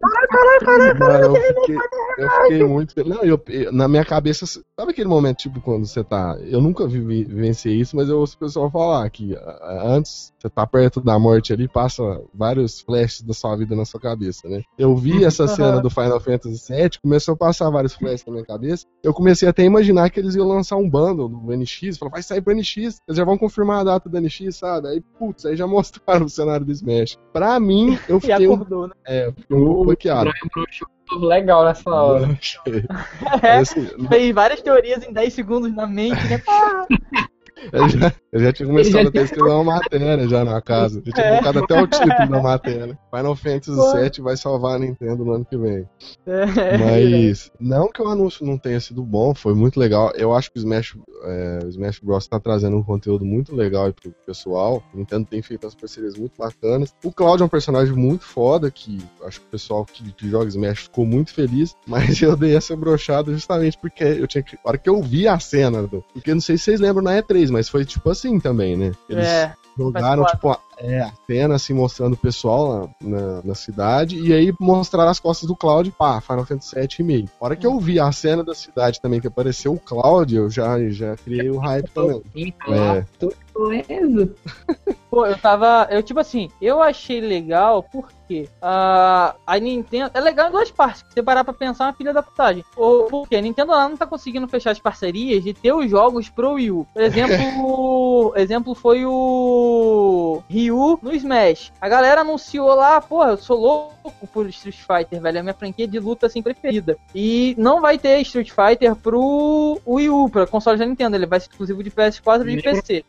caralho, 0.60 0.98
caralho, 0.98 1.24
eu 1.24 1.54
fiquei, 1.54 1.76
eu 2.18 2.30
fiquei 2.30 2.64
muito. 2.64 3.08
Não, 3.08 3.22
eu, 3.22 3.42
na 3.72 3.88
minha 3.88 4.04
cabeça, 4.04 4.44
sabe 4.46 4.92
aquele 4.92 5.08
momento, 5.08 5.38
tipo, 5.38 5.60
quando 5.60 5.86
você 5.86 6.04
tá. 6.04 6.36
Eu 6.42 6.60
nunca 6.60 6.86
vi, 6.86 7.24
vivenciei 7.24 7.80
isso, 7.80 7.96
mas 7.96 8.08
eu 8.08 8.18
ouço 8.18 8.36
o 8.36 8.38
pessoal 8.38 8.70
falar 8.70 9.08
que 9.10 9.34
antes 9.84 10.32
você 10.38 10.50
tá 10.50 10.66
perto 10.66 11.00
da 11.00 11.18
morte 11.18 11.52
ali, 11.52 11.66
passa 11.66 12.02
vários 12.34 12.80
flashes 12.80 13.22
da 13.22 13.32
sua 13.32 13.56
vida 13.56 13.74
na 13.74 13.84
sua 13.84 14.00
cabeça, 14.00 14.48
né? 14.48 14.62
Eu 14.76 14.94
vi 14.96 15.24
essa 15.24 15.46
cena 15.48 15.80
do 15.80 15.88
Final 15.88 16.20
Fantasy 16.20 16.72
VII, 16.72 16.90
começou 17.02 17.34
a 17.34 17.36
passar 17.36 17.70
vários 17.70 17.94
flashes 17.94 18.24
na 18.26 18.32
minha 18.32 18.44
cabeça. 18.44 18.86
Eu 19.02 19.14
comecei 19.14 19.48
até 19.48 19.62
a 19.62 19.66
imaginar 19.66 20.10
que 20.10 20.20
eles 20.20 20.34
iam 20.34 20.46
lançar 20.46 20.76
um 20.76 20.88
bundle 20.88 21.28
do 21.28 21.38
NX, 21.62 21.98
falou, 21.98 22.10
vai 22.10 22.22
sair 22.22 22.40
pro 22.40 22.54
NX, 22.54 23.00
eles 23.06 23.16
já 23.16 23.24
vão 23.24 23.38
confirmar 23.38 23.80
a 23.80 23.84
data 23.84 24.08
do 24.08 24.20
NX, 24.20 24.56
sabe? 24.56 24.88
Aí, 24.88 25.00
putz, 25.18 25.46
aí 25.46 25.56
já 25.56 25.66
mostraram 25.66 26.26
o 26.26 26.30
cenário 26.30 26.66
do 26.66 26.72
Smash. 26.72 27.18
Pra 27.32 27.58
mim, 27.58 27.98
eu 28.08 28.18
fiquei. 28.20 28.46
acordou, 28.46 28.88
né? 28.88 28.94
É, 29.06 29.26
eu 29.26 29.32
fiquei 29.32 29.56
um 29.56 29.64
pouco 29.64 29.84
bloqueado. 29.84 30.30
Legal 31.20 31.64
nessa 31.64 31.90
hora. 31.90 32.38
É, 33.42 33.58
assim, 33.58 33.86
fez 34.08 34.34
várias 34.34 34.62
teorias 34.62 35.02
em 35.04 35.12
10 35.12 35.32
segundos 35.32 35.74
na 35.74 35.86
mente, 35.86 36.22
né? 36.28 36.40
Eu 37.70 37.88
já, 37.88 38.12
eu 38.32 38.40
já 38.40 38.52
tinha 38.52 38.66
começado 38.66 39.10
a 39.14 39.22
escrever 39.22 39.50
uma 39.50 39.64
matéria 39.64 40.28
já 40.28 40.44
na 40.44 40.60
casa. 40.60 41.02
Já 41.04 41.12
tinha 41.12 41.26
é. 41.26 41.30
colocado 41.30 41.58
até 41.64 41.82
o 41.82 41.86
título 41.86 42.28
da 42.30 42.42
matéria. 42.42 42.98
Final 43.14 43.36
Fantasy 43.36 43.70
VII 43.72 44.24
vai 44.24 44.36
salvar 44.36 44.76
a 44.76 44.78
Nintendo 44.78 45.24
no 45.24 45.32
ano 45.32 45.44
que 45.44 45.56
vem. 45.56 45.88
É. 46.26 46.78
Mas, 46.78 47.50
não 47.60 47.90
que 47.90 48.02
o 48.02 48.08
anúncio 48.08 48.44
não 48.44 48.58
tenha 48.58 48.80
sido 48.80 49.02
bom, 49.02 49.34
foi 49.34 49.54
muito 49.54 49.78
legal. 49.78 50.12
Eu 50.16 50.34
acho 50.34 50.50
que 50.50 50.58
o 50.58 50.60
Smash, 50.60 50.96
é, 51.24 51.58
o 51.64 51.68
Smash 51.68 52.00
Bros. 52.00 52.26
tá 52.26 52.40
trazendo 52.40 52.76
um 52.76 52.82
conteúdo 52.82 53.24
muito 53.24 53.54
legal 53.54 53.86
aí 53.86 53.92
pro 53.92 54.12
pessoal. 54.26 54.82
A 54.92 54.96
Nintendo 54.96 55.26
tem 55.26 55.42
feito 55.42 55.64
umas 55.64 55.74
parcerias 55.74 56.16
muito 56.16 56.36
bacanas. 56.38 56.94
O 57.04 57.12
Cloud 57.12 57.42
é 57.42 57.46
um 57.46 57.48
personagem 57.48 57.94
muito 57.94 58.24
foda, 58.24 58.70
que 58.70 58.98
acho 59.24 59.40
que 59.40 59.46
o 59.46 59.50
pessoal 59.50 59.84
que, 59.84 60.12
que 60.12 60.28
joga 60.28 60.48
Smash 60.48 60.80
ficou 60.80 61.04
muito 61.04 61.32
feliz. 61.32 61.76
Mas 61.86 62.20
eu 62.20 62.36
dei 62.36 62.56
essa 62.56 62.74
brochada 62.76 63.32
justamente 63.32 63.78
porque 63.78 64.04
eu 64.04 64.26
tinha 64.26 64.42
que. 64.42 64.56
A 64.56 64.68
hora 64.68 64.78
que 64.78 64.88
eu 64.88 65.02
vi 65.02 65.28
a 65.28 65.38
cena, 65.38 65.82
do, 65.82 66.02
porque 66.12 66.32
não 66.32 66.40
sei 66.40 66.56
se 66.56 66.64
vocês 66.64 66.80
lembram 66.80 67.04
na 67.04 67.20
E3, 67.20 67.51
mas 67.52 67.68
foi 67.68 67.84
tipo 67.84 68.10
assim 68.10 68.40
também, 68.40 68.76
né? 68.76 68.92
Eles 69.08 69.26
é, 69.26 69.54
jogaram, 69.76 70.24
tipo, 70.24 70.50
a, 70.50 70.58
é, 70.78 71.00
a 71.00 71.12
cena 71.26 71.54
assim, 71.54 71.72
mostrando 71.72 72.14
o 72.14 72.16
pessoal 72.16 72.90
na, 73.00 73.20
na, 73.20 73.42
na, 73.42 73.54
cidade, 73.54 74.18
e 74.18 74.32
aí 74.32 74.52
mostraram 74.58 75.10
as 75.10 75.20
costas 75.20 75.46
do 75.48 75.56
Cloud, 75.56 75.90
pá, 75.92 76.20
Final 76.20 76.44
Fantasy 76.44 76.74
VII 76.74 76.88
Remake. 76.98 77.28
A 77.40 77.44
hora 77.44 77.56
que 77.56 77.66
eu 77.66 77.78
vi 77.78 78.00
a 78.00 78.10
cena 78.10 78.42
da 78.42 78.54
cidade 78.54 79.00
também, 79.00 79.20
que 79.20 79.28
apareceu 79.28 79.74
o 79.74 79.78
Cloud, 79.78 80.34
eu 80.34 80.50
já, 80.50 80.78
já 80.88 81.16
criei 81.16 81.50
o 81.50 81.58
hype 81.58 81.90
também. 81.90 82.22
É. 82.68 83.04
Pô, 85.10 85.26
eu 85.26 85.36
tava. 85.36 85.86
Eu, 85.90 86.02
tipo 86.02 86.18
assim, 86.18 86.50
eu 86.60 86.82
achei 86.82 87.20
legal 87.20 87.82
porque 87.82 88.14
uh, 88.30 89.34
a 89.46 89.58
Nintendo. 89.60 90.10
É 90.14 90.20
legal 90.20 90.48
em 90.48 90.52
duas 90.52 90.70
partes. 90.70 91.02
Se 91.08 91.14
você 91.14 91.22
parar 91.22 91.44
pra 91.44 91.52
pensar, 91.52 91.84
é 91.84 91.86
uma 91.88 91.92
filha 91.92 92.12
da 92.12 92.22
putagem. 92.22 92.64
Ou 92.76 93.06
porque 93.06 93.36
a 93.36 93.40
Nintendo 93.40 93.72
lá 93.72 93.88
não 93.88 93.96
tá 93.96 94.06
conseguindo 94.06 94.48
fechar 94.48 94.70
as 94.70 94.78
parcerias 94.78 95.42
de 95.42 95.52
ter 95.52 95.72
os 95.72 95.90
jogos 95.90 96.28
pro 96.28 96.52
Wii 96.52 96.70
U. 96.70 96.86
Por 96.92 97.02
exemplo, 97.02 98.32
exemplo 98.36 98.74
foi 98.74 99.04
o 99.04 100.42
Ryu 100.48 100.98
no 101.02 101.14
Smash. 101.14 101.72
A 101.80 101.88
galera 101.88 102.20
anunciou 102.22 102.74
lá, 102.74 103.00
porra, 103.00 103.30
eu 103.30 103.36
sou 103.36 103.58
louco 103.58 104.26
por 104.32 104.48
Street 104.48 104.76
Fighter, 104.76 105.20
velho. 105.20 105.38
É 105.38 105.40
a 105.40 105.42
minha 105.42 105.54
franquia 105.54 105.86
de 105.86 105.98
luta 105.98 106.26
assim 106.26 106.42
preferida. 106.42 106.96
E 107.14 107.54
não 107.58 107.80
vai 107.80 107.98
ter 107.98 108.20
Street 108.22 108.50
Fighter 108.50 108.96
pro 108.96 109.80
Wii 109.86 110.08
U, 110.10 110.28
pra 110.28 110.46
console 110.46 110.78
da 110.78 110.86
Nintendo. 110.86 111.16
Ele 111.16 111.26
vai 111.26 111.40
ser 111.40 111.48
exclusivo 111.48 111.82
de 111.82 111.90
PS4 111.90 112.48
e 112.48 112.56
de 112.56 112.62
PC. 112.62 113.04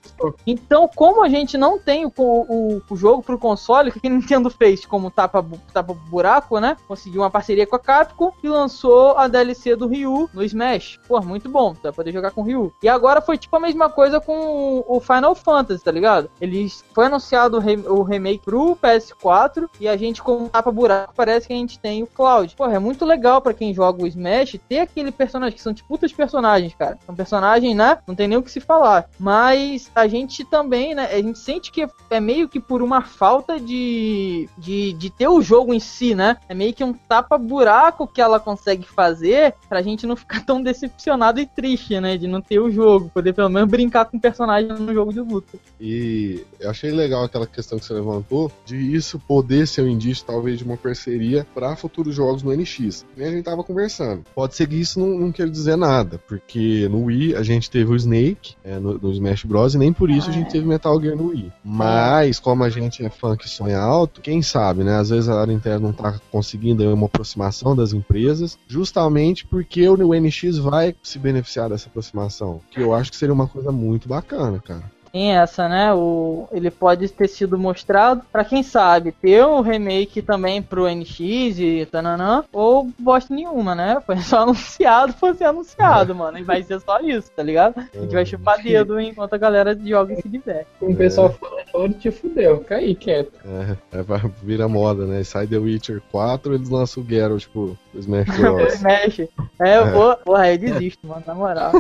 Então, 0.46 0.90
como 0.96 1.24
a 1.24 1.30
gente 1.30 1.58
não 1.58 1.80
tem 1.80 2.06
o, 2.06 2.12
o, 2.18 2.82
o 2.90 2.96
jogo 2.96 3.24
pro 3.24 3.38
console, 3.38 3.90
o 3.90 3.94
que 3.94 4.08
a 4.08 4.10
Nintendo 4.10 4.50
fez 4.50 4.86
como 4.86 5.03
tapa, 5.10 5.46
tapa 5.74 5.94
buraco, 5.94 6.60
né? 6.60 6.78
Conseguiu 6.88 7.22
uma 7.22 7.30
parceria 7.30 7.68
com 7.68 7.76
a 7.76 7.80
Capcom 7.80 8.32
e 8.44 8.50
lançou 8.50 9.18
a 9.18 9.28
DLC 9.28 9.76
do 9.76 9.88
Ryu 9.88 10.30
no 10.34 10.44
Smash. 10.44 11.00
Pô, 11.08 11.20
muito 11.22 11.50
bom, 11.50 11.74
vai 11.82 11.92
poder 11.92 12.12
jogar 12.12 12.32
com 12.32 12.42
o 12.42 12.44
Ryu. 12.44 12.74
E 12.82 12.90
agora 12.90 13.22
foi 13.22 13.38
tipo 13.38 13.56
a 13.56 13.60
mesma 13.60 13.90
coisa 13.90 14.20
com 14.20 14.84
o 14.88 15.00
Final 15.00 15.36
Fantasy, 15.36 15.84
tá 15.84 15.92
ligado? 15.92 16.30
Eles 16.40 16.84
foi 16.94 17.06
anunciado 17.06 17.58
o 17.58 18.04
remake 18.04 18.44
pro 18.44 18.76
PS4 18.76 19.70
e 19.80 19.88
a 19.88 19.98
gente 19.98 20.22
com 20.22 20.48
tapa 20.48 20.72
buraco 20.72 21.14
parece 21.16 21.48
que 21.48 21.54
a 21.54 21.58
gente 21.58 21.80
tem 21.80 22.04
o 22.04 22.08
Cloud. 22.08 22.56
Pô, 22.56 22.66
é 22.66 22.80
muito 22.80 23.06
legal 23.06 23.42
para 23.42 23.54
quem 23.54 23.74
joga 23.74 24.04
o 24.04 24.08
Smash 24.08 24.60
ter 24.68 24.80
aquele 24.80 25.12
personagem 25.12 25.56
que 25.56 25.62
são 25.62 25.74
tipo 25.74 25.98
os 26.02 26.14
personagens, 26.14 26.74
cara. 26.76 26.98
São 27.06 27.16
personagens, 27.16 27.76
né? 27.76 27.98
Não 28.08 28.16
tem 28.16 28.28
nem 28.28 28.38
o 28.38 28.44
que 28.44 28.52
se 28.52 28.60
falar. 28.60 29.10
Mas 29.20 29.92
a 29.96 30.08
gente 30.08 30.44
também, 30.44 30.94
né? 30.94 31.06
A 31.06 31.22
gente 31.22 31.40
sente 31.40 31.72
que 31.72 31.88
é 32.10 32.20
meio 32.20 32.50
que 32.50 32.60
por 32.60 32.82
uma 32.82 33.02
falta 33.02 33.60
de, 33.60 34.50
de 34.58 34.93
de, 34.94 35.00
de 35.00 35.10
ter 35.10 35.28
o 35.28 35.42
jogo 35.42 35.74
em 35.74 35.80
si, 35.80 36.16
né? 36.16 36.38
É 36.48 36.54
meio 36.54 36.74
que 36.74 36.84
um 36.84 36.94
tapa-buraco 36.94 38.08
que 38.08 38.22
ela 38.22 38.40
consegue 38.40 38.88
fazer 38.88 39.56
pra 39.68 39.82
gente 39.82 40.06
não 40.06 40.16
ficar 40.16 40.42
tão 40.46 40.62
decepcionado 40.62 41.40
e 41.40 41.46
triste, 41.46 42.00
né? 42.00 42.18
De 42.18 42.28
não 42.28 42.42
ter 42.42 42.60
o 42.60 42.72
jogo, 42.72 43.10
poder 43.14 43.34
pelo 43.34 43.50
menos 43.50 43.70
brincar 43.70 44.06
com 44.06 44.18
o 44.18 44.22
personagem 44.22 44.70
no 44.70 44.94
jogo 44.94 45.14
de 45.14 45.20
luta. 45.20 45.58
E 45.80 46.44
eu 46.60 46.70
achei 46.70 46.92
legal 46.92 47.24
aquela 47.24 47.48
questão 47.48 47.78
que 47.78 47.86
você 47.86 47.94
levantou 47.94 48.52
de 48.66 48.78
isso 48.78 49.20
poder 49.20 49.68
ser 49.68 49.82
um 49.82 49.88
indício, 49.88 50.26
talvez, 50.26 50.58
de 50.58 50.64
uma 50.64 50.78
parceria 50.78 51.46
para 51.54 51.76
futuros 51.76 52.16
jogos 52.16 52.44
no 52.44 52.56
NX. 52.56 53.06
Nem 53.16 53.28
a 53.28 53.32
gente 53.32 53.44
tava 53.44 53.64
conversando. 53.64 54.24
Pode 54.36 54.56
ser 54.56 54.68
que 54.68 54.76
isso 54.76 55.00
não, 55.00 55.20
não 55.20 55.32
quer 55.32 55.50
dizer 55.50 55.76
nada, 55.76 56.20
porque 56.28 56.88
no 56.90 57.06
Wii 57.06 57.36
a 57.36 57.44
gente 57.44 57.70
teve 57.70 57.92
o 57.92 57.96
Snake 57.96 58.56
é, 58.64 58.80
no, 58.80 58.98
no, 58.98 59.12
Smash 59.12 59.44
Bros. 59.44 59.76
e 59.76 59.78
nem 59.78 59.92
por 59.92 60.10
isso 60.10 60.28
ah, 60.28 60.30
a 60.30 60.34
gente 60.34 60.48
é. 60.48 60.52
teve 60.52 60.68
Metal 60.68 61.02
Gear 61.02 61.16
no 61.16 61.28
Wii. 61.30 61.52
Mas, 61.64 62.40
como 62.40 62.64
a 62.64 62.70
gente 62.70 63.04
é 63.04 63.10
fã 63.10 63.36
que 63.36 63.50
sonha 63.50 63.80
alto, 63.80 64.22
quem 64.22 64.42
sabe, 64.42 64.83
né? 64.84 64.98
Às 64.98 65.10
vezes 65.10 65.30
a 65.30 65.46
Nintendo 65.46 65.82
não 65.82 65.94
tá 65.94 66.20
conseguindo 66.32 66.84
uma 66.94 67.06
aproximação 67.08 67.76
das 67.76 67.94
empresas, 67.94 68.58
justamente 68.68 69.46
porque 69.46 69.88
o 69.88 70.14
NX 70.14 70.58
vai 70.58 70.96
se 71.02 71.18
beneficiar 71.18 71.70
dessa 71.70 71.88
aproximação. 71.90 72.62
Que 72.70 72.82
eu 72.82 72.94
acho 72.94 73.12
que 73.12 73.18
seria 73.18 73.34
uma 73.34 73.48
coisa 73.48 73.72
muito 73.72 74.08
bacana, 74.08 74.60
cara 74.60 74.93
tem 75.14 75.32
essa, 75.32 75.70
né? 75.70 75.94
O, 75.94 76.48
ele 76.52 76.72
pode 76.72 77.08
ter 77.10 77.28
sido 77.28 77.56
mostrado 77.56 78.24
para 78.32 78.44
quem 78.44 78.64
sabe 78.64 79.12
ter 79.12 79.46
um 79.46 79.62
remake 79.62 80.24
também 80.24 80.60
pro 80.60 80.88
NX 80.88 81.20
e 81.60 81.88
tananã, 81.90 82.44
ou 82.52 82.90
bosta 82.98 83.32
nenhuma, 83.32 83.76
né? 83.76 84.02
Foi 84.08 84.18
só 84.18 84.40
anunciado, 84.40 85.14
foi 85.20 85.36
ser 85.36 85.46
anunciado, 85.46 86.14
é. 86.14 86.16
mano. 86.16 86.40
E 86.40 86.44
vai 86.44 86.64
ser 86.64 86.80
só 86.80 87.00
isso, 87.00 87.30
tá 87.36 87.44
ligado? 87.44 87.76
A 87.78 88.00
gente 88.00 88.14
vai 88.14 88.26
chupar 88.26 88.62
dedo 88.62 89.00
enquanto 89.00 89.36
a 89.36 89.38
galera 89.38 89.78
joga 89.78 90.14
e 90.14 90.22
se 90.22 90.28
diverte. 90.28 90.68
O 90.82 90.96
pessoal 90.96 91.36
é. 91.60 91.66
falando, 91.72 91.94
te 91.94 92.10
fudeu, 92.10 92.62
caí 92.62 92.96
quieto. 92.96 93.34
É, 93.46 94.00
é, 94.00 94.04
vira 94.42 94.68
moda, 94.68 95.06
né? 95.06 95.24
Sai 95.24 95.46
The 95.46 95.58
Witcher 95.58 96.02
4, 96.12 96.56
eles 96.56 96.70
lançam 96.70 97.04
o 97.04 97.06
Geralt, 97.08 97.42
tipo, 97.42 97.78
o 97.94 98.00
Smash 98.00 98.30
Bros. 98.38 98.74
Smash. 98.74 99.20
É, 99.60 99.78
eu 99.78 99.92
vou, 99.92 100.18
porra, 100.18 100.52
eu 100.52 100.58
desisto, 100.58 101.06
mano, 101.06 101.24
na 101.28 101.36
moral. 101.36 101.72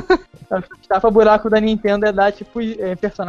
Tapa 0.88 1.09
buraco 1.09 1.49
da 1.49 1.59
Nintendo 1.59 2.05
é 2.05 2.11
dar, 2.11 2.31
tipo, 2.31 2.61
é, 2.61 2.95
personagem. 2.95 3.22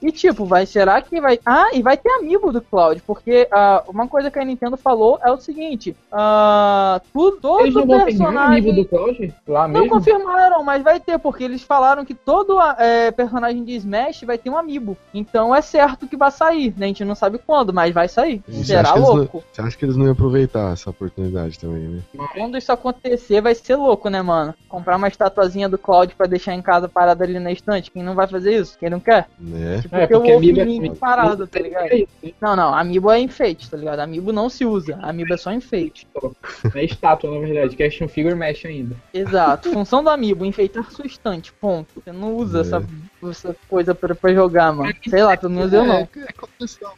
E, 0.00 0.10
tipo, 0.12 0.44
vai, 0.44 0.66
será 0.66 1.00
que 1.00 1.20
vai. 1.20 1.38
Ah, 1.44 1.70
e 1.72 1.82
vai 1.82 1.96
ter 1.96 2.10
amiibo 2.10 2.52
do 2.52 2.60
Cloud, 2.60 3.02
porque 3.06 3.48
uh, 3.52 3.90
uma 3.90 4.08
coisa 4.08 4.30
que 4.30 4.38
a 4.38 4.44
Nintendo 4.44 4.76
falou 4.76 5.18
é 5.22 5.30
o 5.30 5.38
seguinte: 5.38 5.96
uh, 6.12 7.00
tudo, 7.12 7.38
todo 7.40 7.60
eles 7.62 7.74
não 7.74 7.86
personagem. 7.86 8.58
amiibo 8.58 8.72
do 8.72 8.84
Cloud? 8.84 9.34
Lá 9.46 9.68
não 9.68 9.80
mesmo? 9.80 9.96
confirmaram, 9.96 10.62
mas 10.62 10.82
vai 10.82 11.00
ter, 11.00 11.18
porque 11.18 11.44
eles 11.44 11.62
falaram 11.62 12.04
que 12.04 12.14
todo 12.14 12.60
é, 12.78 13.10
personagem 13.10 13.64
de 13.64 13.74
Smash 13.76 14.22
vai 14.22 14.38
ter 14.38 14.50
um 14.50 14.56
amiibo. 14.56 14.96
Então 15.12 15.54
é 15.54 15.60
certo 15.60 16.06
que 16.06 16.16
vai 16.16 16.30
sair, 16.30 16.74
né? 16.76 16.86
A 16.86 16.88
gente 16.88 17.04
não 17.04 17.14
sabe 17.14 17.38
quando, 17.38 17.72
mas 17.72 17.92
vai 17.92 18.08
sair. 18.08 18.42
Será 18.64 18.94
louco. 18.94 19.38
Não, 19.38 19.44
você 19.52 19.62
acha 19.62 19.76
que 19.76 19.84
eles 19.84 19.96
não 19.96 20.06
iam 20.06 20.12
aproveitar 20.12 20.72
essa 20.72 20.90
oportunidade 20.90 21.58
também, 21.58 21.88
né? 21.88 22.02
Quando 22.34 22.56
isso 22.58 22.72
acontecer, 22.72 23.40
vai 23.40 23.54
ser 23.54 23.76
louco, 23.76 24.08
né, 24.08 24.22
mano? 24.22 24.54
Comprar 24.68 24.96
uma 24.96 25.08
estatuazinha 25.08 25.68
do 25.68 25.78
Cloud 25.78 26.14
pra 26.14 26.26
deixar 26.26 26.54
em 26.54 26.62
casa 26.62 26.88
parada 26.88 27.24
ali 27.24 27.38
na 27.38 27.52
estante. 27.52 27.90
Quem 27.90 28.02
não 28.02 28.14
vai 28.14 28.26
fazer 28.26 28.58
isso? 28.58 28.78
Quem 28.78 28.90
não 28.90 29.00
quer? 29.00 29.28
Né? 29.38 29.82
Tipo, 29.82 29.96
é, 29.96 30.06
porque 30.06 30.32
o 30.32 30.36
Amiibo 30.36 30.92
é 30.92 30.94
parado, 30.94 31.46
tá 31.46 31.58
ligado? 31.58 32.08
Não, 32.40 32.56
não, 32.56 32.74
Amiibo 32.74 33.10
é 33.10 33.20
enfeite, 33.20 33.70
tá 33.70 33.76
ligado? 33.76 34.00
Amiibo 34.00 34.32
não 34.32 34.48
se 34.48 34.64
usa. 34.64 34.98
Amiibo 35.02 35.34
é 35.34 35.36
só 35.36 35.52
enfeite. 35.52 36.06
É 36.74 36.84
estátua, 36.84 37.30
na 37.30 37.40
verdade, 37.40 37.76
que 37.76 37.82
action 37.82 38.08
figure 38.08 38.34
mexe 38.34 38.66
ainda. 38.66 38.96
Exato. 39.12 39.70
Função 39.72 40.02
do 40.02 40.10
Amiibo, 40.10 40.44
enfeitar 40.44 40.90
sua 40.90 41.06
estante, 41.06 41.52
ponto. 41.52 42.00
Você 42.00 42.12
não 42.12 42.34
usa 42.34 42.58
é. 42.58 42.60
essa, 42.62 42.86
essa 43.30 43.56
coisa 43.68 43.94
pra, 43.94 44.14
pra 44.14 44.34
jogar, 44.34 44.72
mano. 44.72 44.92
Sei 45.08 45.22
lá, 45.22 45.36
pelo 45.36 45.52
menos 45.52 45.72
eu 45.72 45.84
não. 45.84 45.96
É, 45.96 46.08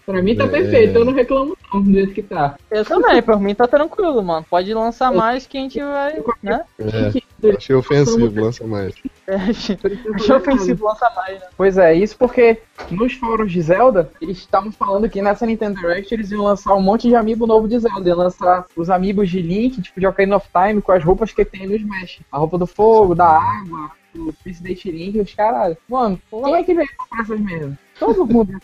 pra 0.06 0.22
mim 0.22 0.36
tá 0.36 0.46
perfeito, 0.46 0.96
eu 0.96 1.04
não 1.04 1.12
reclamo 1.12 1.56
não 1.72 1.82
do 1.82 1.92
jeito 1.92 2.12
que 2.12 2.22
tá. 2.22 2.56
Eu 2.70 2.84
também, 2.84 3.22
pra 3.22 3.36
mim 3.36 3.54
tá 3.54 3.66
tranquilo, 3.66 4.22
mano. 4.22 4.46
Pode 4.48 4.72
lançar 4.72 5.12
mais 5.12 5.46
que 5.46 5.58
a 5.58 5.60
gente 5.60 5.80
vai, 5.80 6.22
né? 6.42 6.64
É, 6.78 7.56
achei 7.56 7.74
ofensivo, 7.74 8.40
lança 8.40 8.66
mais. 8.66 8.94
É, 9.26 9.36
achei 9.36 10.36
ofensivo, 10.36 10.84
lança 10.84 11.10
mais, 11.16 11.40
né? 11.40 11.46
Pois 11.56 11.78
é, 11.78 11.94
isso 11.94 12.14
porque 12.18 12.60
nos 12.90 13.14
fóruns 13.14 13.50
de 13.50 13.62
Zelda, 13.62 14.10
eles 14.20 14.36
estavam 14.36 14.70
falando 14.70 15.08
que 15.08 15.22
nessa 15.22 15.46
Nintendo 15.46 15.80
Direct 15.80 16.12
eles 16.12 16.30
iam 16.30 16.42
lançar 16.42 16.74
um 16.74 16.82
monte 16.82 17.08
de 17.08 17.14
amiibo 17.14 17.46
novo 17.46 17.66
de 17.66 17.78
Zelda. 17.78 18.06
Iam 18.06 18.18
lançar 18.18 18.66
os 18.76 18.90
amigos 18.90 19.30
de 19.30 19.40
Link, 19.40 19.80
tipo 19.80 19.98
de 19.98 20.06
Ocarina 20.06 20.36
of 20.36 20.46
Time, 20.52 20.82
com 20.82 20.92
as 20.92 21.02
roupas 21.02 21.32
que 21.32 21.42
tem 21.42 21.66
no 21.66 21.74
Smash. 21.74 22.20
A 22.30 22.36
roupa 22.36 22.58
do 22.58 22.66
fogo, 22.66 23.14
da 23.14 23.26
água, 23.26 23.90
do 24.14 24.32
Prince 24.32 24.62
Date 24.62 24.90
Link 24.90 25.16
e 25.16 25.20
os 25.20 25.34
caralho. 25.34 25.76
Mano, 25.88 26.20
como 26.30 26.54
é 26.54 26.62
que 26.62 26.74
vem 26.74 26.86
comprar 26.96 27.22
essas 27.22 27.40
mesmo? 27.40 27.76
Todo 27.98 28.26
mundo 28.26 28.58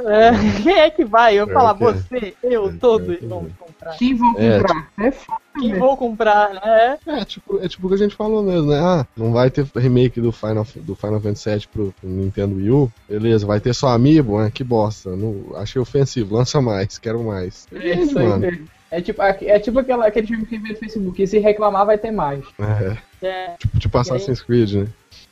é, 0.00 0.62
Quem 0.62 0.78
é 0.78 0.90
que 0.90 1.04
vai? 1.04 1.36
Eu 1.36 1.46
falar, 1.46 1.74
você, 1.74 2.34
eu, 2.42 2.76
todos 2.78 3.18
vamos 3.22 3.52
comprar. 3.56 3.96
Quem 3.96 4.16
vão 4.16 4.34
é, 4.36 4.58
comprar? 4.58 4.90
É, 4.98 5.10
tipo, 5.10 5.32
é 5.32 5.60
Quem 5.60 5.78
vou 5.78 5.96
comprar, 5.96 6.54
né? 6.54 6.98
É, 7.06 7.24
tipo, 7.24 7.58
é 7.62 7.68
tipo 7.68 7.86
o 7.86 7.88
que 7.88 7.94
a 7.94 7.98
gente 7.98 8.16
falou 8.16 8.42
mesmo, 8.42 8.66
né? 8.70 8.78
Ah, 8.80 9.06
não 9.16 9.32
vai 9.32 9.50
ter 9.50 9.64
remake 9.76 10.20
do 10.20 10.32
Final, 10.32 10.66
do 10.76 10.96
Final 10.96 11.20
Fantasy 11.20 11.50
VII 11.50 11.68
pro, 11.72 11.94
pro 12.00 12.08
Nintendo 12.08 12.56
Wii 12.56 12.70
U. 12.70 12.92
Beleza, 13.08 13.46
vai 13.46 13.60
ter 13.60 13.72
só 13.72 13.88
Amiibo, 13.88 14.40
né? 14.40 14.50
Que 14.52 14.64
bosta. 14.64 15.14
Não, 15.14 15.56
achei 15.56 15.80
ofensivo, 15.80 16.34
lança 16.34 16.60
mais, 16.60 16.98
quero 16.98 17.22
mais. 17.22 17.68
É 17.72 17.94
isso 17.94 18.18
aí, 18.18 18.26
mano. 18.26 18.46
É 18.90 19.00
tipo, 19.00 19.20
é 19.22 19.58
tipo 19.58 19.78
aquela, 19.78 20.06
aquele 20.06 20.26
filme 20.26 20.46
que 20.46 20.58
vê 20.58 20.68
no 20.70 20.76
Facebook, 20.76 21.16
que 21.16 21.26
se 21.26 21.38
reclamar 21.38 21.84
vai 21.86 21.98
ter 21.98 22.10
mais. 22.10 22.44
É. 22.58 23.26
é. 23.26 23.54
Tipo, 23.58 23.78
tipo 23.78 23.98
Assassin's 23.98 24.42
Creed, 24.42 24.74
né? 24.74 24.86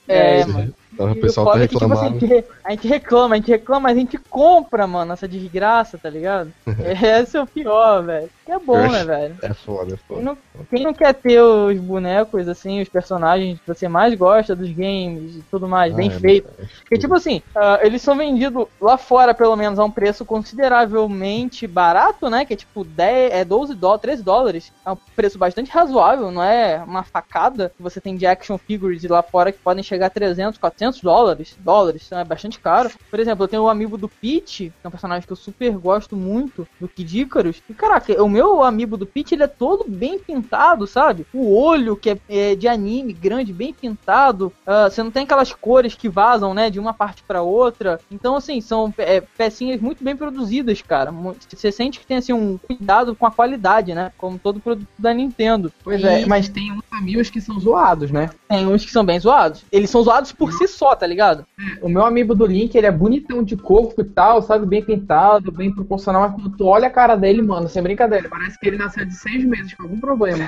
É, 0.09 0.41
é 0.41 0.47
mano. 0.47 0.75
Então, 0.93 1.11
o 1.11 1.17
pessoal 1.17 1.53
tá 1.53 1.59
reclamando. 1.59 2.17
É 2.17 2.19
que, 2.19 2.27
tipo, 2.27 2.37
assim, 2.37 2.57
a, 2.65 2.71
gente, 2.71 2.89
reclama, 2.89 3.35
a 3.35 3.39
gente 3.39 3.51
reclama, 3.51 3.81
mas 3.81 3.97
a 3.97 4.01
gente 4.01 4.19
compra, 4.19 4.87
mano, 4.87 5.13
essa 5.13 5.27
desgraça, 5.27 5.99
tá 5.99 6.09
ligado? 6.09 6.53
Esse 7.21 7.37
é 7.37 7.43
o 7.43 7.47
pior, 7.47 8.05
velho. 8.05 8.31
Que 8.45 8.53
é 8.53 8.59
bom, 8.59 8.91
né, 8.91 9.05
velho? 9.05 9.37
É 9.43 9.55
foda, 9.55 9.95
é 9.95 9.97
foda. 9.97 10.21
Quem 10.21 10.23
não, 10.23 10.39
quem 10.71 10.83
não, 10.85 10.95
quer 10.95 11.15
ter 11.15 11.41
os 11.41 11.79
bonecos, 11.79 12.47
assim, 12.47 12.81
os 12.81 12.89
personagens 12.89 13.59
que 13.59 13.67
você 13.67 13.89
mais 13.89 14.15
gosta 14.15 14.55
dos 14.55 14.71
games 14.71 15.37
e 15.37 15.45
tudo 15.51 15.67
mais, 15.67 15.93
ah, 15.93 15.97
bem 15.97 16.09
é 16.09 16.11
feito. 16.11 16.51
Porque, 16.81 16.99
tipo 16.99 17.15
assim, 17.15 17.43
uh, 17.57 17.85
eles 17.85 18.03
são 18.03 18.17
vendidos 18.17 18.67
lá 18.81 18.97
fora, 18.97 19.35
pelo 19.35 19.57
menos, 19.57 19.79
a 19.79 19.85
um 19.85 19.91
preço 19.91 20.25
consideravelmente 20.25 21.67
barato, 21.67 22.29
né? 22.31 22.45
Que 22.45 22.53
é 22.53 22.57
tipo 22.57 22.85
10, 22.85 23.33
é 23.33 23.45
12 23.45 23.75
dólares, 23.75 24.03
13 24.03 24.23
dólares. 24.23 24.73
É 24.85 24.91
um 24.91 24.97
preço 25.17 25.39
bastante 25.39 25.71
razoável, 25.71 26.31
não 26.31 26.43
é 26.43 26.83
uma 26.87 27.03
facada 27.03 27.73
que 27.75 27.83
você 27.83 28.01
tem 28.01 28.17
de 28.17 28.27
action 28.27 28.59
figures 28.59 29.03
lá 29.05 29.23
fora 29.23 29.51
que 29.51 29.59
podem 29.59 29.83
chegar 29.83 30.07
a 30.07 30.11
300, 30.11 30.59
400 30.59 30.85
400 30.85 31.01
dólares, 31.01 31.57
dólares, 31.59 32.03
então 32.07 32.19
é 32.19 32.25
bastante 32.25 32.61
caro. 32.61 32.91
Por 33.11 33.19
exemplo, 33.19 33.45
eu 33.45 33.49
tenho 33.49 33.65
um 33.65 33.69
amigo 33.69 33.97
do 33.97 34.09
Peach, 34.09 34.71
que 34.71 34.73
é 34.85 34.89
um 34.89 34.91
personagem 34.91 35.27
que 35.27 35.33
eu 35.33 35.37
super 35.37 35.73
gosto 35.79 36.17
muito, 36.17 36.67
do 36.81 36.89
Kid 36.89 37.21
Icarus. 37.21 37.63
E 37.69 37.75
caraca, 37.75 38.23
o 38.23 38.29
meu 38.35 38.65
amigo 38.65 38.97
do 38.97 39.07
Peach, 39.07 39.33
ele 39.33 39.45
é 39.45 39.47
todo 39.47 39.85
bem 39.87 40.19
pintado, 40.19 40.89
sabe? 40.89 41.25
O 41.33 41.57
olho, 41.57 41.97
que 41.97 42.11
é, 42.11 42.19
é 42.29 42.55
de 42.57 42.67
anime, 42.67 43.13
grande, 43.13 43.53
bem 43.53 43.73
pintado. 43.73 44.53
Uh, 44.67 44.91
você 44.91 45.05
não 45.05 45.11
tem 45.13 45.23
aquelas 45.23 45.53
cores 45.53 45.95
que 45.95 46.09
vazam, 46.09 46.53
né, 46.53 46.69
de 46.69 46.81
uma 46.81 46.93
parte 46.93 47.23
para 47.23 47.43
outra. 47.43 48.01
Então, 48.11 48.35
assim, 48.35 48.61
são 48.61 48.93
é, 48.99 49.21
pecinhas 49.21 49.81
muito 49.81 50.03
bem 50.03 50.17
produzidas, 50.17 50.83
cara. 50.83 51.13
Você 51.49 51.71
sente 51.71 52.01
que 52.01 52.07
tem, 52.07 52.17
assim, 52.17 52.33
um 52.33 52.59
cuidado 52.59 53.15
com 53.15 53.25
a 53.25 53.31
qualidade, 53.31 53.95
né? 53.95 54.11
Como 54.19 54.37
todo 54.37 54.59
produto 54.59 54.89
da 54.99 55.15
Nintendo. 55.15 55.73
Pois 55.85 56.03
é, 56.03 56.21
e... 56.21 56.23
é, 56.25 56.27
mas 56.27 56.49
tem 56.49 56.73
uns 56.73 56.83
amigos 56.91 57.31
que 57.31 57.41
são 57.41 57.61
zoados, 57.61 58.11
né? 58.11 58.31
Tem 58.49 58.67
uns 58.67 58.85
que 58.85 58.91
são 58.91 59.05
bem 59.05 59.21
zoados. 59.21 59.65
Eles 59.71 59.91
são 59.91 60.03
zoados 60.03 60.33
por 60.33 60.53
si 60.53 60.67
só, 60.67 60.97
tá 60.97 61.07
ligado? 61.07 61.47
O 61.81 61.89
meu 61.89 62.05
amigo 62.05 62.35
do 62.35 62.47
Link, 62.47 62.75
ele 62.75 62.89
é 62.89 62.91
bonitão 62.91 63.45
de 63.45 63.57
corpo 63.57 64.01
e 64.01 64.05
tal, 64.05 64.43
sabe? 64.43 64.67
Bem 64.67 64.83
pintado, 64.83 65.53
bem 65.53 65.73
proporcional, 65.73 66.23
mas 66.23 66.35
quando 66.35 66.57
tu 66.57 66.67
olha 66.67 66.89
a 66.89 66.91
cara 66.91 67.15
dele, 67.15 67.43
mano, 67.43 67.69
sem 67.69 67.83
brincadeira, 67.83 68.24
parece 68.29 68.59
que 68.59 68.69
ele 68.69 68.77
nasceu 68.77 69.05
de 69.05 69.15
seis 69.15 69.45
meses 69.45 69.75
com 69.75 69.85
algum 69.85 70.01
problema. 70.01 70.47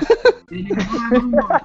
ele 0.51 0.69
não 0.69 1.05
é 1.05 1.19
normal. 1.19 1.61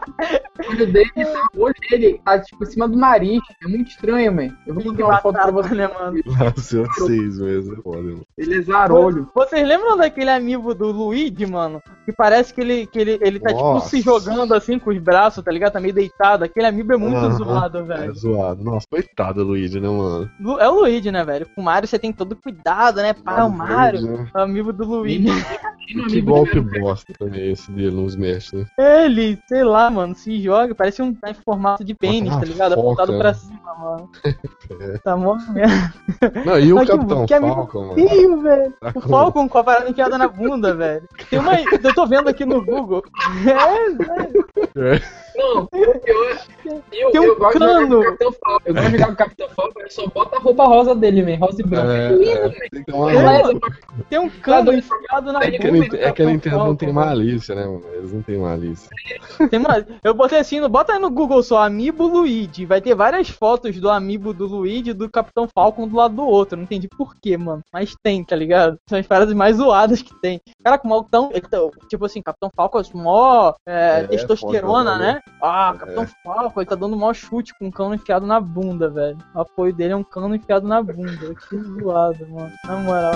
O 0.66 0.70
olho 0.70 0.92
dele 0.92 1.10
tá, 1.14 1.48
o 1.54 1.62
olho 1.62 1.74
dele 1.88 2.20
tá, 2.24 2.38
tipo, 2.38 2.64
em 2.64 2.66
cima 2.66 2.88
do 2.88 2.96
nariz. 2.96 3.40
É 3.62 3.68
muito 3.68 3.88
estranho, 3.88 4.32
man. 4.32 4.48
Eu 4.66 4.74
vou 4.74 4.84
mandar 4.84 5.04
uma 5.04 5.18
foto 5.18 5.34
pra 5.34 5.50
você, 5.50 5.74
né, 5.74 5.88
mano? 5.88 6.20
Nasceu 6.38 6.86
seis 6.94 7.38
meses, 7.38 7.72
é 7.72 7.82
foda, 7.82 8.02
mano. 8.02 8.26
Ele 8.36 8.58
é 8.58 8.62
zarolho. 8.62 9.28
Vocês 9.34 9.66
lembram 9.66 9.96
daquele 9.96 10.30
amigo 10.30 10.74
do 10.74 10.90
Luigi, 10.90 11.46
mano? 11.46 11.82
Que 12.04 12.12
parece 12.12 12.52
que 12.52 12.60
ele, 12.60 12.86
que 12.86 12.98
ele, 12.98 13.18
ele 13.20 13.38
tá, 13.38 13.52
Nossa. 13.52 13.86
tipo, 13.86 13.90
se 13.90 14.00
jogando 14.00 14.54
assim 14.54 14.78
com 14.78 14.90
os 14.90 14.98
braços, 14.98 15.44
tá 15.44 15.52
ligado? 15.52 15.72
Tá 15.72 15.80
meio 15.80 15.94
deitado. 15.94 16.44
Aquele 16.44 16.66
amigo 16.66 16.92
é 16.92 16.96
muito 16.96 17.16
ah, 17.16 17.30
zoado, 17.30 17.84
velho. 17.84 18.10
É 18.10 18.14
zoado. 18.14 18.64
Nossa, 18.64 18.86
coitado 18.88 19.44
do 19.44 19.50
Luigi, 19.50 19.80
né, 19.80 19.88
mano? 19.88 20.30
É 20.58 20.68
o 20.68 20.80
Luigi, 20.80 21.10
né, 21.10 21.24
velho? 21.24 21.46
Com 21.54 21.60
o 21.60 21.64
Mario 21.64 21.88
você 21.88 21.98
tem 21.98 22.12
todo 22.12 22.36
cuidado, 22.36 22.96
né? 22.96 23.12
Pá, 23.12 23.44
o 23.44 23.50
Mario, 23.50 24.02
né? 24.02 24.30
amigo 24.34 24.72
do 24.72 24.84
Luigi. 24.84 25.28
Que 26.08 26.20
golpe 26.20 26.60
bosta 26.60 27.12
também 27.18 27.52
esse 27.52 27.70
dele 27.72 27.90
no 27.90 28.06
Smash, 28.06 28.52
né? 28.52 28.64
Ele, 28.78 29.38
sei 29.46 29.62
lá, 29.64 29.90
mano, 29.90 30.14
se 30.14 30.40
joga, 30.42 30.74
parece 30.74 31.02
um 31.02 31.14
tá 31.14 31.30
em 31.30 31.34
formato 31.34 31.84
de 31.84 31.94
pênis, 31.94 32.34
tá 32.34 32.44
ligado? 32.44 32.74
foca, 32.74 32.80
Apontado 32.82 33.12
né? 33.12 33.18
pra 33.18 33.34
cima, 33.34 33.74
mano. 33.78 34.10
É. 34.80 34.98
Tá 34.98 35.16
mó 35.16 35.36
merda. 35.52 35.92
Não, 36.46 36.58
e 36.58 36.72
o 36.72 36.78
Ai, 36.78 36.86
que- 36.86 36.92
Capitão 36.92 37.26
que 37.26 37.34
amigo 37.34 37.54
Falcon, 37.54 37.80
mano? 37.88 38.08
Feio, 38.08 38.40
velho. 38.40 38.72
Tá 38.80 38.88
O 38.88 38.92
com- 38.94 39.00
Falcon 39.02 39.48
com 39.48 39.58
a 39.58 39.64
parada 39.64 39.90
enfiada 39.90 40.16
na 40.16 40.26
bunda, 40.28 40.72
velho. 40.74 41.06
Tem 41.28 41.38
uma. 41.38 41.60
Eu 41.60 41.94
tô 41.94 42.06
vendo 42.06 42.28
aqui 42.28 42.44
no 42.46 42.64
Google. 42.64 43.02
É, 43.46 43.90
velho. 43.90 44.48
Não, 45.36 45.62
o 45.64 45.66
pior 45.68 45.96
é. 45.96 46.38
Eu, 46.64 47.10
Tem 47.10 47.20
um 47.20 47.24
eu 47.24 47.36
gosto 47.38 47.58
de 47.58 47.64
jogar 47.66 47.86
com 47.86 47.94
o 47.94 48.02
Capitão 48.04 48.32
Falcon. 48.32 48.62
Eu 48.64 48.74
gosto 48.74 48.86
de 48.90 48.92
jogar 48.92 49.06
com 49.06 49.12
o 49.12 49.16
Capitão 49.16 49.48
Falcon, 49.50 49.80
ele 49.80 49.90
só 49.90 50.06
bota 50.06 50.36
a 50.36 50.40
roupa 50.40 50.64
rosa 50.64 50.94
dele, 50.94 51.22
man. 51.22 51.36
Rosa 51.46 51.60
e 51.60 51.64
branca. 51.66 51.92
É, 51.92 52.06
É, 52.06 52.12
lindo, 52.12 52.30
é, 52.30 52.68
tem 52.70 52.84
que 52.84 52.90
É, 52.90 53.42
luz. 53.42 53.60
Um 54.22 54.30
cano 54.40 54.64
doido. 54.64 54.78
enfiado 54.78 55.32
na 55.32 55.40
É 55.42 55.46
É 55.48 55.50
que, 55.50 55.70
bunda. 55.70 55.91
É 55.96 56.12
que 56.12 56.22
a 56.22 56.24
do 56.24 56.30
Nintendo 56.30 56.58
não 56.58 56.76
tem 56.76 56.92
Falcon, 56.92 57.08
malícia, 57.08 57.54
né, 57.54 57.64
mano? 57.64 57.82
Eles 57.92 58.12
não 58.12 58.22
têm 58.22 58.38
malícia. 58.38 58.90
Tem 59.50 59.58
uma- 59.58 59.84
Eu 60.04 60.14
botei 60.14 60.38
assim, 60.38 60.60
no- 60.60 60.68
bota 60.68 60.92
aí 60.92 60.98
no 60.98 61.10
Google 61.10 61.42
só, 61.42 61.62
Amiibo 61.62 62.06
Luigi. 62.06 62.64
Vai 62.64 62.80
ter 62.80 62.94
várias 62.94 63.28
fotos 63.28 63.78
do 63.80 63.90
Amiibo 63.90 64.32
do 64.32 64.46
Luigi 64.46 64.90
e 64.90 64.94
do 64.94 65.10
Capitão 65.10 65.48
Falcon 65.52 65.86
do 65.88 65.96
lado 65.96 66.14
do 66.16 66.22
outro. 66.24 66.56
Não 66.56 66.64
entendi 66.64 66.88
por 66.88 67.14
quê, 67.20 67.36
mano. 67.36 67.60
Mas 67.72 67.94
tem, 68.02 68.24
tá 68.24 68.36
ligado? 68.36 68.76
São 68.88 68.98
as 68.98 69.06
paradas 69.06 69.34
mais 69.34 69.56
zoadas 69.56 70.02
que 70.02 70.14
tem. 70.20 70.40
Cara, 70.64 70.78
com 70.78 70.86
o 70.86 70.90
maluco 70.90 71.08
tão. 71.10 71.30
ele 71.32 71.40
tá- 71.42 71.58
Tipo 71.88 72.04
assim, 72.06 72.22
Capitão 72.22 72.50
Falcon 72.54 72.80
é 72.80 72.82
mó 72.94 73.52
é, 73.66 74.00
É, 74.00 74.06
testosterona, 74.06 74.92
foda, 74.92 74.98
né? 74.98 75.20
Ah, 75.42 75.72
É. 75.74 75.78
Capitão 75.78 76.06
Falcon, 76.24 76.60
ele 76.60 76.68
tá 76.70 76.76
dando 76.76 76.96
mó 76.96 77.12
chute 77.12 77.52
com 77.58 77.66
um 77.66 77.70
cano 77.70 77.94
enfiado 77.94 78.26
na 78.26 78.40
bunda, 78.40 78.88
velho. 78.88 79.18
O 79.34 79.40
apoio 79.40 79.72
dele 79.74 79.92
é 79.92 79.96
um 79.96 80.04
cano 80.04 80.34
enfiado 80.34 80.66
na 80.66 80.82
bunda. 80.82 81.34
Que 81.48 81.56
zoado, 81.58 82.26
mano. 82.28 82.52
Na 82.66 82.76
moral. 82.76 83.12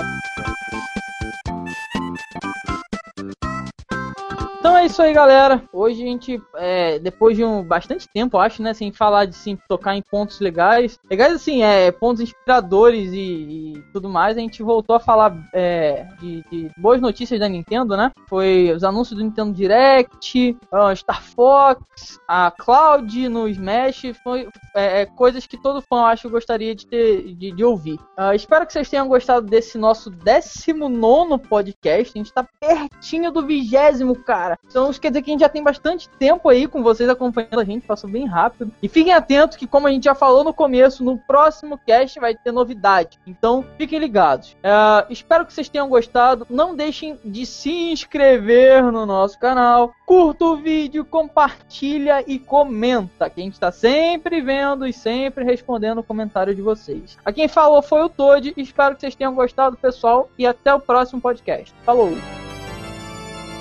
Isso 4.87 5.01
aí, 5.01 5.13
galera. 5.13 5.61
Hoje 5.71 6.01
a 6.01 6.05
gente, 6.05 6.41
é, 6.55 6.97
depois 6.99 7.35
de 7.35 7.43
um 7.43 7.61
bastante 7.61 8.07
tempo, 8.07 8.37
acho, 8.37 8.61
né, 8.61 8.73
sem 8.73 8.91
falar 8.91 9.25
de 9.25 9.35
sim, 9.35 9.57
tocar 9.67 9.95
em 9.95 10.01
pontos 10.01 10.39
legais, 10.39 10.97
legais 11.09 11.33
assim, 11.33 11.61
é, 11.61 11.91
pontos 11.91 12.21
inspiradores 12.21 13.11
e, 13.11 13.17
e 13.17 13.83
tudo 13.91 14.09
mais, 14.09 14.37
a 14.37 14.39
gente 14.39 14.63
voltou 14.63 14.95
a 14.95 14.99
falar 14.99 15.37
é, 15.53 16.07
de, 16.19 16.43
de 16.49 16.71
boas 16.77 17.01
notícias 17.01 17.39
da 17.39 17.49
Nintendo, 17.49 17.97
né? 17.97 18.11
Foi 18.29 18.71
os 18.71 18.83
anúncios 18.83 19.17
do 19.17 19.23
Nintendo 19.23 19.53
Direct, 19.53 20.57
ah, 20.71 20.95
Star 20.95 21.21
Fox, 21.21 22.19
a 22.27 22.51
Cloud 22.51 23.29
no 23.29 23.47
Smash, 23.49 24.13
foi 24.23 24.47
é, 24.75 25.01
é, 25.01 25.05
coisas 25.05 25.45
que 25.45 25.61
todo 25.61 25.81
fã, 25.81 26.05
acho, 26.05 26.29
gostaria 26.29 26.73
de 26.73 26.87
ter, 26.87 27.35
de, 27.35 27.51
de 27.51 27.63
ouvir. 27.63 27.99
Ah, 28.15 28.33
espero 28.33 28.65
que 28.65 28.71
vocês 28.71 28.89
tenham 28.89 29.07
gostado 29.07 29.45
desse 29.45 29.77
nosso 29.77 30.09
19 30.09 31.39
podcast. 31.49 32.13
A 32.15 32.17
gente 32.17 32.33
tá 32.33 32.47
pertinho 32.59 33.31
do 33.31 33.45
vigésimo, 33.45 34.15
cara. 34.15 34.57
Então 34.77 34.91
isso 34.91 35.01
quer 35.01 35.09
dizer 35.09 35.23
que 35.23 35.31
a 35.31 35.33
gente 35.33 35.41
já 35.41 35.49
tem 35.49 35.63
bastante 35.63 36.07
tempo 36.07 36.47
aí 36.47 36.67
com 36.67 36.83
vocês 36.83 37.09
acompanhando 37.09 37.59
a 37.59 37.63
gente, 37.63 37.87
passou 37.87 38.07
bem 38.07 38.27
rápido. 38.27 38.71
E 38.79 38.87
fiquem 38.87 39.11
atentos 39.11 39.57
que, 39.57 39.65
como 39.65 39.87
a 39.87 39.89
gente 39.89 40.03
já 40.03 40.13
falou 40.13 40.43
no 40.43 40.53
começo, 40.53 41.03
no 41.03 41.17
próximo 41.17 41.79
cast 41.79 42.19
vai 42.19 42.35
ter 42.35 42.51
novidade. 42.51 43.17
Então 43.25 43.65
fiquem 43.75 43.97
ligados. 43.97 44.55
Ah, 44.63 45.03
espero 45.09 45.47
que 45.47 45.51
vocês 45.51 45.67
tenham 45.67 45.89
gostado. 45.89 46.45
Não 46.47 46.75
deixem 46.75 47.19
de 47.25 47.43
se 47.43 47.71
inscrever 47.91 48.83
no 48.83 49.03
nosso 49.03 49.39
canal. 49.39 49.95
Curta 50.05 50.45
o 50.45 50.57
vídeo, 50.57 51.03
compartilha 51.03 52.23
e 52.27 52.37
comenta. 52.37 53.31
Que 53.31 53.41
a 53.41 53.43
gente 53.43 53.59
tá 53.59 53.71
sempre 53.71 54.41
vendo 54.41 54.85
e 54.85 54.93
sempre 54.93 55.43
respondendo 55.43 56.01
o 56.01 56.03
comentário 56.03 56.53
de 56.53 56.61
vocês. 56.61 57.17
A 57.25 57.31
quem 57.31 57.47
falou 57.47 57.81
foi 57.81 58.03
o 58.03 58.09
Toad. 58.09 58.53
Espero 58.55 58.93
que 58.93 59.01
vocês 59.01 59.15
tenham 59.15 59.33
gostado, 59.33 59.75
pessoal. 59.75 60.29
E 60.37 60.45
até 60.45 60.71
o 60.71 60.79
próximo 60.79 61.19
podcast. 61.19 61.73
Falou! 61.83 62.11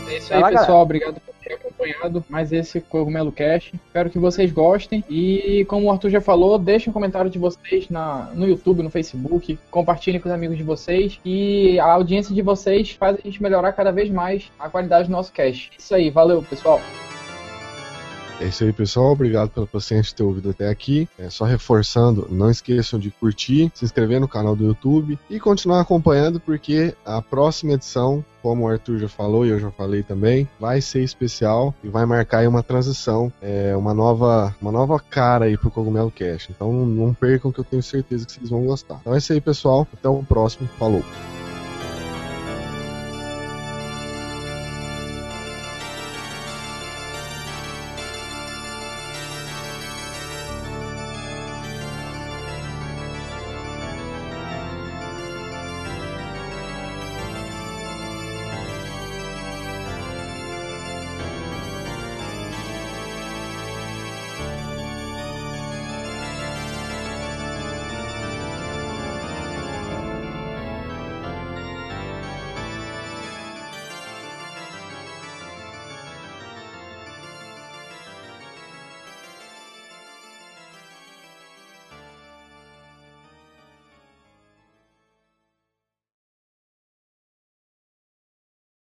É 0.08 0.18
isso 0.18 0.32
aí, 0.32 0.40
lá, 0.40 0.50
pessoal. 0.50 0.82
Obrigado 0.82 1.20
por 1.20 1.34
ter 1.34 1.54
acompanhado 1.54 2.24
mais 2.28 2.52
esse 2.52 2.80
Cogumelo 2.80 3.32
Cast. 3.32 3.74
Espero 3.74 4.10
que 4.10 4.18
vocês 4.18 4.50
gostem. 4.52 5.04
E 5.08 5.64
como 5.68 5.86
o 5.86 5.90
Arthur 5.90 6.10
já 6.10 6.20
falou, 6.20 6.58
deixem 6.58 6.90
um 6.90 6.94
comentário 6.94 7.30
de 7.30 7.38
vocês 7.38 7.88
na, 7.88 8.30
no 8.34 8.46
YouTube, 8.46 8.82
no 8.82 8.90
Facebook. 8.90 9.58
Compartilhem 9.70 10.20
com 10.20 10.28
os 10.28 10.34
amigos 10.34 10.56
de 10.56 10.62
vocês. 10.62 11.20
E 11.24 11.78
a 11.80 11.92
audiência 11.92 12.34
de 12.34 12.42
vocês 12.42 12.92
faz 12.92 13.16
a 13.16 13.20
gente 13.22 13.42
melhorar 13.42 13.72
cada 13.72 13.90
vez 13.90 14.10
mais 14.10 14.50
a 14.58 14.68
qualidade 14.68 15.08
do 15.08 15.12
nosso 15.12 15.32
cast. 15.32 15.70
Isso 15.78 15.94
aí, 15.94 16.10
valeu, 16.10 16.42
pessoal. 16.42 16.80
É 18.40 18.44
isso 18.44 18.64
aí, 18.64 18.72
pessoal. 18.72 19.12
Obrigado 19.12 19.50
pela 19.50 19.66
paciência 19.66 20.10
de 20.10 20.14
ter 20.14 20.22
ouvido 20.22 20.50
até 20.50 20.68
aqui. 20.68 21.08
É, 21.18 21.30
só 21.30 21.44
reforçando, 21.44 22.28
não 22.30 22.50
esqueçam 22.50 22.98
de 22.98 23.10
curtir, 23.10 23.70
se 23.74 23.84
inscrever 23.84 24.20
no 24.20 24.28
canal 24.28 24.54
do 24.54 24.64
YouTube 24.64 25.18
e 25.30 25.40
continuar 25.40 25.80
acompanhando, 25.80 26.38
porque 26.38 26.94
a 27.04 27.22
próxima 27.22 27.72
edição, 27.72 28.24
como 28.42 28.64
o 28.64 28.68
Arthur 28.68 28.98
já 28.98 29.08
falou 29.08 29.46
e 29.46 29.48
eu 29.48 29.58
já 29.58 29.70
falei 29.70 30.02
também, 30.02 30.46
vai 30.60 30.80
ser 30.80 31.02
especial 31.02 31.74
e 31.82 31.88
vai 31.88 32.04
marcar 32.04 32.38
aí 32.38 32.46
uma 32.46 32.62
transição, 32.62 33.32
é, 33.40 33.74
uma, 33.74 33.94
nova, 33.94 34.54
uma 34.60 34.70
nova 34.70 35.00
cara 35.00 35.46
aí 35.46 35.56
pro 35.56 35.70
Cogumelo 35.70 36.10
Cash. 36.10 36.48
Então 36.50 36.72
não 36.72 37.14
percam 37.14 37.50
que 37.50 37.60
eu 37.60 37.64
tenho 37.64 37.82
certeza 37.82 38.26
que 38.26 38.32
vocês 38.32 38.50
vão 38.50 38.64
gostar. 38.66 38.98
Então 39.00 39.14
é 39.14 39.18
isso 39.18 39.32
aí, 39.32 39.40
pessoal. 39.40 39.86
Até 39.92 40.08
o 40.08 40.22
próximo. 40.22 40.68
Falou! 40.78 41.02